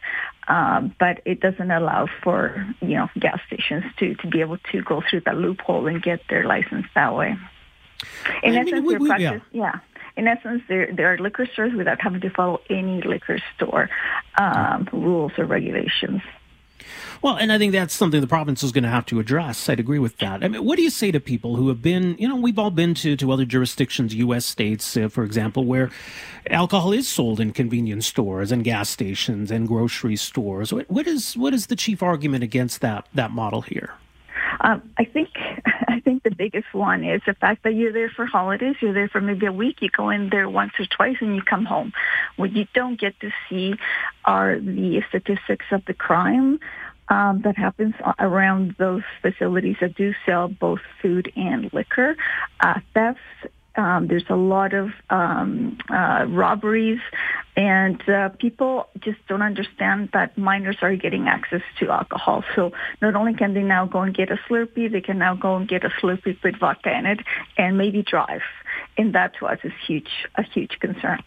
Um, 0.47 0.95
but 0.99 1.21
it 1.25 1.41
doesn't 1.41 1.69
allow 1.69 2.07
for, 2.23 2.65
you 2.81 2.95
know, 2.95 3.07
gas 3.19 3.39
stations 3.45 3.83
to, 3.99 4.15
to 4.15 4.27
be 4.27 4.41
able 4.41 4.57
to 4.71 4.81
go 4.81 5.03
through 5.07 5.21
that 5.21 5.37
loophole 5.37 5.85
and 5.85 6.01
get 6.01 6.21
their 6.27 6.45
license 6.45 6.87
that 6.95 7.15
way. 7.15 7.37
In 8.41 8.55
I 8.55 8.61
essence, 8.61 8.71
mean, 8.71 8.85
we, 8.85 8.97
we, 8.97 9.07
practice, 9.07 9.41
yeah. 9.51 9.73
yeah 9.73 9.79
in 10.19 10.27
essence, 10.27 10.61
there, 10.67 10.93
there 10.93 11.13
are 11.13 11.17
liquor 11.17 11.45
stores 11.45 11.73
without 11.73 12.01
having 12.01 12.19
to 12.21 12.29
follow 12.29 12.61
any 12.69 13.01
liquor 13.01 13.39
store 13.55 13.89
um, 14.37 14.87
rules 14.91 15.31
or 15.37 15.45
regulations. 15.45 16.21
Well, 17.21 17.35
and 17.35 17.51
I 17.51 17.57
think 17.57 17.71
that's 17.71 17.93
something 17.93 18.19
the 18.19 18.27
province 18.27 18.61
is 18.61 18.71
going 18.71 18.83
to 18.83 18.89
have 18.89 19.05
to 19.07 19.19
address. 19.19 19.69
I'd 19.69 19.79
agree 19.79 19.99
with 19.99 20.17
that. 20.17 20.43
I 20.43 20.47
mean, 20.47 20.63
what 20.65 20.75
do 20.75 20.83
you 20.83 20.89
say 20.89 21.11
to 21.11 21.19
people 21.19 21.55
who 21.55 21.69
have 21.69 21.81
been, 21.81 22.17
you 22.17 22.27
know, 22.27 22.35
we've 22.35 22.59
all 22.59 22.71
been 22.71 22.93
to, 22.95 23.15
to 23.17 23.31
other 23.31 23.45
jurisdictions, 23.45 24.13
U.S. 24.15 24.45
states, 24.45 24.97
uh, 24.97 25.07
for 25.07 25.23
example, 25.23 25.65
where 25.65 25.89
alcohol 26.49 26.91
is 26.93 27.07
sold 27.07 27.39
in 27.39 27.51
convenience 27.51 28.07
stores 28.07 28.51
and 28.51 28.63
gas 28.63 28.89
stations 28.89 29.51
and 29.51 29.67
grocery 29.67 30.15
stores. 30.15 30.73
What, 30.73 30.89
what 30.89 31.07
is 31.07 31.35
what 31.37 31.53
is 31.53 31.67
the 31.67 31.75
chief 31.75 32.01
argument 32.03 32.43
against 32.43 32.81
that 32.81 33.07
that 33.13 33.31
model 33.31 33.61
here? 33.61 33.93
Um, 34.59 34.91
I 34.97 35.05
think 35.05 35.29
I 35.87 35.99
think 36.01 36.23
the 36.23 36.31
biggest 36.31 36.73
one 36.73 37.03
is 37.03 37.21
the 37.25 37.33
fact 37.33 37.63
that 37.63 37.73
you're 37.73 37.93
there 37.93 38.09
for 38.09 38.25
holidays. 38.25 38.75
You're 38.81 38.93
there 38.93 39.09
for 39.09 39.21
maybe 39.21 39.45
a 39.45 39.51
week. 39.51 39.81
You 39.81 39.89
go 39.89 40.09
in 40.09 40.29
there 40.29 40.49
once 40.49 40.73
or 40.79 40.85
twice, 40.85 41.17
and 41.21 41.35
you 41.35 41.41
come 41.41 41.65
home. 41.65 41.93
What 42.35 42.51
you 42.53 42.67
don't 42.73 42.99
get 42.99 43.19
to 43.21 43.31
see 43.49 43.75
are 44.25 44.59
the 44.59 45.01
statistics 45.09 45.65
of 45.71 45.83
the 45.85 45.93
crime. 45.93 46.59
Um, 47.11 47.41
that 47.41 47.57
happens 47.57 47.95
around 48.19 48.75
those 48.77 49.01
facilities 49.23 49.77
that 49.81 49.95
do 49.95 50.13
sell 50.27 50.47
both 50.47 50.81
food 51.01 51.31
and 51.35 51.73
liquor. 51.73 52.15
Uh, 52.59 52.81
thefts 52.93 53.19
um, 53.79 54.07
there's 54.07 54.29
a 54.29 54.35
lot 54.35 54.73
of 54.73 54.89
um, 55.09 55.77
uh, 55.89 56.25
robberies, 56.27 56.99
and 57.59 58.01
uh, 58.07 58.29
people 58.29 58.87
just 59.01 59.19
don't 59.27 59.41
understand 59.41 60.11
that 60.13 60.37
minors 60.37 60.77
are 60.81 60.95
getting 60.95 61.27
access 61.27 61.61
to 61.77 61.89
alcohol. 61.89 62.41
So 62.55 62.71
not 63.01 63.15
only 63.15 63.33
can 63.33 63.53
they 63.53 63.63
now 63.63 63.85
go 63.85 63.99
and 63.99 64.15
get 64.15 64.31
a 64.31 64.37
Slurpee, 64.47 64.89
they 64.89 65.01
can 65.01 65.17
now 65.17 65.35
go 65.35 65.57
and 65.57 65.67
get 65.67 65.83
a 65.83 65.89
Slurpee 65.89 66.41
with 66.41 66.57
vodka 66.57 66.97
in 66.97 67.05
it, 67.05 67.19
and 67.57 67.77
maybe 67.77 68.01
drive. 68.01 68.43
And 68.97 69.13
that 69.13 69.33
to 69.39 69.47
us 69.47 69.59
is 69.65 69.73
huge, 69.85 70.07
a 70.35 70.43
huge 70.43 70.79
concern. 70.79 71.21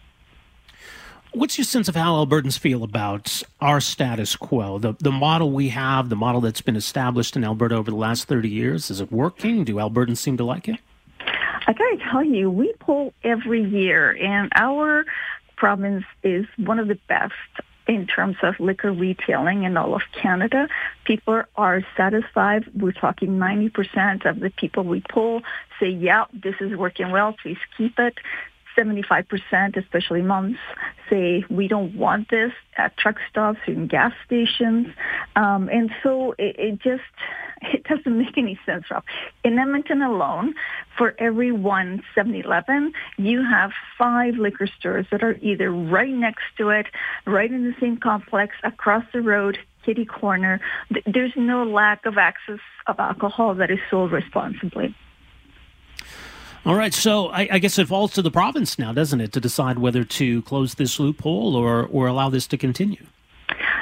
What's 1.33 1.55
your 1.59 1.65
sense 1.65 1.87
of 1.87 1.95
how 1.95 2.25
Albertans 2.25 2.57
feel 2.57 2.83
about 2.83 3.43
our 3.61 3.79
status 3.79 4.35
quo, 4.35 4.79
the 4.79 4.93
the 4.99 5.11
model 5.11 5.51
we 5.51 5.69
have, 5.69 6.09
the 6.09 6.15
model 6.15 6.41
that's 6.41 6.61
been 6.61 6.75
established 6.75 7.35
in 7.35 7.43
Alberta 7.43 7.75
over 7.75 7.91
the 7.91 7.97
last 7.97 8.27
thirty 8.27 8.49
years? 8.49 8.89
Is 8.89 9.01
it 9.01 9.11
working? 9.11 9.63
Do 9.63 9.75
Albertans 9.75 10.17
seem 10.17 10.37
to 10.37 10.43
like 10.43 10.67
it? 10.67 10.79
I 11.65 11.71
got 11.71 11.77
to 11.77 11.97
tell 12.11 12.23
you, 12.23 12.51
we 12.51 12.73
poll 12.79 13.13
every 13.23 13.63
year, 13.63 14.11
and 14.11 14.51
our 14.55 15.05
province 15.63 16.03
is 16.23 16.45
one 16.57 16.77
of 16.77 16.89
the 16.89 16.99
best 17.07 17.31
in 17.87 18.05
terms 18.05 18.35
of 18.43 18.59
liquor 18.59 18.91
retailing 18.91 19.63
in 19.63 19.77
all 19.77 19.95
of 19.95 20.01
Canada. 20.11 20.67
People 21.05 21.41
are 21.55 21.85
satisfied. 21.95 22.65
We're 22.75 22.91
talking 22.91 23.39
90% 23.39 24.25
of 24.25 24.41
the 24.41 24.49
people 24.49 24.83
we 24.83 25.01
poll 25.09 25.41
say, 25.79 25.87
yeah, 25.87 26.25
this 26.33 26.55
is 26.59 26.75
working 26.75 27.11
well. 27.11 27.33
Please 27.41 27.59
keep 27.77 27.97
it. 27.97 28.17
75%, 28.77 29.77
especially 29.77 30.21
moms, 30.21 30.57
say 31.09 31.43
we 31.49 31.67
don't 31.67 31.95
want 31.95 32.29
this 32.29 32.51
at 32.77 32.95
truck 32.97 33.17
stops 33.29 33.59
and 33.67 33.89
gas 33.89 34.13
stations. 34.25 34.87
Um, 35.35 35.69
and 35.69 35.91
so 36.01 36.33
it, 36.37 36.55
it, 36.57 36.79
just, 36.79 37.03
it 37.61 37.83
doesn't 37.83 38.17
make 38.17 38.37
any 38.37 38.59
sense, 38.65 38.85
Rob. 38.91 39.03
In 39.43 39.57
Edmonton 39.59 40.01
alone, 40.01 40.55
for 40.97 41.15
every 41.17 41.51
one 41.51 42.03
7-Eleven, 42.15 42.93
you 43.17 43.43
have 43.43 43.71
five 43.97 44.35
liquor 44.35 44.67
stores 44.67 45.05
that 45.11 45.23
are 45.23 45.37
either 45.41 45.71
right 45.71 46.13
next 46.13 46.43
to 46.57 46.69
it, 46.69 46.87
right 47.25 47.51
in 47.51 47.63
the 47.63 47.75
same 47.79 47.97
complex, 47.97 48.55
across 48.63 49.03
the 49.13 49.21
road, 49.21 49.57
kitty 49.85 50.05
corner. 50.05 50.59
There's 51.05 51.33
no 51.35 51.63
lack 51.63 52.05
of 52.05 52.17
access 52.17 52.59
of 52.87 52.99
alcohol 52.99 53.55
that 53.55 53.71
is 53.71 53.79
sold 53.89 54.11
responsibly. 54.11 54.95
All 56.65 56.75
right, 56.75 56.93
so 56.93 57.27
I, 57.27 57.49
I, 57.51 57.59
guess 57.59 57.77
it 57.77 57.89
falls 57.89 58.13
to 58.13 58.21
the 58.21 58.31
province 58.31 58.79
now, 58.79 58.93
doesn't 58.93 59.19
it, 59.19 59.33
to 59.33 59.41
decide 59.41 59.79
whether 59.79 60.05
to 60.05 60.41
close 60.43 60.75
this 60.75 60.97
loophole 60.97 61.57
or, 61.57 61.85
or 61.85 62.07
allow 62.07 62.29
this 62.29 62.47
to 62.47 62.57
continue? 62.57 63.05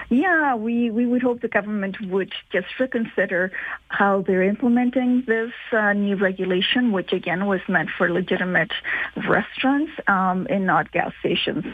Yeah, 0.09 0.55
we, 0.55 0.89
we 0.89 1.05
would 1.05 1.21
hope 1.21 1.41
the 1.41 1.47
government 1.47 2.01
would 2.01 2.34
just 2.51 2.67
reconsider 2.79 3.51
how 3.89 4.23
they're 4.23 4.41
implementing 4.41 5.23
this 5.27 5.51
uh, 5.71 5.93
new 5.93 6.15
regulation, 6.15 6.91
which 6.91 7.13
again 7.13 7.45
was 7.45 7.61
meant 7.69 7.89
for 7.95 8.11
legitimate 8.11 8.71
restaurants 9.27 9.91
um, 10.07 10.47
and 10.49 10.65
not 10.65 10.91
gas 10.91 11.13
stations 11.19 11.65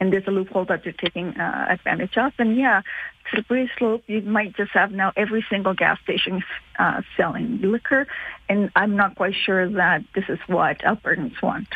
and 0.00 0.12
there's 0.12 0.26
a 0.26 0.30
loophole 0.30 0.64
that 0.66 0.84
they're 0.84 0.92
taking 0.92 1.28
uh, 1.38 1.66
advantage 1.68 2.16
of. 2.16 2.32
And 2.38 2.56
yeah, 2.56 2.82
slippery 3.30 3.70
slope. 3.78 4.02
You 4.06 4.22
might 4.22 4.56
just 4.56 4.72
have 4.72 4.92
now 4.92 5.12
every 5.16 5.44
single 5.48 5.74
gas 5.74 5.98
station 6.02 6.42
uh, 6.78 7.02
selling 7.16 7.60
liquor, 7.62 8.06
and 8.48 8.70
I'm 8.76 8.96
not 8.96 9.16
quite 9.16 9.34
sure 9.34 9.68
that 9.68 10.04
this 10.14 10.24
is 10.28 10.38
what 10.46 10.78
Albertans 10.80 11.40
want. 11.42 11.68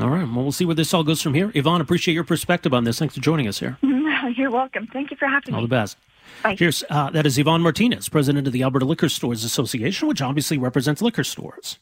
All 0.00 0.08
right. 0.08 0.26
Well, 0.26 0.42
we'll 0.42 0.52
see 0.52 0.64
where 0.64 0.74
this 0.74 0.94
all 0.94 1.04
goes 1.04 1.20
from 1.20 1.34
here. 1.34 1.52
Ivonne, 1.54 1.82
appreciate 1.82 2.14
your 2.14 2.24
perspective 2.24 2.72
on 2.72 2.84
this. 2.84 2.98
Thanks 2.98 3.14
for 3.14 3.20
joining 3.20 3.46
us 3.46 3.58
here. 3.58 3.76
You're 4.36 4.50
welcome. 4.50 4.86
Thank 4.86 5.10
you 5.10 5.16
for 5.18 5.26
having 5.26 5.52
all 5.52 5.60
me. 5.60 5.64
All 5.64 5.68
the 5.68 5.68
best. 5.68 5.98
Bye. 6.42 6.56
Here's 6.58 6.82
uh, 6.88 7.10
that 7.10 7.26
is 7.26 7.36
Ivonne 7.36 7.60
Martinez, 7.60 8.08
president 8.08 8.46
of 8.46 8.52
the 8.52 8.62
Alberta 8.62 8.86
Liquor 8.86 9.10
Stores 9.10 9.44
Association, 9.44 10.08
which 10.08 10.22
obviously 10.22 10.56
represents 10.56 11.02
liquor 11.02 11.24
stores. 11.24 11.78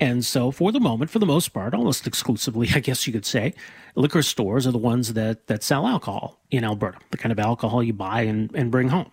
And 0.00 0.24
so, 0.24 0.50
for 0.50 0.72
the 0.72 0.80
moment, 0.80 1.10
for 1.10 1.18
the 1.18 1.26
most 1.26 1.50
part, 1.50 1.74
almost 1.74 2.06
exclusively, 2.06 2.70
I 2.74 2.80
guess 2.80 3.06
you 3.06 3.12
could 3.12 3.26
say, 3.26 3.54
liquor 3.94 4.22
stores 4.22 4.66
are 4.66 4.72
the 4.72 4.78
ones 4.78 5.12
that, 5.12 5.46
that 5.46 5.62
sell 5.62 5.86
alcohol 5.86 6.40
in 6.50 6.64
Alberta, 6.64 6.98
the 7.10 7.18
kind 7.18 7.32
of 7.32 7.38
alcohol 7.38 7.82
you 7.82 7.92
buy 7.92 8.22
and, 8.22 8.50
and 8.54 8.70
bring 8.70 8.88
home. 8.88 9.12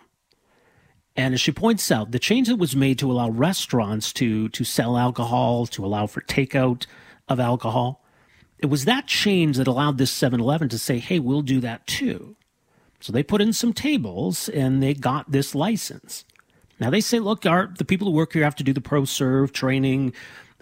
And 1.18 1.34
as 1.34 1.42
she 1.42 1.52
points 1.52 1.92
out, 1.92 2.12
the 2.12 2.20
change 2.20 2.48
that 2.48 2.58
was 2.58 2.76
made 2.76 3.00
to 3.00 3.12
allow 3.12 3.30
restaurants 3.30 4.14
to, 4.14 4.50
to 4.50 4.64
sell 4.64 4.98
alcohol, 4.98 5.66
to 5.68 5.84
allow 5.84 6.06
for 6.08 6.22
takeout 6.22 6.86
of 7.28 7.40
alcohol, 7.40 8.04
it 8.60 8.68
was 8.68 8.86
that 8.86 9.08
change 9.08 9.58
that 9.58 9.68
allowed 9.68 9.98
this 9.98 10.12
7 10.12 10.40
Eleven 10.40 10.70
to 10.70 10.80
say, 10.80 11.00
hey, 11.00 11.20
we'll 11.20 11.42
do 11.42 11.60
that 11.60 11.86
too. 11.88 12.36
So 13.00 13.12
they 13.12 13.24
put 13.24 13.42
in 13.42 13.52
some 13.52 13.74
tables 13.74 14.48
and 14.50 14.82
they 14.82 14.94
got 14.94 15.32
this 15.32 15.54
license. 15.54 16.24
Now 16.80 16.92
they 16.92 17.02
say, 17.02 17.20
look, 17.20 17.46
our, 17.46 17.74
the 17.78 17.86
people 17.86 18.08
who 18.08 18.14
work 18.14 18.34
here 18.34 18.44
have 18.44 18.56
to 18.56 18.64
do 18.64 18.74
the 18.74 18.82
ProServe 18.82 19.52
training. 19.52 20.14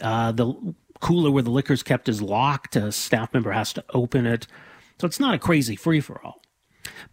Uh, 0.01 0.31
the 0.31 0.75
cooler 0.99 1.31
where 1.31 1.43
the 1.43 1.51
liquor 1.51 1.73
is 1.73 1.83
kept 1.83 2.09
is 2.09 2.21
locked. 2.21 2.75
A 2.75 2.91
staff 2.91 3.33
member 3.33 3.51
has 3.51 3.73
to 3.73 3.83
open 3.93 4.25
it. 4.25 4.47
So 4.99 5.07
it's 5.07 5.19
not 5.19 5.33
a 5.33 5.39
crazy 5.39 5.75
free 5.75 5.99
for 5.99 6.21
all. 6.23 6.41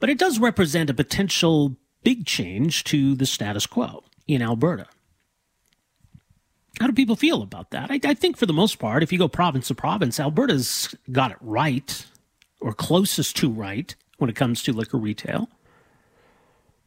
But 0.00 0.10
it 0.10 0.18
does 0.18 0.38
represent 0.38 0.90
a 0.90 0.94
potential 0.94 1.76
big 2.02 2.26
change 2.26 2.84
to 2.84 3.14
the 3.14 3.26
status 3.26 3.66
quo 3.66 4.04
in 4.26 4.42
Alberta. 4.42 4.86
How 6.80 6.86
do 6.86 6.92
people 6.92 7.16
feel 7.16 7.42
about 7.42 7.70
that? 7.70 7.90
I, 7.90 8.00
I, 8.02 8.14
think 8.14 8.36
for 8.36 8.46
the 8.46 8.52
most 8.52 8.78
part, 8.78 9.02
if 9.02 9.12
you 9.12 9.18
go 9.18 9.28
province 9.28 9.68
to 9.68 9.74
province, 9.74 10.18
Alberta's 10.18 10.94
got 11.10 11.30
it 11.30 11.36
right, 11.40 12.06
or 12.60 12.72
closest 12.72 13.36
to 13.36 13.50
right, 13.50 13.94
when 14.18 14.30
it 14.30 14.36
comes 14.36 14.62
to 14.62 14.72
liquor 14.72 14.96
retail. 14.96 15.48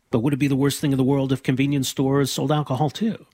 But 0.10 0.20
would 0.20 0.34
it 0.34 0.38
be 0.38 0.48
the 0.48 0.56
worst 0.56 0.82
thing 0.82 0.92
in 0.92 0.98
the 0.98 1.04
world 1.04 1.32
if 1.32 1.44
convenience 1.44 1.88
stores 1.88 2.32
sold 2.32 2.52
alcohol 2.52 2.90
too? 2.90 3.26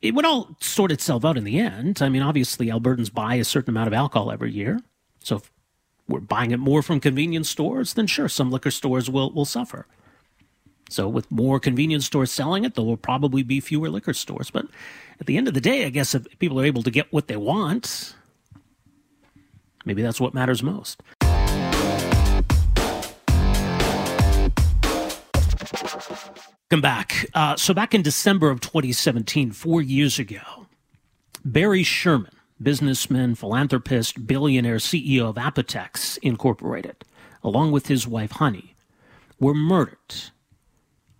It 0.00 0.14
would 0.14 0.24
all 0.24 0.56
sort 0.60 0.92
itself 0.92 1.24
out 1.24 1.36
in 1.36 1.44
the 1.44 1.58
end. 1.58 2.00
I 2.00 2.08
mean, 2.08 2.22
obviously, 2.22 2.68
Albertans 2.68 3.12
buy 3.12 3.34
a 3.34 3.44
certain 3.44 3.70
amount 3.70 3.88
of 3.88 3.92
alcohol 3.92 4.30
every 4.30 4.52
year. 4.52 4.80
So 5.20 5.36
if 5.36 5.50
we're 6.08 6.20
buying 6.20 6.52
it 6.52 6.58
more 6.58 6.82
from 6.82 7.00
convenience 7.00 7.50
stores, 7.50 7.94
then 7.94 8.06
sure, 8.06 8.28
some 8.28 8.50
liquor 8.50 8.70
stores 8.70 9.10
will, 9.10 9.32
will 9.32 9.44
suffer. 9.44 9.86
So 10.88 11.08
with 11.08 11.30
more 11.30 11.60
convenience 11.60 12.06
stores 12.06 12.30
selling 12.30 12.64
it, 12.64 12.74
there 12.74 12.84
will 12.84 12.96
probably 12.96 13.42
be 13.42 13.60
fewer 13.60 13.90
liquor 13.90 14.14
stores. 14.14 14.50
But 14.50 14.66
at 15.20 15.26
the 15.26 15.36
end 15.36 15.48
of 15.48 15.54
the 15.54 15.60
day, 15.60 15.84
I 15.84 15.90
guess 15.90 16.14
if 16.14 16.26
people 16.38 16.60
are 16.60 16.64
able 16.64 16.82
to 16.82 16.90
get 16.90 17.12
what 17.12 17.26
they 17.26 17.36
want, 17.36 18.14
maybe 19.84 20.00
that's 20.00 20.20
what 20.20 20.32
matters 20.32 20.62
most. 20.62 21.02
Come 26.70 26.82
back. 26.82 27.24
Uh, 27.32 27.56
so 27.56 27.72
back 27.72 27.94
in 27.94 28.02
December 28.02 28.50
of 28.50 28.60
2017, 28.60 29.52
four 29.52 29.80
years 29.80 30.18
ago, 30.18 30.66
Barry 31.42 31.82
Sherman, 31.82 32.34
businessman, 32.60 33.34
philanthropist, 33.34 34.26
billionaire, 34.26 34.76
CEO 34.76 35.30
of 35.30 35.36
Apotex 35.36 36.18
Incorporated, 36.18 37.06
along 37.42 37.72
with 37.72 37.86
his 37.86 38.06
wife 38.06 38.32
Honey, 38.32 38.74
were 39.40 39.54
murdered 39.54 40.14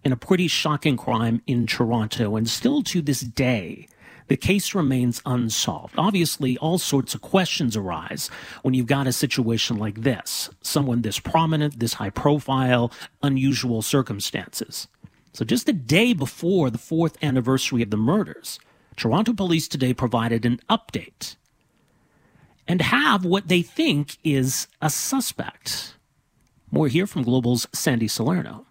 in 0.05 0.13
a 0.13 0.17
pretty 0.17 0.49
shocking 0.49 0.99
crime 0.99 1.41
in 1.47 1.67
Toronto. 1.67 2.37
And 2.37 2.47
still 2.47 2.83
to 2.83 3.01
this 3.01 3.21
day, 3.21 3.89
the 4.27 4.37
case 4.37 4.75
remains 4.75 5.23
unsolved. 5.25 5.95
Obviously, 5.97 6.59
all 6.59 6.77
sorts 6.77 7.15
of 7.15 7.23
questions 7.23 7.75
arise 7.75 8.29
when 8.61 8.75
you've 8.75 8.87
got 8.87 9.07
a 9.07 9.13
situation 9.13 9.79
like 9.79 10.03
this 10.03 10.51
someone 10.61 11.01
this 11.01 11.19
prominent, 11.19 11.81
this 11.81 11.95
high 11.95 12.11
profile, 12.11 12.93
unusual 13.23 13.81
circumstances. 13.81 14.89
So, 15.33 15.45
just 15.45 15.69
a 15.69 15.73
day 15.73 16.13
before 16.13 16.71
the 16.71 16.79
fourth 16.79 17.17
anniversary 17.23 17.83
of 17.83 17.91
the 17.91 17.97
murders, 17.97 18.59
Toronto 18.97 19.33
police 19.33 19.69
today 19.69 19.95
provided 19.95 20.45
an 20.45 20.61
update 20.69 21.37
and 22.67 22.83
have 22.83 23.25
what 23.25 23.49
they 23.49 23.63
think 23.63 24.19
is 24.25 24.69
a 24.83 24.91
suspect. 24.91 25.95
More 26.71 26.89
here 26.89 27.07
from 27.07 27.23
Global's 27.23 27.67
Sandy 27.73 28.09
Salerno. 28.09 28.67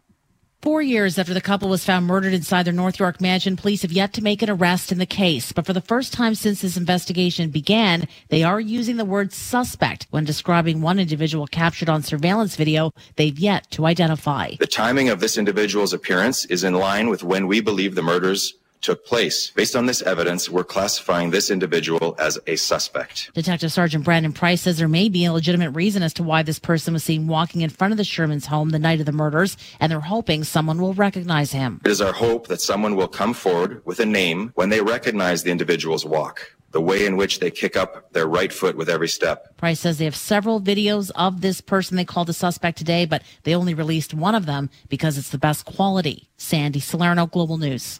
Four 0.63 0.81
years 0.81 1.19
after 1.19 1.35
the 1.35 1.39
couple 1.41 1.69
was 1.69 1.85
found 1.85 2.07
murdered 2.07 2.33
inside 2.33 2.63
their 2.63 2.73
North 2.73 2.97
York 2.97 3.21
mansion, 3.21 3.55
police 3.55 3.83
have 3.83 3.91
yet 3.91 4.11
to 4.13 4.23
make 4.23 4.41
an 4.41 4.49
arrest 4.49 4.91
in 4.91 4.97
the 4.97 5.05
case. 5.05 5.51
But 5.51 5.67
for 5.67 5.73
the 5.73 5.81
first 5.81 6.13
time 6.13 6.33
since 6.33 6.61
this 6.61 6.75
investigation 6.75 7.51
began, 7.51 8.07
they 8.29 8.41
are 8.41 8.59
using 8.59 8.97
the 8.97 9.05
word 9.05 9.31
suspect 9.31 10.07
when 10.09 10.25
describing 10.25 10.81
one 10.81 10.97
individual 10.97 11.45
captured 11.45 11.89
on 11.89 12.01
surveillance 12.01 12.55
video 12.55 12.91
they've 13.17 13.37
yet 13.37 13.69
to 13.71 13.85
identify. 13.85 14.55
The 14.59 14.65
timing 14.65 15.09
of 15.09 15.19
this 15.19 15.37
individual's 15.37 15.93
appearance 15.93 16.43
is 16.45 16.63
in 16.63 16.73
line 16.73 17.09
with 17.09 17.23
when 17.23 17.45
we 17.45 17.61
believe 17.61 17.93
the 17.93 18.01
murders 18.01 18.55
took 18.82 19.05
place. 19.05 19.51
Based 19.51 19.75
on 19.75 19.86
this 19.86 20.01
evidence, 20.01 20.49
we're 20.49 20.63
classifying 20.63 21.32
this 21.32 21.49
individual 21.49 22.15
as 22.19 22.39
a 22.47 22.55
suspect. 22.55 23.32
Detective 23.34 23.71
Sergeant 23.71 24.03
Brandon 24.03 24.34
Price 24.34 24.61
says 24.61 24.78
there 24.78 24.88
may 24.88 25.09
be 25.09 25.25
a 25.25 25.34
legitimate 25.34 25.71
reason 25.71 26.03
as 26.03 26.13
to 26.15 26.23
why 26.23 26.43
this 26.43 26.59
person 26.59 26.93
was 26.93 27.03
seen 27.03 27.28
walking 27.28 27.61
in 27.61 27.69
front 27.69 27.91
of 27.91 27.97
the 27.97 28.03
Sherman's 28.03 28.45
home 28.45 28.69
the 28.69 28.80
night 28.80 28.99
of 28.99 29.05
the 29.05 29.11
murders, 29.11 29.57
and 29.80 29.91
they're 29.91 29.99
hoping 29.99 30.43
someone 30.43 30.80
will 30.82 30.93
recognize 30.93 31.51
him. 31.51 31.82
It 31.86 31.91
is 31.91 32.01
our 32.01 32.13
hope 32.13 32.47
that 32.47 32.61
someone 32.61 32.95
will 32.95 33.07
come 33.07 33.34
forward 33.34 33.82
with 33.86 33.99
a 33.99 34.05
name 34.05 34.51
when 34.55 34.69
they 34.69 34.82
recognize 34.82 35.43
the 35.43 35.51
individual's 35.51 36.05
walk 36.05 36.53
the 36.71 36.82
way 36.82 37.05
in 37.05 37.17
which 37.17 37.39
they 37.39 37.49
kick 37.49 37.75
up 37.75 38.11
their 38.13 38.28
right 38.28 38.51
foot 38.51 38.75
with 38.75 38.89
every 38.89 39.07
step. 39.07 39.55
Price 39.57 39.80
says 39.80 39.97
they 39.97 40.05
have 40.05 40.15
several 40.15 40.61
videos 40.61 41.11
of 41.15 41.41
this 41.41 41.61
person 41.61 41.97
they 41.97 42.05
called 42.05 42.30
a 42.30 42.34
suspect 42.34 42.78
today, 42.78 43.05
but 43.05 43.23
they 43.43 43.55
only 43.55 43.73
released 43.73 44.13
one 44.13 44.36
of 44.36 44.45
them 44.45 44.69
because 44.89 45.17
it's 45.17 45.30
the 45.30 45.38
best 45.38 45.65
quality. 45.65 46.30
Sandy 46.38 46.80
Salerno, 46.80 47.25
Global 47.25 47.57
News. 47.57 47.99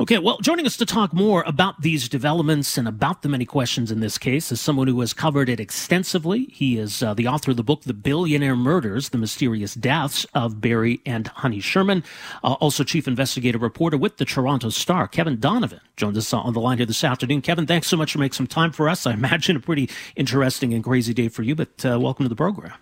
Okay, 0.00 0.18
well, 0.18 0.38
joining 0.38 0.64
us 0.64 0.76
to 0.76 0.86
talk 0.86 1.12
more 1.12 1.42
about 1.44 1.82
these 1.82 2.08
developments 2.08 2.78
and 2.78 2.86
about 2.86 3.22
the 3.22 3.28
many 3.28 3.44
questions 3.44 3.90
in 3.90 3.98
this 3.98 4.16
case 4.16 4.52
is 4.52 4.60
someone 4.60 4.86
who 4.86 5.00
has 5.00 5.12
covered 5.12 5.48
it 5.48 5.58
extensively. 5.58 6.44
He 6.52 6.78
is 6.78 7.02
uh, 7.02 7.14
the 7.14 7.26
author 7.26 7.50
of 7.50 7.56
the 7.56 7.64
book, 7.64 7.82
The 7.82 7.94
Billionaire 7.94 8.54
Murders, 8.54 9.08
The 9.08 9.18
Mysterious 9.18 9.74
Deaths 9.74 10.24
of 10.34 10.60
Barry 10.60 11.00
and 11.04 11.26
Honey 11.26 11.58
Sherman. 11.58 12.04
Uh, 12.44 12.52
also, 12.60 12.84
chief 12.84 13.08
investigative 13.08 13.60
reporter 13.60 13.96
with 13.96 14.18
the 14.18 14.24
Toronto 14.24 14.68
Star, 14.68 15.08
Kevin 15.08 15.40
Donovan, 15.40 15.80
joined 15.96 16.16
us 16.16 16.32
on 16.32 16.52
the 16.52 16.60
line 16.60 16.76
here 16.76 16.86
this 16.86 17.02
afternoon. 17.02 17.42
Kevin, 17.42 17.66
thanks 17.66 17.88
so 17.88 17.96
much 17.96 18.12
for 18.12 18.20
making 18.20 18.34
some 18.34 18.46
time 18.46 18.70
for 18.70 18.88
us. 18.88 19.04
I 19.04 19.12
imagine 19.14 19.56
a 19.56 19.60
pretty 19.60 19.90
interesting 20.14 20.72
and 20.74 20.84
crazy 20.84 21.12
day 21.12 21.28
for 21.28 21.42
you, 21.42 21.56
but 21.56 21.84
uh, 21.84 21.98
welcome 21.98 22.24
to 22.24 22.28
the 22.28 22.36
program. 22.36 22.74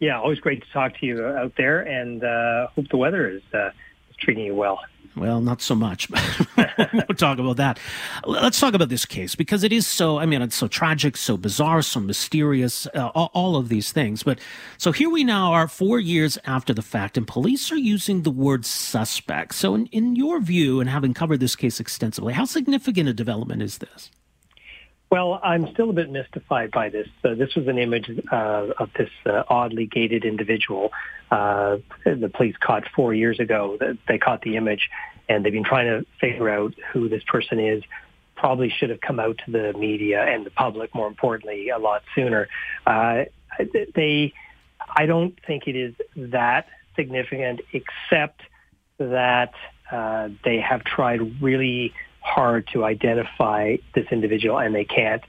Yeah, 0.00 0.18
always 0.18 0.40
great 0.40 0.62
to 0.62 0.72
talk 0.72 0.98
to 1.00 1.06
you 1.06 1.22
out 1.22 1.52
there, 1.58 1.82
and 1.82 2.24
uh, 2.24 2.68
hope 2.68 2.88
the 2.88 2.96
weather 2.96 3.28
is, 3.28 3.42
uh, 3.52 3.66
is 4.08 4.16
treating 4.16 4.46
you 4.46 4.54
well. 4.54 4.80
Well, 5.14 5.40
not 5.40 5.60
so 5.60 5.74
much. 5.74 6.08
but 6.56 6.70
we'll 6.92 7.16
talk 7.16 7.38
about 7.38 7.56
that. 7.58 7.78
Let's 8.24 8.58
talk 8.58 8.74
about 8.74 8.88
this 8.88 9.04
case 9.04 9.34
because 9.34 9.62
it 9.62 9.72
is 9.72 9.86
so, 9.86 10.18
I 10.18 10.26
mean, 10.26 10.42
it's 10.42 10.56
so 10.56 10.68
tragic, 10.68 11.16
so 11.16 11.36
bizarre, 11.36 11.82
so 11.82 12.00
mysterious, 12.00 12.86
uh, 12.94 13.08
all, 13.14 13.30
all, 13.34 13.56
of 13.56 13.68
these 13.68 13.92
things. 13.92 14.22
But 14.22 14.38
so 14.78 14.92
here 14.92 15.10
we 15.10 15.24
now 15.24 15.52
are 15.52 15.68
four 15.68 16.00
years 16.00 16.38
after 16.44 16.72
the 16.72 16.82
fact, 16.82 17.16
and 17.16 17.26
police 17.26 17.70
are 17.70 17.76
using 17.76 18.22
the 18.22 18.30
word 18.30 18.64
suspect. 18.64 19.54
So, 19.54 19.74
in, 19.74 19.86
in 19.86 20.16
your 20.16 20.40
view, 20.40 20.80
and 20.80 20.88
having 20.88 21.12
covered 21.12 21.40
this 21.40 21.56
case 21.56 21.80
extensively, 21.80 22.32
how 22.32 22.44
significant 22.44 23.08
a 23.08 23.12
development 23.12 23.62
is 23.62 23.78
this? 23.78 24.10
Well, 25.12 25.38
I'm 25.44 25.70
still 25.74 25.90
a 25.90 25.92
bit 25.92 26.10
mystified 26.10 26.70
by 26.70 26.88
this. 26.88 27.06
Uh, 27.22 27.34
this 27.34 27.54
was 27.54 27.68
an 27.68 27.76
image 27.76 28.08
uh, 28.32 28.68
of 28.78 28.88
this 28.96 29.10
uh, 29.26 29.42
oddly 29.46 29.84
gaited 29.84 30.24
individual. 30.24 30.90
Uh, 31.30 31.76
the 32.06 32.30
police 32.34 32.56
caught 32.58 32.84
four 32.96 33.12
years 33.12 33.38
ago. 33.38 33.76
They 34.08 34.16
caught 34.16 34.40
the 34.40 34.56
image, 34.56 34.88
and 35.28 35.44
they've 35.44 35.52
been 35.52 35.64
trying 35.64 35.88
to 35.88 36.06
figure 36.18 36.48
out 36.48 36.72
who 36.94 37.10
this 37.10 37.22
person 37.24 37.60
is. 37.60 37.82
Probably 38.36 38.70
should 38.70 38.88
have 38.88 39.02
come 39.02 39.20
out 39.20 39.36
to 39.44 39.50
the 39.50 39.74
media 39.78 40.24
and 40.24 40.46
the 40.46 40.50
public, 40.50 40.94
more 40.94 41.08
importantly, 41.08 41.68
a 41.68 41.76
lot 41.78 42.00
sooner. 42.14 42.48
Uh, 42.86 43.24
they, 43.94 44.32
I 44.96 45.04
don't 45.04 45.38
think 45.46 45.68
it 45.68 45.76
is 45.76 45.94
that 46.16 46.68
significant, 46.96 47.60
except 47.74 48.40
that 48.96 49.52
uh, 49.90 50.30
they 50.42 50.58
have 50.58 50.84
tried 50.84 51.42
really 51.42 51.92
hard 52.22 52.68
to 52.72 52.84
identify 52.84 53.76
this 53.94 54.06
individual 54.10 54.58
and 54.58 54.74
they 54.74 54.84
can't 54.84 55.22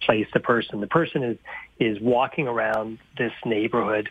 place 0.00 0.26
the 0.32 0.40
person. 0.40 0.80
The 0.80 0.86
person 0.86 1.22
is, 1.22 1.38
is 1.78 2.00
walking 2.00 2.48
around 2.48 2.98
this 3.16 3.32
neighborhood 3.44 4.10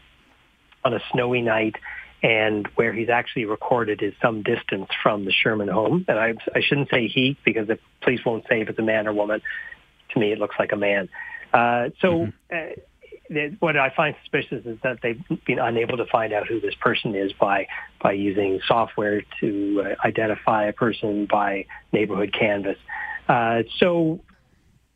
on 0.83 0.93
a 0.93 0.99
snowy 1.11 1.41
night 1.41 1.75
and 2.23 2.67
where 2.75 2.93
he's 2.93 3.09
actually 3.09 3.45
recorded 3.45 4.01
is 4.01 4.13
some 4.21 4.43
distance 4.43 4.89
from 5.01 5.25
the 5.25 5.31
Sherman 5.31 5.67
home. 5.67 6.05
And 6.07 6.19
I, 6.19 6.35
I 6.55 6.61
shouldn't 6.61 6.89
say 6.89 7.07
he 7.07 7.37
because 7.43 7.67
the 7.67 7.79
police 8.01 8.21
won't 8.25 8.45
say 8.47 8.61
if 8.61 8.69
it's 8.69 8.79
a 8.79 8.83
man 8.83 9.07
or 9.07 9.13
woman. 9.13 9.41
To 10.13 10.19
me, 10.19 10.31
it 10.31 10.39
looks 10.39 10.55
like 10.59 10.71
a 10.71 10.77
man. 10.77 11.09
Uh, 11.53 11.89
so 11.99 12.31
mm-hmm. 12.51 12.79
Uh, 13.31 13.55
what 13.59 13.77
I 13.77 13.89
find 13.95 14.15
suspicious 14.21 14.65
is 14.65 14.77
that 14.83 14.99
they've 15.01 15.21
been 15.45 15.59
unable 15.59 15.97
to 15.97 16.05
find 16.05 16.33
out 16.33 16.47
who 16.47 16.59
this 16.59 16.75
person 16.75 17.15
is 17.15 17.31
by 17.33 17.67
by 18.01 18.13
using 18.13 18.59
software 18.67 19.23
to 19.39 19.83
uh, 19.85 20.07
identify 20.07 20.65
a 20.65 20.73
person 20.73 21.27
by 21.31 21.65
neighborhood 21.91 22.33
canvas. 22.37 22.77
Uh, 23.27 23.63
so 23.77 24.19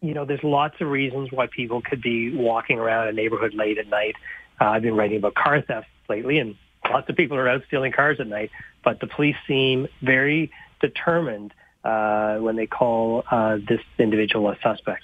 you 0.02 0.14
know, 0.14 0.26
there's 0.26 0.44
lots 0.44 0.76
of 0.82 0.88
reasons 0.88 1.32
why 1.32 1.48
people 1.48 1.82
could 1.82 2.02
be 2.02 2.36
walking 2.36 2.78
around 2.78 3.08
a 3.08 3.12
neighborhood 3.12 3.56
late 3.56 3.78
at 3.80 3.88
night. 3.88 4.16
Uh, 4.62 4.66
I've 4.66 4.84
been 4.84 4.96
writing 4.96 5.18
about 5.18 5.34
car 5.34 5.62
theft 5.62 5.88
lately, 6.08 6.38
and 6.38 6.56
lots 6.90 7.10
of 7.10 7.16
people 7.16 7.38
are 7.38 7.50
out 7.50 7.64
stealing 7.68 7.92
cars 7.92 8.20
at 8.20 8.28
night. 8.28 8.52
But 8.84 9.00
the 9.00 9.08
police 9.08 9.36
seem 9.48 9.88
very 10.04 10.52
determined 10.80 11.54
uh, 11.84 12.38
when 12.38 12.56
they 12.56 12.68
call 12.68 13.24
uh, 13.32 13.58
this 13.68 13.82
individual 13.98 14.50
a 14.50 14.58
suspect. 14.62 15.04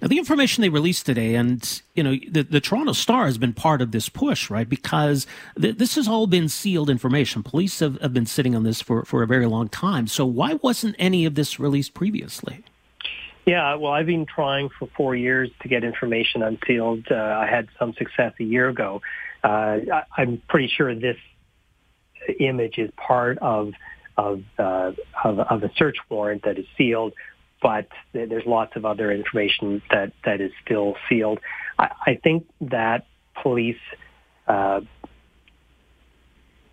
Now, 0.00 0.08
the 0.08 0.18
information 0.18 0.62
they 0.62 0.68
released 0.68 1.06
today, 1.06 1.34
and 1.34 1.82
you 1.94 2.02
know, 2.02 2.16
the, 2.30 2.42
the 2.42 2.60
Toronto 2.60 2.92
Star 2.92 3.26
has 3.26 3.38
been 3.38 3.52
part 3.52 3.80
of 3.82 3.92
this 3.92 4.08
push, 4.08 4.50
right? 4.50 4.68
Because 4.68 5.26
th- 5.60 5.76
this 5.76 5.94
has 5.94 6.08
all 6.08 6.26
been 6.26 6.48
sealed 6.48 6.90
information. 6.90 7.42
Police 7.42 7.80
have, 7.80 8.00
have 8.00 8.12
been 8.12 8.26
sitting 8.26 8.54
on 8.54 8.62
this 8.62 8.82
for, 8.82 9.04
for 9.04 9.22
a 9.22 9.26
very 9.26 9.46
long 9.46 9.68
time. 9.68 10.06
So, 10.06 10.26
why 10.26 10.54
wasn't 10.54 10.96
any 10.98 11.24
of 11.24 11.34
this 11.34 11.58
released 11.58 11.94
previously? 11.94 12.64
Yeah, 13.46 13.76
well, 13.76 13.92
I've 13.92 14.06
been 14.06 14.26
trying 14.26 14.70
for 14.76 14.88
four 14.96 15.14
years 15.14 15.50
to 15.62 15.68
get 15.68 15.84
information 15.84 16.42
unsealed. 16.42 17.06
Uh, 17.08 17.14
I 17.14 17.46
had 17.46 17.68
some 17.78 17.94
success 17.94 18.34
a 18.40 18.44
year 18.44 18.68
ago. 18.68 19.02
Uh, 19.44 19.78
I, 20.16 20.22
am 20.22 20.42
pretty 20.48 20.66
sure 20.66 20.92
this 20.96 21.16
image 22.40 22.78
is 22.78 22.90
part 22.96 23.38
of 23.38 23.72
of, 24.16 24.42
uh, 24.58 24.92
of 25.22 25.38
of 25.38 25.62
a 25.62 25.70
search 25.76 25.98
warrant 26.08 26.42
that 26.42 26.58
is 26.58 26.66
sealed, 26.76 27.12
but 27.66 27.88
there's 28.12 28.46
lots 28.46 28.76
of 28.76 28.84
other 28.84 29.10
information 29.10 29.82
that 29.90 30.12
that 30.24 30.40
is 30.40 30.52
still 30.64 30.94
sealed. 31.08 31.40
I, 31.76 31.90
I 32.06 32.14
think 32.22 32.46
that 32.60 33.06
police. 33.42 33.84
Uh, 34.46 34.82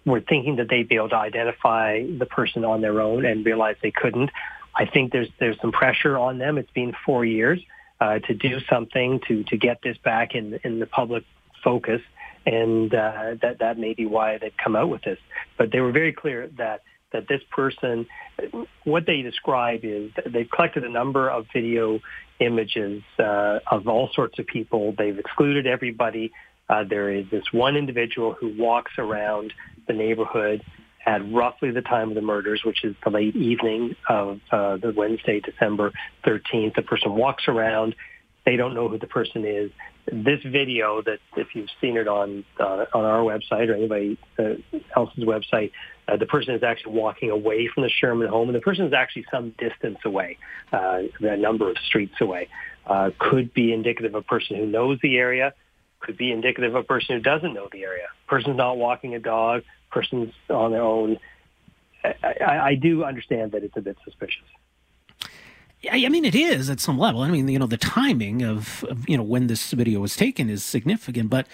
were 0.05 0.19
thinking 0.19 0.57
that 0.57 0.67
they'd 0.69 0.89
be 0.89 0.95
able 0.95 1.07
to 1.07 1.15
identify 1.15 2.05
the 2.05 2.25
person 2.25 2.65
on 2.65 2.81
their 2.81 2.99
own 2.99 3.25
and 3.25 3.45
realized 3.45 3.79
they 3.81 3.89
couldn't. 3.89 4.29
I 4.75 4.85
think 4.85 5.13
there's 5.13 5.29
there's 5.39 5.57
some 5.61 5.71
pressure 5.71 6.17
on 6.17 6.39
them. 6.39 6.57
It's 6.57 6.69
been 6.71 6.93
four 7.05 7.23
years 7.23 7.61
uh, 8.01 8.19
to 8.19 8.33
do 8.33 8.59
something 8.69 9.21
to 9.29 9.43
to 9.45 9.57
get 9.57 9.81
this 9.81 9.97
back 9.97 10.35
in 10.35 10.59
in 10.65 10.79
the 10.79 10.85
public 10.85 11.23
focus, 11.63 12.01
and 12.45 12.93
uh, 12.93 13.35
that 13.41 13.59
that 13.59 13.79
may 13.79 13.93
be 13.93 14.05
why 14.05 14.37
they've 14.37 14.57
come 14.61 14.75
out 14.75 14.89
with 14.89 15.03
this. 15.03 15.19
But 15.57 15.71
they 15.71 15.79
were 15.79 15.93
very 15.93 16.11
clear 16.11 16.49
that 16.57 16.81
that 17.13 17.27
this 17.27 17.41
person, 17.51 18.05
what 18.83 19.05
they 19.05 19.21
describe 19.21 19.81
is 19.83 20.11
they've 20.31 20.49
collected 20.49 20.83
a 20.83 20.89
number 20.89 21.29
of 21.29 21.45
video 21.53 21.99
images 22.39 23.01
uh, 23.19 23.59
of 23.71 23.87
all 23.87 24.09
sorts 24.13 24.39
of 24.39 24.47
people. 24.47 24.93
They've 24.97 25.17
excluded 25.17 25.67
everybody. 25.67 26.31
Uh, 26.69 26.83
there 26.89 27.11
is 27.11 27.25
this 27.31 27.43
one 27.51 27.75
individual 27.75 28.33
who 28.33 28.53
walks 28.57 28.93
around 28.97 29.53
the 29.87 29.93
neighborhood 29.93 30.63
at 31.05 31.19
roughly 31.31 31.71
the 31.71 31.81
time 31.81 32.09
of 32.09 32.15
the 32.15 32.21
murders, 32.21 32.61
which 32.65 32.83
is 32.83 32.95
the 33.03 33.09
late 33.09 33.35
evening 33.35 33.95
of 34.09 34.39
uh, 34.51 34.77
the 34.77 34.93
Wednesday, 34.95 35.39
December 35.41 35.91
13th. 36.25 36.75
The 36.75 36.81
person 36.81 37.15
walks 37.15 37.43
around. 37.47 37.95
They 38.45 38.55
don't 38.55 38.73
know 38.73 38.87
who 38.87 38.97
the 38.97 39.07
person 39.07 39.45
is. 39.45 39.71
This 40.11 40.39
video 40.45 41.01
that 41.01 41.19
if 41.37 41.47
you've 41.53 41.69
seen 41.79 41.95
it 41.97 42.07
on 42.07 42.43
uh, 42.59 42.85
on 42.93 43.05
our 43.05 43.19
website 43.19 43.69
or 43.69 43.75
anybody 43.75 44.17
uh, 44.37 44.55
else's 44.97 45.23
website, 45.23 45.71
uh, 46.07 46.17
the 46.17 46.25
person 46.25 46.53
is 46.55 46.63
actually 46.63 46.93
walking 46.93 47.29
away 47.29 47.67
from 47.67 47.83
the 47.83 47.89
Sherman 47.89 48.27
home, 48.27 48.49
and 48.49 48.55
the 48.55 48.61
person 48.61 48.85
is 48.85 48.93
actually 48.93 49.25
some 49.31 49.51
distance 49.57 49.99
away, 50.03 50.37
uh, 50.71 51.03
a 51.21 51.37
number 51.37 51.69
of 51.69 51.77
streets 51.77 52.15
away. 52.19 52.49
Uh, 52.85 53.11
could 53.17 53.53
be 53.53 53.71
indicative 53.71 54.13
of 54.13 54.23
a 54.23 54.27
person 54.27 54.57
who 54.57 54.65
knows 54.65 54.99
the 55.01 55.17
area, 55.17 55.53
could 56.01 56.17
be 56.17 56.31
indicative 56.31 56.75
of 56.75 56.83
a 56.83 56.85
person 56.85 57.15
who 57.15 57.21
doesn't 57.21 57.53
know 57.53 57.69
the 57.71 57.83
area. 57.83 58.07
Person's 58.27 58.57
not 58.57 58.77
walking 58.77 59.15
a 59.15 59.19
dog, 59.19 59.63
person's 59.89 60.33
on 60.49 60.71
their 60.71 60.81
own. 60.81 61.17
I, 62.03 62.15
I, 62.41 62.59
I 62.67 62.75
do 62.75 63.05
understand 63.05 63.53
that 63.53 63.63
it's 63.63 63.77
a 63.77 63.81
bit 63.81 63.97
suspicious. 64.03 64.43
I 65.91 66.07
mean, 66.07 66.23
it 66.23 66.35
is 66.35 66.69
at 66.69 66.79
some 66.79 66.97
level. 66.97 67.21
I 67.21 67.29
mean, 67.29 67.47
you 67.49 67.59
know, 67.59 67.67
the 67.67 67.77
timing 67.77 68.41
of, 68.41 68.85
of, 68.85 69.07
you 69.07 69.17
know 69.17 69.23
when 69.23 69.47
this 69.47 69.71
video 69.71 69.99
was 69.99 70.15
taken 70.15 70.49
is 70.49 70.63
significant, 70.63 71.29
but 71.29 71.45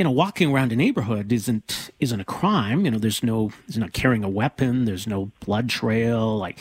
you 0.00 0.04
know, 0.04 0.10
walking 0.10 0.50
around 0.50 0.72
a 0.72 0.76
neighborhood 0.76 1.30
isn't 1.30 1.90
isn't 2.00 2.20
a 2.20 2.24
crime. 2.24 2.86
You 2.86 2.90
know, 2.90 2.96
there's 2.96 3.22
no 3.22 3.52
he's 3.66 3.76
not 3.76 3.92
carrying 3.92 4.24
a 4.24 4.30
weapon. 4.30 4.86
There's 4.86 5.06
no 5.06 5.30
blood 5.40 5.68
trail. 5.68 6.38
Like 6.38 6.58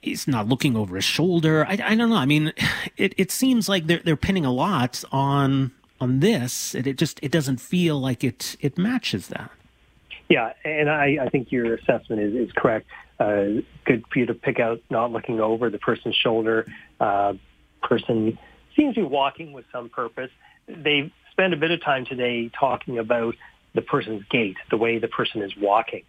he's 0.00 0.26
not 0.26 0.48
looking 0.48 0.76
over 0.76 0.96
his 0.96 1.04
shoulder. 1.04 1.64
I, 1.64 1.78
I 1.84 1.94
don't 1.94 2.10
know. 2.10 2.16
I 2.16 2.26
mean, 2.26 2.52
it 2.96 3.14
it 3.16 3.30
seems 3.30 3.68
like 3.68 3.86
they're 3.86 4.00
they're 4.04 4.16
pinning 4.16 4.44
a 4.44 4.50
lot 4.50 5.04
on 5.12 5.70
on 6.00 6.18
this. 6.18 6.74
It, 6.74 6.88
it 6.88 6.98
just 6.98 7.20
it 7.22 7.30
doesn't 7.30 7.60
feel 7.60 8.00
like 8.00 8.24
it 8.24 8.56
it 8.58 8.76
matches 8.76 9.28
that. 9.28 9.52
Yeah, 10.28 10.52
and 10.64 10.90
I, 10.90 11.18
I 11.22 11.28
think 11.28 11.52
your 11.52 11.74
assessment 11.74 12.22
is, 12.22 12.48
is 12.48 12.52
correct. 12.56 12.88
Uh, 13.20 13.62
good 13.84 14.04
for 14.12 14.18
you 14.18 14.26
to 14.26 14.34
pick 14.34 14.58
out 14.58 14.82
not 14.90 15.12
looking 15.12 15.40
over 15.40 15.70
the 15.70 15.78
person's 15.78 16.16
shoulder. 16.16 16.66
Uh, 16.98 17.34
person 17.84 18.36
seems 18.76 18.96
to 18.96 19.02
be 19.02 19.06
walking 19.06 19.52
with 19.52 19.64
some 19.70 19.88
purpose. 19.90 20.30
They 20.66 21.12
spent 21.30 21.54
a 21.54 21.56
bit 21.56 21.70
of 21.70 21.82
time 21.82 22.04
today 22.04 22.50
talking 22.58 22.98
about 22.98 23.34
the 23.74 23.82
person's 23.82 24.22
gait, 24.30 24.56
the 24.70 24.76
way 24.76 24.98
the 24.98 25.08
person 25.08 25.42
is 25.42 25.52
walking. 25.56 26.02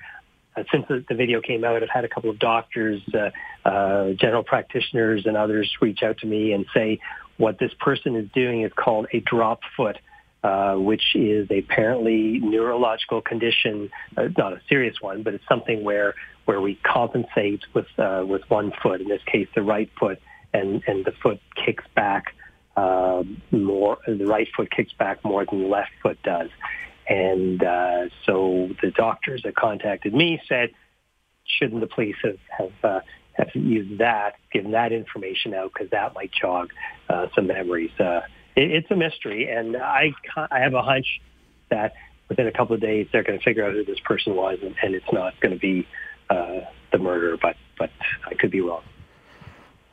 Uh, 0.56 0.64
since 0.72 0.86
the, 0.90 1.06
the, 1.08 1.16
video 1.16 1.42
came 1.42 1.64
out, 1.64 1.82
I've 1.82 1.90
had 1.90 2.04
a 2.04 2.10
couple 2.10 2.30
of 2.30 2.40
doctors, 2.40 3.02
uh, 3.14 3.30
uh, 3.68 4.12
general 4.14 4.44
practitioners, 4.44 5.26
and 5.26 5.38
others 5.38 5.72
reach 5.80 6.04
out 6.04 6.18
to 6.20 6.28
me 6.28 6.52
and 6.52 6.66
say 6.74 7.00
what 7.38 7.58
this 7.58 7.72
person 7.80 8.16
is 8.16 8.28
doing 8.34 8.62
is 8.64 8.72
called 8.76 9.08
a 9.14 9.20
drop 9.20 9.62
foot. 9.76 9.98
Uh, 10.44 10.74
which 10.76 11.16
is 11.16 11.48
apparently 11.52 12.40
neurological 12.40 13.22
condition, 13.22 13.92
uh, 14.18 14.24
not 14.40 14.54
a 14.54 14.62
serious 14.68 15.00
one, 15.00 15.22
but 15.22 15.36
it's 15.36 15.48
something 15.48 15.84
where 15.84 16.16
where 16.46 16.60
we 16.60 16.80
compensate 16.84 17.62
with 17.76 17.86
uh, 18.00 18.24
with 18.28 18.42
one 18.50 18.74
foot, 18.82 19.02
in 19.02 19.08
this 19.08 19.22
case 19.28 19.48
the 19.54 19.62
right 19.62 19.92
foot, 20.00 20.20
and 20.52 20.82
and 20.88 21.06
the 21.06 21.12
foot 21.22 21.40
kicks 21.64 21.84
back 21.94 22.34
uh, 22.76 23.24
more. 23.52 23.98
The 24.08 24.26
right 24.26 24.48
foot 24.56 24.72
kicks 24.72 24.94
back 24.94 25.24
more 25.24 25.46
than 25.46 25.62
the 25.62 25.68
left 25.68 25.92
foot 26.02 26.22
does, 26.24 26.50
and 27.08 27.64
uh, 27.64 28.10
so 28.26 28.70
the 28.82 28.92
doctors 28.92 29.42
that 29.44 29.56
contacted 29.56 30.14
me 30.14 30.42
said, 30.48 30.70
shouldn't 31.46 31.82
the 31.82 31.88
police 31.88 32.16
have 32.24 32.38
have 32.58 32.72
uh, 32.84 33.00
have 33.34 33.50
used 33.54 34.00
that, 34.00 34.36
given 34.52 34.72
that 34.72 34.92
information 34.92 35.54
out, 35.54 35.72
because 35.74 35.90
that 35.92 36.14
might 36.14 36.32
jog 36.32 36.70
uh, 37.10 37.28
some 37.36 37.48
memories. 37.48 37.92
Uh, 38.00 38.22
it, 38.56 38.72
it's 38.72 38.92
a 38.92 38.96
mystery, 38.96 39.50
and 39.50 39.78
I 39.78 40.14
I 40.36 40.60
have 40.60 40.74
a 40.74 40.82
hunch 40.82 41.22
that 41.70 41.94
within 42.30 42.48
a 42.48 42.52
couple 42.52 42.76
of 42.76 42.82
days 42.82 43.08
they're 43.12 43.24
going 43.24 43.38
to 43.38 43.44
figure 43.44 43.66
out 43.66 43.74
who 43.74 43.84
this 43.84 44.00
person 44.06 44.36
was, 44.36 44.60
and, 44.62 44.76
and 44.82 44.96
it's 44.96 45.12
not 45.12 45.40
going 45.42 45.54
to 45.54 45.60
be 45.60 45.88
uh, 46.30 46.62
the 46.92 46.98
murder, 46.98 47.38
but 47.42 47.56
but 47.78 47.90
I 48.26 48.36
could 48.36 48.52
be 48.52 48.62
wrong. 48.62 48.84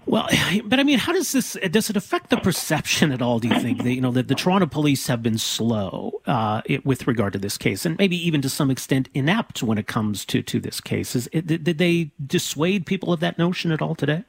Well, 0.09 0.27
but 0.65 0.81
I 0.81 0.83
mean, 0.83 0.99
how 0.99 1.13
does 1.13 1.33
this 1.33 1.57
does 1.71 1.91
it 1.91 1.97
affect 1.97 2.31
the 2.31 2.39
perception 2.39 3.13
at 3.13 3.23
all? 3.23 3.39
Do 3.39 3.49
you 3.49 3.61
think 3.61 3.83
that 3.83 3.93
you 3.93 4.01
know 4.01 4.11
that 4.13 4.29
the 4.29 4.35
Toronto 4.35 4.67
police 4.67 5.07
have 5.07 5.23
been 5.23 5.39
slow 5.39 6.21
uh, 6.27 6.63
it, 6.65 6.85
with 6.85 7.07
regard 7.07 7.35
to 7.35 7.39
this 7.39 7.59
case, 7.59 7.85
and 7.85 7.97
maybe 7.99 8.17
even 8.27 8.43
to 8.43 8.49
some 8.49 8.71
extent 8.71 9.09
inept 9.15 9.63
when 9.63 9.79
it 9.79 9.87
comes 9.87 10.25
to 10.27 10.43
to 10.43 10.59
this 10.59 10.81
case? 10.81 11.15
Is 11.15 11.29
it, 11.33 11.47
did 11.47 11.79
they 11.79 12.11
dissuade 12.25 12.87
people 12.87 13.13
of 13.13 13.21
that 13.21 13.39
notion 13.39 13.71
at 13.71 13.83
all 13.83 13.95
today? 13.95 14.25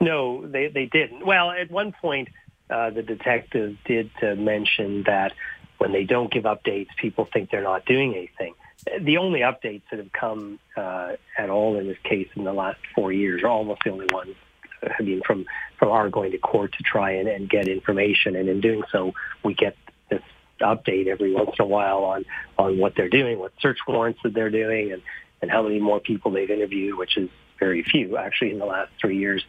No, 0.00 0.46
they 0.46 0.68
they 0.68 0.86
didn't. 0.86 1.24
Well, 1.24 1.50
at 1.50 1.70
one 1.70 1.92
point, 1.92 2.28
uh, 2.68 2.90
the 2.90 3.02
detective 3.02 3.76
did 3.84 4.10
uh, 4.22 4.34
mention 4.34 5.04
that 5.04 5.32
when 5.78 5.92
they 5.92 6.04
don't 6.04 6.30
give 6.30 6.44
updates, 6.44 6.88
people 6.96 7.26
think 7.32 7.50
they're 7.50 7.62
not 7.62 7.86
doing 7.86 8.14
anything. 8.14 8.54
The 8.98 9.18
only 9.18 9.40
updates 9.40 9.82
that 9.90 9.98
have 9.98 10.12
come 10.12 10.58
uh, 10.74 11.12
at 11.36 11.50
all 11.50 11.78
in 11.78 11.86
this 11.86 11.98
case 12.02 12.28
in 12.34 12.44
the 12.44 12.52
last 12.52 12.78
four 12.94 13.12
years 13.12 13.42
are 13.42 13.48
almost 13.48 13.82
the 13.84 13.90
only 13.90 14.06
ones 14.10 14.34
have 14.82 15.06
been 15.06 15.22
from 15.26 15.46
from 15.78 15.90
our 15.90 16.08
going 16.10 16.32
to 16.32 16.38
court 16.38 16.72
to 16.72 16.82
try 16.82 17.12
and, 17.12 17.28
and 17.28 17.48
get 17.48 17.68
information, 17.68 18.36
and 18.36 18.48
in 18.48 18.60
doing 18.60 18.82
so, 18.92 19.12
we 19.44 19.54
get 19.54 19.76
this 20.10 20.22
update 20.60 21.06
every 21.06 21.32
once 21.32 21.50
in 21.58 21.64
a 21.64 21.68
while 21.68 22.04
on 22.04 22.24
on 22.58 22.78
what 22.78 22.94
they're 22.96 23.08
doing, 23.08 23.38
what 23.38 23.52
search 23.60 23.78
warrants 23.86 24.20
that 24.22 24.34
they're 24.34 24.50
doing, 24.50 24.92
and 24.92 25.02
and 25.42 25.50
how 25.50 25.62
many 25.62 25.80
more 25.80 26.00
people 26.00 26.30
they've 26.30 26.50
interviewed, 26.50 26.96
which 26.98 27.16
is 27.16 27.28
very 27.58 27.82
few 27.82 28.16
actually 28.16 28.50
in 28.50 28.58
the 28.58 28.66
last 28.66 28.90
three 29.00 29.18
years. 29.18 29.42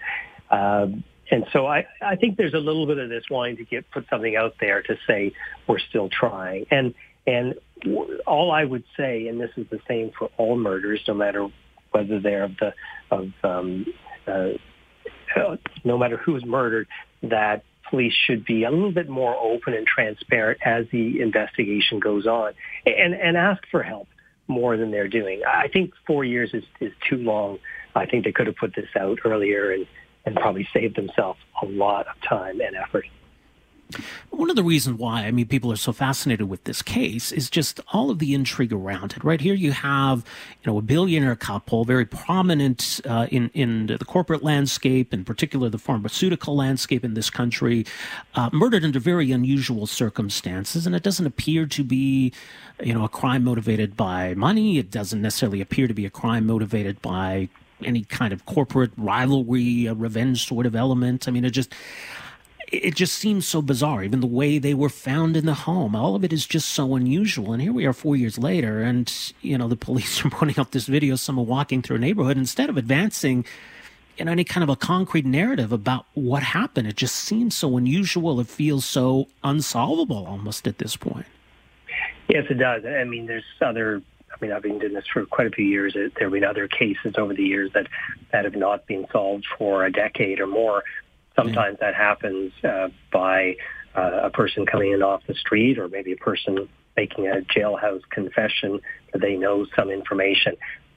Um, 0.49 1.03
and 1.31 1.45
so 1.53 1.65
I, 1.65 1.87
I 2.01 2.17
think 2.17 2.35
there's 2.35 2.53
a 2.53 2.59
little 2.59 2.85
bit 2.85 2.97
of 2.97 3.09
this 3.09 3.23
wanting 3.29 3.57
to 3.57 3.63
get 3.63 3.89
put 3.89 4.05
something 4.09 4.35
out 4.35 4.55
there 4.59 4.81
to 4.81 4.97
say 5.07 5.31
we're 5.65 5.79
still 5.79 6.09
trying. 6.09 6.65
And 6.69 6.93
and 7.25 7.55
all 8.27 8.51
I 8.51 8.63
would 8.63 8.83
say, 8.97 9.27
and 9.27 9.39
this 9.39 9.51
is 9.55 9.65
the 9.69 9.79
same 9.87 10.11
for 10.17 10.29
all 10.37 10.57
murders, 10.57 11.01
no 11.07 11.13
matter 11.13 11.47
whether 11.91 12.19
they're 12.19 12.43
of 12.43 12.57
the 12.57 12.73
of 13.09 13.31
um, 13.43 13.85
uh, 14.27 14.49
no 15.83 15.97
matter 15.97 16.17
who's 16.17 16.45
murdered, 16.45 16.87
that 17.23 17.63
police 17.89 18.13
should 18.13 18.45
be 18.45 18.63
a 18.63 18.71
little 18.71 18.91
bit 18.91 19.09
more 19.09 19.35
open 19.35 19.73
and 19.73 19.85
transparent 19.85 20.59
as 20.65 20.85
the 20.91 21.21
investigation 21.21 21.99
goes 21.99 22.25
on, 22.25 22.53
and 22.85 23.13
and 23.13 23.37
ask 23.37 23.63
for 23.69 23.83
help 23.83 24.07
more 24.47 24.77
than 24.77 24.91
they're 24.91 25.07
doing. 25.07 25.41
I 25.47 25.67
think 25.67 25.93
four 26.07 26.23
years 26.23 26.51
is 26.53 26.63
is 26.79 26.93
too 27.09 27.17
long. 27.17 27.59
I 27.95 28.05
think 28.05 28.25
they 28.25 28.31
could 28.31 28.47
have 28.47 28.55
put 28.55 28.75
this 28.75 28.89
out 28.99 29.19
earlier 29.25 29.71
and 29.71 29.87
and 30.25 30.35
probably 30.35 30.67
saved 30.73 30.95
themselves 30.95 31.39
a 31.61 31.65
lot 31.65 32.07
of 32.07 32.21
time 32.21 32.61
and 32.61 32.75
effort. 32.75 33.05
One 34.29 34.49
of 34.49 34.55
the 34.55 34.63
reasons 34.63 34.97
why, 34.99 35.25
I 35.25 35.31
mean, 35.31 35.47
people 35.47 35.71
are 35.71 35.77
so 35.77 35.91
fascinated 35.91 36.49
with 36.49 36.63
this 36.63 36.81
case 36.81 37.31
is 37.31 37.49
just 37.49 37.79
all 37.93 38.09
of 38.09 38.19
the 38.19 38.33
intrigue 38.33 38.73
around 38.73 39.13
it. 39.13 39.23
Right 39.23 39.41
here, 39.41 39.53
you 39.53 39.71
have, 39.71 40.25
you 40.63 40.71
know, 40.71 40.77
a 40.77 40.81
billionaire 40.81 41.35
couple, 41.35 41.85
very 41.85 42.05
prominent 42.05 43.01
uh, 43.05 43.27
in 43.31 43.49
in 43.53 43.87
the 43.87 44.05
corporate 44.05 44.43
landscape, 44.43 45.13
in 45.13 45.23
particular 45.25 45.69
the 45.69 45.77
pharmaceutical 45.77 46.55
landscape 46.55 47.03
in 47.03 47.13
this 47.13 47.29
country, 47.29 47.85
uh, 48.35 48.49
murdered 48.51 48.83
under 48.83 48.99
very 48.99 49.31
unusual 49.31 49.87
circumstances, 49.87 50.85
and 50.85 50.95
it 50.95 51.03
doesn't 51.03 51.25
appear 51.25 51.65
to 51.65 51.83
be, 51.83 52.31
you 52.83 52.93
know, 52.93 53.03
a 53.03 53.09
crime 53.09 53.43
motivated 53.43 53.97
by 53.97 54.33
money. 54.33 54.77
It 54.77 54.91
doesn't 54.91 55.21
necessarily 55.21 55.61
appear 55.61 55.87
to 55.87 55.93
be 55.93 56.05
a 56.05 56.09
crime 56.09 56.45
motivated 56.45 57.01
by 57.01 57.49
any 57.83 58.03
kind 58.03 58.33
of 58.33 58.45
corporate 58.45 58.91
rivalry, 58.97 59.85
a 59.87 59.93
revenge 59.93 60.47
sort 60.47 60.65
of 60.65 60.75
element. 60.75 61.27
I 61.27 61.31
mean, 61.31 61.45
it 61.45 61.51
just 61.51 61.73
it 62.71 62.95
just 62.95 63.15
seems 63.15 63.47
so 63.47 63.61
bizarre. 63.61 64.03
Even 64.03 64.21
the 64.21 64.27
way 64.27 64.57
they 64.57 64.73
were 64.73 64.89
found 64.89 65.35
in 65.35 65.45
the 65.45 65.53
home, 65.53 65.95
all 65.95 66.15
of 66.15 66.23
it 66.23 66.31
is 66.31 66.45
just 66.45 66.69
so 66.69 66.95
unusual. 66.95 67.51
And 67.53 67.61
here 67.61 67.73
we 67.73 67.85
are 67.85 67.93
four 67.93 68.15
years 68.15 68.37
later, 68.37 68.81
and 68.81 69.11
you 69.41 69.57
know 69.57 69.67
the 69.67 69.75
police 69.75 70.23
are 70.25 70.29
putting 70.29 70.59
up 70.59 70.71
this 70.71 70.87
video, 70.87 71.15
someone 71.15 71.47
walking 71.47 71.81
through 71.81 71.97
a 71.97 71.99
neighborhood, 71.99 72.37
instead 72.37 72.69
of 72.69 72.77
advancing 72.77 73.45
you 74.17 74.25
know 74.25 74.31
any 74.31 74.43
kind 74.43 74.63
of 74.63 74.69
a 74.69 74.75
concrete 74.75 75.25
narrative 75.25 75.71
about 75.71 76.05
what 76.13 76.43
happened. 76.43 76.87
It 76.87 76.95
just 76.95 77.15
seems 77.15 77.55
so 77.55 77.77
unusual. 77.77 78.39
It 78.39 78.47
feels 78.47 78.85
so 78.85 79.27
unsolvable 79.43 80.25
almost 80.25 80.67
at 80.67 80.77
this 80.77 80.95
point. 80.95 81.25
Yes, 82.29 82.45
it 82.49 82.55
does. 82.59 82.85
I 82.85 83.03
mean, 83.03 83.25
there's 83.25 83.43
other 83.59 84.01
I 84.31 84.37
mean, 84.45 84.53
I've 84.53 84.63
been 84.63 84.79
doing 84.79 84.93
this 84.93 85.05
for 85.11 85.25
quite 85.25 85.47
a 85.47 85.51
few 85.51 85.65
years. 85.65 85.93
There 85.93 86.09
have 86.19 86.31
been 86.31 86.43
other 86.43 86.67
cases 86.67 87.15
over 87.17 87.33
the 87.33 87.43
years 87.43 87.71
that, 87.73 87.87
that 88.31 88.45
have 88.45 88.55
not 88.55 88.87
been 88.87 89.05
solved 89.11 89.45
for 89.57 89.85
a 89.85 89.91
decade 89.91 90.39
or 90.39 90.47
more. 90.47 90.83
Sometimes 91.35 91.77
that 91.79 91.95
happens 91.95 92.51
uh, 92.63 92.89
by 93.11 93.55
uh, 93.95 94.21
a 94.23 94.29
person 94.29 94.65
coming 94.65 94.91
in 94.91 95.01
off 95.01 95.21
the 95.27 95.33
street 95.33 95.79
or 95.79 95.87
maybe 95.87 96.11
a 96.11 96.17
person 96.17 96.67
making 96.97 97.27
a 97.27 97.41
jailhouse 97.57 98.01
confession 98.09 98.81
that 99.11 99.21
they 99.21 99.35
know 99.35 99.65
some 99.75 99.89
information. 99.89 100.55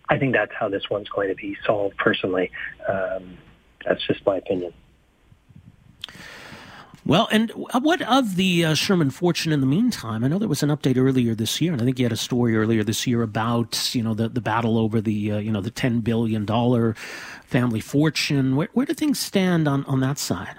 I 0.09 0.19
think 0.19 0.35
that's 0.35 0.53
how 0.59 0.69
this 0.69 0.85
one's 0.91 1.09
going 1.09 1.29
to 1.29 1.35
be 1.35 1.57
solved 1.65 1.97
personally. 1.97 2.51
Um, 2.89 3.39
that's 3.87 4.05
just 4.07 4.25
my 4.27 4.37
opinion. 4.37 4.73
Well, 7.07 7.29
and 7.31 7.51
what 7.51 8.01
of 8.01 8.37
the 8.37 8.65
uh, 8.65 8.75
Sherman 8.75 9.11
fortune 9.11 9.53
in 9.53 9.61
the 9.61 9.67
meantime? 9.67 10.25
I 10.25 10.29
know 10.29 10.39
there 10.39 10.49
was 10.49 10.63
an 10.63 10.71
update 10.71 10.97
earlier 10.97 11.35
this 11.35 11.61
year, 11.61 11.73
and 11.73 11.83
I 11.83 11.85
think 11.85 11.99
you 11.99 12.07
had 12.07 12.13
a 12.13 12.17
story 12.17 12.57
earlier 12.57 12.83
this 12.83 13.07
year 13.07 13.23
about 13.23 13.95
you 13.95 14.03
know 14.03 14.15
the, 14.15 14.31
the 14.31 14.41
battle 14.41 14.79
over 14.79 15.03
the 15.03 15.33
uh, 15.33 15.39
you 15.39 15.53
know 15.53 15.61
the 15.61 15.71
ten 15.71 16.01
billion 16.01 16.47
dollar 16.47 16.95
family 17.45 17.81
fortune. 17.81 18.57
Where, 18.57 18.69
where 18.73 18.87
do 18.87 18.95
things 18.95 19.19
stand 19.19 19.69
on, 19.69 19.85
on 19.85 20.01
that 20.01 20.19
side? 20.19 20.57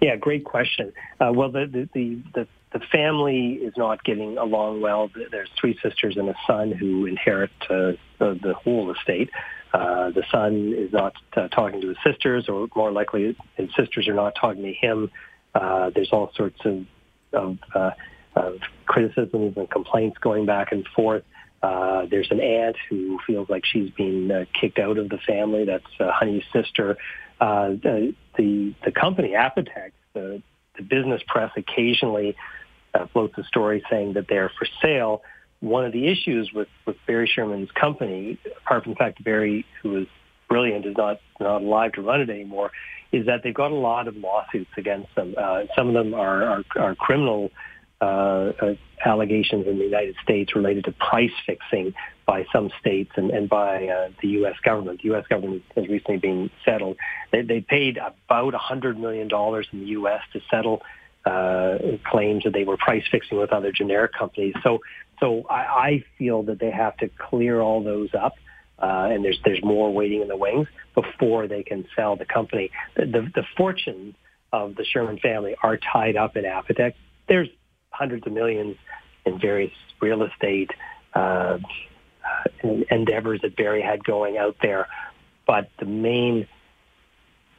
Yeah, 0.00 0.16
great 0.16 0.44
question. 0.44 0.92
Uh, 1.20 1.32
well, 1.34 1.50
the, 1.50 1.66
the, 1.66 1.88
the, 1.94 2.22
the, 2.34 2.48
the 2.78 2.86
family 2.86 3.54
is 3.54 3.72
not 3.76 4.04
getting 4.04 4.36
along 4.36 4.80
well. 4.80 5.10
There's 5.30 5.50
three 5.58 5.78
sisters 5.82 6.16
and 6.16 6.28
a 6.28 6.34
son 6.46 6.72
who 6.72 7.06
inherit 7.06 7.50
uh, 7.62 7.92
the, 8.18 8.38
the 8.40 8.54
whole 8.54 8.92
estate. 8.92 9.30
Uh, 9.72 10.10
the 10.10 10.24
son 10.30 10.74
is 10.76 10.92
not 10.92 11.14
uh, 11.34 11.48
talking 11.48 11.80
to 11.80 11.88
his 11.88 11.96
sisters, 12.04 12.48
or 12.48 12.68
more 12.76 12.92
likely, 12.92 13.36
his 13.56 13.70
sisters 13.74 14.06
are 14.06 14.14
not 14.14 14.34
talking 14.34 14.62
to 14.62 14.72
him. 14.72 15.10
Uh, 15.54 15.90
there's 15.94 16.12
all 16.12 16.30
sorts 16.34 16.58
of, 16.64 16.86
of, 17.32 17.58
uh, 17.74 17.90
of 18.34 18.58
criticisms 18.86 19.54
and 19.56 19.70
complaints 19.70 20.18
going 20.18 20.46
back 20.46 20.72
and 20.72 20.86
forth. 20.94 21.24
Uh, 21.62 22.06
there's 22.10 22.30
an 22.30 22.40
aunt 22.40 22.76
who 22.88 23.18
feels 23.26 23.48
like 23.48 23.64
she's 23.64 23.90
been 23.90 24.30
uh, 24.32 24.44
kicked 24.58 24.78
out 24.78 24.98
of 24.98 25.08
the 25.08 25.18
family. 25.18 25.64
That's 25.64 25.84
uh, 26.00 26.10
Honey's 26.10 26.42
sister. 26.52 26.96
Uh, 27.40 27.70
the, 27.70 28.14
the 28.36 28.74
the 28.84 28.92
company 28.92 29.30
Apotex, 29.30 29.92
the, 30.14 30.42
the 30.76 30.82
business 30.82 31.22
press 31.26 31.52
occasionally 31.56 32.36
uh, 32.94 33.06
floats 33.12 33.36
a 33.38 33.44
story 33.44 33.82
saying 33.90 34.14
that 34.14 34.26
they're 34.28 34.50
for 34.58 34.66
sale. 34.80 35.22
One 35.60 35.84
of 35.84 35.92
the 35.92 36.08
issues 36.08 36.52
with, 36.52 36.68
with 36.86 36.96
Barry 37.06 37.30
Sherman's 37.32 37.70
company, 37.70 38.38
apart 38.58 38.82
from 38.82 38.94
the 38.94 38.96
fact 38.96 39.18
that 39.18 39.24
Barry, 39.24 39.64
who 39.82 39.98
is 39.98 40.06
brilliant, 40.48 40.84
is 40.86 40.96
not 40.96 41.20
not 41.38 41.62
alive 41.62 41.92
to 41.92 42.02
run 42.02 42.20
it 42.20 42.30
anymore, 42.30 42.72
is 43.12 43.26
that 43.26 43.42
they've 43.42 43.54
got 43.54 43.70
a 43.70 43.76
lot 43.76 44.08
of 44.08 44.16
lawsuits 44.16 44.70
against 44.76 45.14
them. 45.14 45.34
Uh, 45.36 45.64
some 45.76 45.88
of 45.88 45.94
them 45.94 46.14
are, 46.14 46.44
are, 46.44 46.64
are 46.76 46.94
criminal 46.94 47.50
uh, 48.00 48.52
uh, 48.60 48.74
allegations 49.04 49.66
in 49.66 49.78
the 49.78 49.84
United 49.84 50.16
States 50.22 50.56
related 50.56 50.84
to 50.84 50.92
price 50.92 51.30
fixing 51.46 51.94
by 52.26 52.44
some 52.52 52.70
states 52.80 53.12
and, 53.16 53.30
and 53.30 53.48
by 53.48 53.86
uh, 53.86 54.10
the 54.20 54.28
U.S. 54.28 54.56
government. 54.64 55.02
The 55.02 55.08
U.S. 55.10 55.24
government 55.28 55.62
has 55.76 55.86
recently 55.86 56.18
been 56.18 56.50
settled. 56.64 56.96
They, 57.30 57.42
they 57.42 57.60
paid 57.60 57.98
about 57.98 58.54
$100 58.54 58.96
million 58.96 59.28
in 59.72 59.80
the 59.80 59.86
U.S. 59.90 60.20
to 60.32 60.40
settle 60.50 60.82
uh, 61.24 61.78
claims 62.04 62.44
that 62.44 62.52
they 62.52 62.64
were 62.64 62.76
price 62.76 63.04
fixing 63.10 63.38
with 63.38 63.52
other 63.52 63.70
generic 63.70 64.12
companies. 64.12 64.54
So, 64.62 64.80
so 65.20 65.44
I, 65.48 65.60
I 65.60 66.04
feel 66.18 66.42
that 66.44 66.58
they 66.58 66.70
have 66.70 66.96
to 66.98 67.08
clear 67.08 67.60
all 67.60 67.84
those 67.84 68.12
up. 68.14 68.34
Uh, 68.82 69.10
and 69.12 69.24
there's 69.24 69.38
there's 69.44 69.62
more 69.62 69.92
waiting 69.92 70.22
in 70.22 70.28
the 70.28 70.36
wings 70.36 70.66
before 70.94 71.46
they 71.46 71.62
can 71.62 71.86
sell 71.94 72.16
the 72.16 72.24
company. 72.24 72.70
The, 72.96 73.06
the, 73.06 73.32
the 73.34 73.44
fortunes 73.56 74.14
of 74.52 74.74
the 74.74 74.84
Sherman 74.84 75.18
family 75.18 75.54
are 75.62 75.76
tied 75.76 76.16
up 76.16 76.36
in 76.36 76.44
Apotex. 76.44 76.94
There's 77.28 77.48
hundreds 77.90 78.26
of 78.26 78.32
millions 78.32 78.76
in 79.24 79.38
various 79.38 79.72
real 80.00 80.22
estate 80.24 80.70
uh, 81.14 81.58
uh, 82.24 82.68
endeavors 82.90 83.40
that 83.42 83.56
Barry 83.56 83.82
had 83.82 84.02
going 84.02 84.36
out 84.36 84.56
there, 84.60 84.88
but 85.46 85.70
the 85.78 85.86
main 85.86 86.48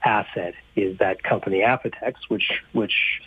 asset 0.04 0.56
is 0.76 0.98
that 0.98 1.24
company 1.24 1.62
Apotex, 1.62 2.16
which 2.28 2.52
which 2.74 3.22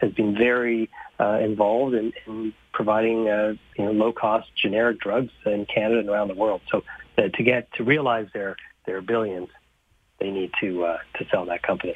has 0.00 0.12
been 0.12 0.36
very 0.36 0.90
uh, 1.18 1.38
involved 1.42 1.94
in, 1.94 2.12
in 2.26 2.52
providing 2.72 3.28
uh, 3.28 3.54
you 3.76 3.84
know 3.84 3.92
low 3.92 4.12
cost 4.12 4.48
generic 4.56 5.00
drugs 5.00 5.32
in 5.46 5.66
Canada 5.66 6.00
and 6.00 6.08
around 6.08 6.28
the 6.28 6.34
world. 6.34 6.60
So 6.70 6.82
uh, 7.18 7.28
to 7.34 7.42
get 7.42 7.72
to 7.74 7.84
realize 7.84 8.28
their 8.32 8.56
their 8.86 9.00
billions, 9.00 9.48
they 10.20 10.30
need 10.30 10.52
to 10.60 10.84
uh, 10.84 10.98
to 11.18 11.26
sell 11.30 11.44
that 11.46 11.62
company. 11.62 11.94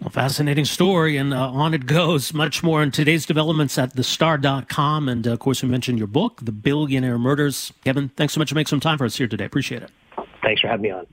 Well, 0.00 0.10
fascinating 0.10 0.64
story, 0.64 1.16
and 1.16 1.32
uh, 1.32 1.50
on 1.50 1.74
it 1.74 1.86
goes. 1.86 2.34
Much 2.34 2.64
more 2.64 2.82
in 2.82 2.90
today's 2.90 3.24
developments 3.24 3.78
at 3.78 3.94
thestar.com. 3.94 5.08
And 5.08 5.28
uh, 5.28 5.32
of 5.32 5.38
course, 5.38 5.62
we 5.62 5.68
mentioned 5.68 5.98
your 5.98 6.08
book, 6.08 6.40
The 6.42 6.50
Billionaire 6.50 7.18
Murders. 7.18 7.72
Kevin, 7.84 8.08
thanks 8.08 8.34
so 8.34 8.40
much 8.40 8.48
for 8.48 8.56
making 8.56 8.70
some 8.70 8.80
time 8.80 8.98
for 8.98 9.04
us 9.04 9.16
here 9.16 9.28
today. 9.28 9.44
Appreciate 9.44 9.82
it. 9.82 9.92
Thanks 10.42 10.60
for 10.60 10.66
having 10.66 10.82
me 10.82 10.90
on. 10.90 11.06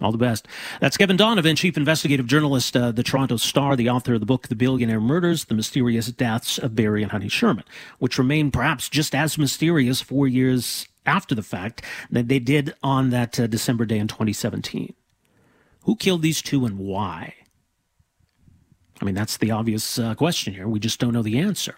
All 0.00 0.12
the 0.12 0.18
best. 0.18 0.48
That's 0.80 0.96
Kevin 0.96 1.16
Donovan, 1.16 1.56
chief 1.56 1.76
investigative 1.76 2.26
journalist, 2.26 2.74
uh, 2.74 2.90
the 2.90 3.02
Toronto 3.02 3.36
Star, 3.36 3.76
the 3.76 3.90
author 3.90 4.14
of 4.14 4.20
the 4.20 4.26
book, 4.26 4.48
The 4.48 4.54
Billionaire 4.54 5.00
Murders, 5.00 5.44
The 5.44 5.54
Mysterious 5.54 6.06
Deaths 6.06 6.56
of 6.56 6.74
Barry 6.74 7.02
and 7.02 7.12
Honey 7.12 7.28
Sherman, 7.28 7.64
which 7.98 8.16
remain 8.16 8.50
perhaps 8.50 8.88
just 8.88 9.14
as 9.14 9.36
mysterious 9.36 10.00
four 10.00 10.26
years 10.26 10.88
after 11.04 11.34
the 11.34 11.42
fact 11.42 11.84
that 12.10 12.28
they 12.28 12.38
did 12.38 12.74
on 12.82 13.10
that 13.10 13.38
uh, 13.38 13.46
December 13.46 13.84
day 13.84 13.98
in 13.98 14.08
2017. 14.08 14.94
Who 15.84 15.96
killed 15.96 16.22
these 16.22 16.40
two 16.40 16.64
and 16.64 16.78
why? 16.78 17.34
I 19.00 19.04
mean, 19.04 19.14
that's 19.14 19.36
the 19.36 19.50
obvious 19.50 19.98
uh, 19.98 20.14
question 20.14 20.54
here. 20.54 20.68
We 20.68 20.78
just 20.78 21.00
don't 21.00 21.12
know 21.12 21.22
the 21.22 21.38
answer. 21.38 21.76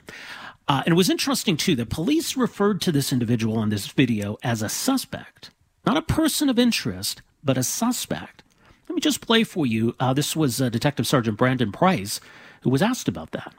Uh, 0.69 0.83
and 0.85 0.93
it 0.93 0.97
was 0.97 1.11
interesting, 1.11 1.57
too, 1.57 1.75
that 1.77 1.91
police 1.91 2.37
referred 2.37 2.81
to 2.83 2.93
this 2.93 3.13
individual 3.13 3.63
in 3.63 3.69
this 3.69 3.87
video 3.87 4.37
as 4.43 4.63
a 4.63 4.69
suspect, 4.69 5.51
not 5.85 5.97
a 5.97 6.03
person 6.03 6.49
of 6.49 6.59
interest, 6.59 7.23
but 7.43 7.59
a 7.59 7.63
suspect. 7.63 8.43
Let 8.89 8.95
me 8.95 9.01
just 9.01 9.21
play 9.21 9.45
for 9.45 9.67
you. 9.67 9.95
Uh, 9.99 10.13
this 10.13 10.37
was 10.37 10.61
uh, 10.61 10.69
Detective 10.69 11.07
Sergeant 11.07 11.39
Brandon 11.39 11.73
Price 11.73 12.21
who 12.63 12.71
was 12.71 12.83
asked 12.83 13.09
about 13.09 13.33
that. 13.33 13.53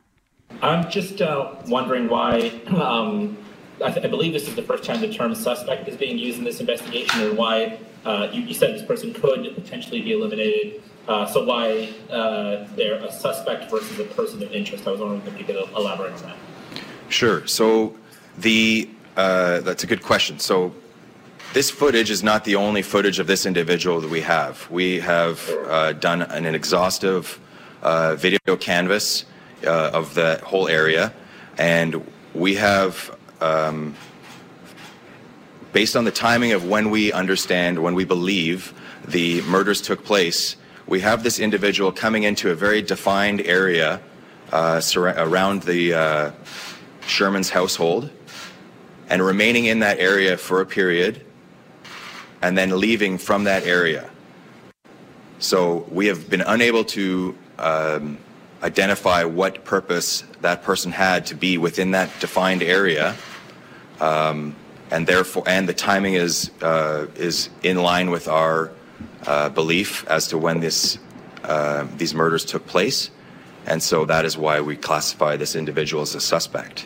I'm 0.61 0.89
just 0.89 1.21
uh, 1.21 1.55
wondering 1.67 2.07
why. 2.09 2.51
Um, 2.67 3.37
I, 3.83 3.91
th- 3.91 4.05
I, 4.05 4.09
believe 4.09 4.33
this 4.33 4.47
is 4.47 4.55
the 4.55 4.61
first 4.61 4.83
time 4.83 5.01
the 5.01 5.11
term 5.11 5.33
suspect 5.35 5.87
is 5.87 5.97
being 5.97 6.17
used 6.17 6.37
in 6.37 6.43
this 6.43 6.59
investigation, 6.59 7.21
and 7.21 7.37
why 7.37 7.79
uh, 8.05 8.29
you, 8.31 8.43
you, 8.43 8.53
said 8.53 8.73
this 8.73 8.85
person 8.85 9.13
could 9.13 9.53
potentially 9.55 10.01
be 10.01 10.13
eliminated. 10.13 10.81
Uh, 11.07 11.25
so 11.25 11.43
why 11.43 11.89
uh, 12.09 12.67
they're 12.75 13.03
a 13.03 13.11
suspect 13.11 13.69
versus 13.69 13.99
a 13.99 14.05
person 14.05 14.41
of 14.41 14.53
interest? 14.53 14.87
I 14.87 14.91
was 14.91 15.01
wondering 15.01 15.21
if 15.25 15.37
you 15.37 15.43
could 15.43 15.57
elaborate 15.75 16.13
on 16.13 16.21
that. 16.21 16.37
Sure. 17.09 17.45
So 17.47 17.95
the 18.37 18.89
uh, 19.17 19.59
that's 19.61 19.83
a 19.83 19.87
good 19.87 20.03
question. 20.03 20.39
So 20.39 20.73
this 21.53 21.69
footage 21.69 22.09
is 22.09 22.23
not 22.23 22.43
the 22.45 22.55
only 22.55 22.81
footage 22.81 23.19
of 23.19 23.27
this 23.27 23.45
individual 23.45 24.01
that 24.01 24.09
we 24.09 24.21
have. 24.21 24.69
We 24.71 24.99
have 25.01 25.47
uh, 25.67 25.93
done 25.93 26.23
an, 26.23 26.45
exhaustive 26.45 27.39
uh, 27.83 28.15
video 28.15 28.57
canvas 28.57 29.25
uh, 29.63 29.91
of 29.93 30.15
the 30.15 30.41
whole 30.43 30.67
area, 30.67 31.13
and 31.59 32.03
we 32.33 32.55
have, 32.55 33.15
um, 33.39 33.93
based 35.73 35.95
on 35.95 36.05
the 36.05 36.11
timing 36.11 36.53
of 36.53 36.65
when 36.65 36.89
we 36.89 37.13
understand, 37.13 37.77
when 37.77 37.93
we 37.93 38.03
believe 38.03 38.73
the 39.07 39.41
murders 39.43 39.79
took 39.79 40.03
place, 40.03 40.55
we 40.87 41.01
have 41.01 41.21
this 41.21 41.37
individual 41.37 41.91
coming 41.91 42.23
into 42.23 42.49
a 42.49 42.55
very 42.55 42.81
defined 42.81 43.41
area 43.41 44.01
uh, 44.51 44.81
around 44.95 45.61
the 45.63 45.93
uh, 45.93 46.31
Sherman's 47.05 47.51
household 47.51 48.09
and 49.07 49.21
remaining 49.21 49.65
in 49.65 49.79
that 49.79 49.99
area 49.99 50.35
for 50.35 50.59
a 50.59 50.65
period 50.65 51.23
and 52.43 52.57
then 52.57 52.77
leaving 52.77 53.17
from 53.17 53.45
that 53.45 53.63
area. 53.63 54.09
So 55.39 55.87
we 55.89 56.07
have 56.07 56.29
been 56.29 56.41
unable 56.41 56.83
to 56.97 57.35
um, 57.57 58.17
identify 58.61 59.23
what 59.23 59.63
purpose 59.63 60.23
that 60.41 60.61
person 60.61 60.91
had 60.91 61.25
to 61.27 61.35
be 61.35 61.57
within 61.57 61.91
that 61.91 62.09
defined 62.19 62.61
area. 62.61 63.15
Um, 64.01 64.55
and 64.91 65.07
therefore, 65.07 65.43
and 65.47 65.67
the 65.67 65.73
timing 65.73 66.15
is 66.15 66.51
uh, 66.61 67.07
is 67.15 67.49
in 67.63 67.77
line 67.77 68.11
with 68.11 68.27
our 68.27 68.71
uh, 69.25 69.49
belief 69.49 70.05
as 70.07 70.27
to 70.27 70.37
when 70.37 70.59
this 70.59 70.99
uh, 71.43 71.87
these 71.97 72.13
murders 72.13 72.45
took 72.45 72.67
place, 72.67 73.09
and 73.65 73.81
so 73.81 74.05
that 74.05 74.25
is 74.25 74.37
why 74.37 74.61
we 74.61 74.75
classify 74.75 75.37
this 75.37 75.55
individual 75.55 76.03
as 76.03 76.13
a 76.13 76.21
suspect. 76.21 76.85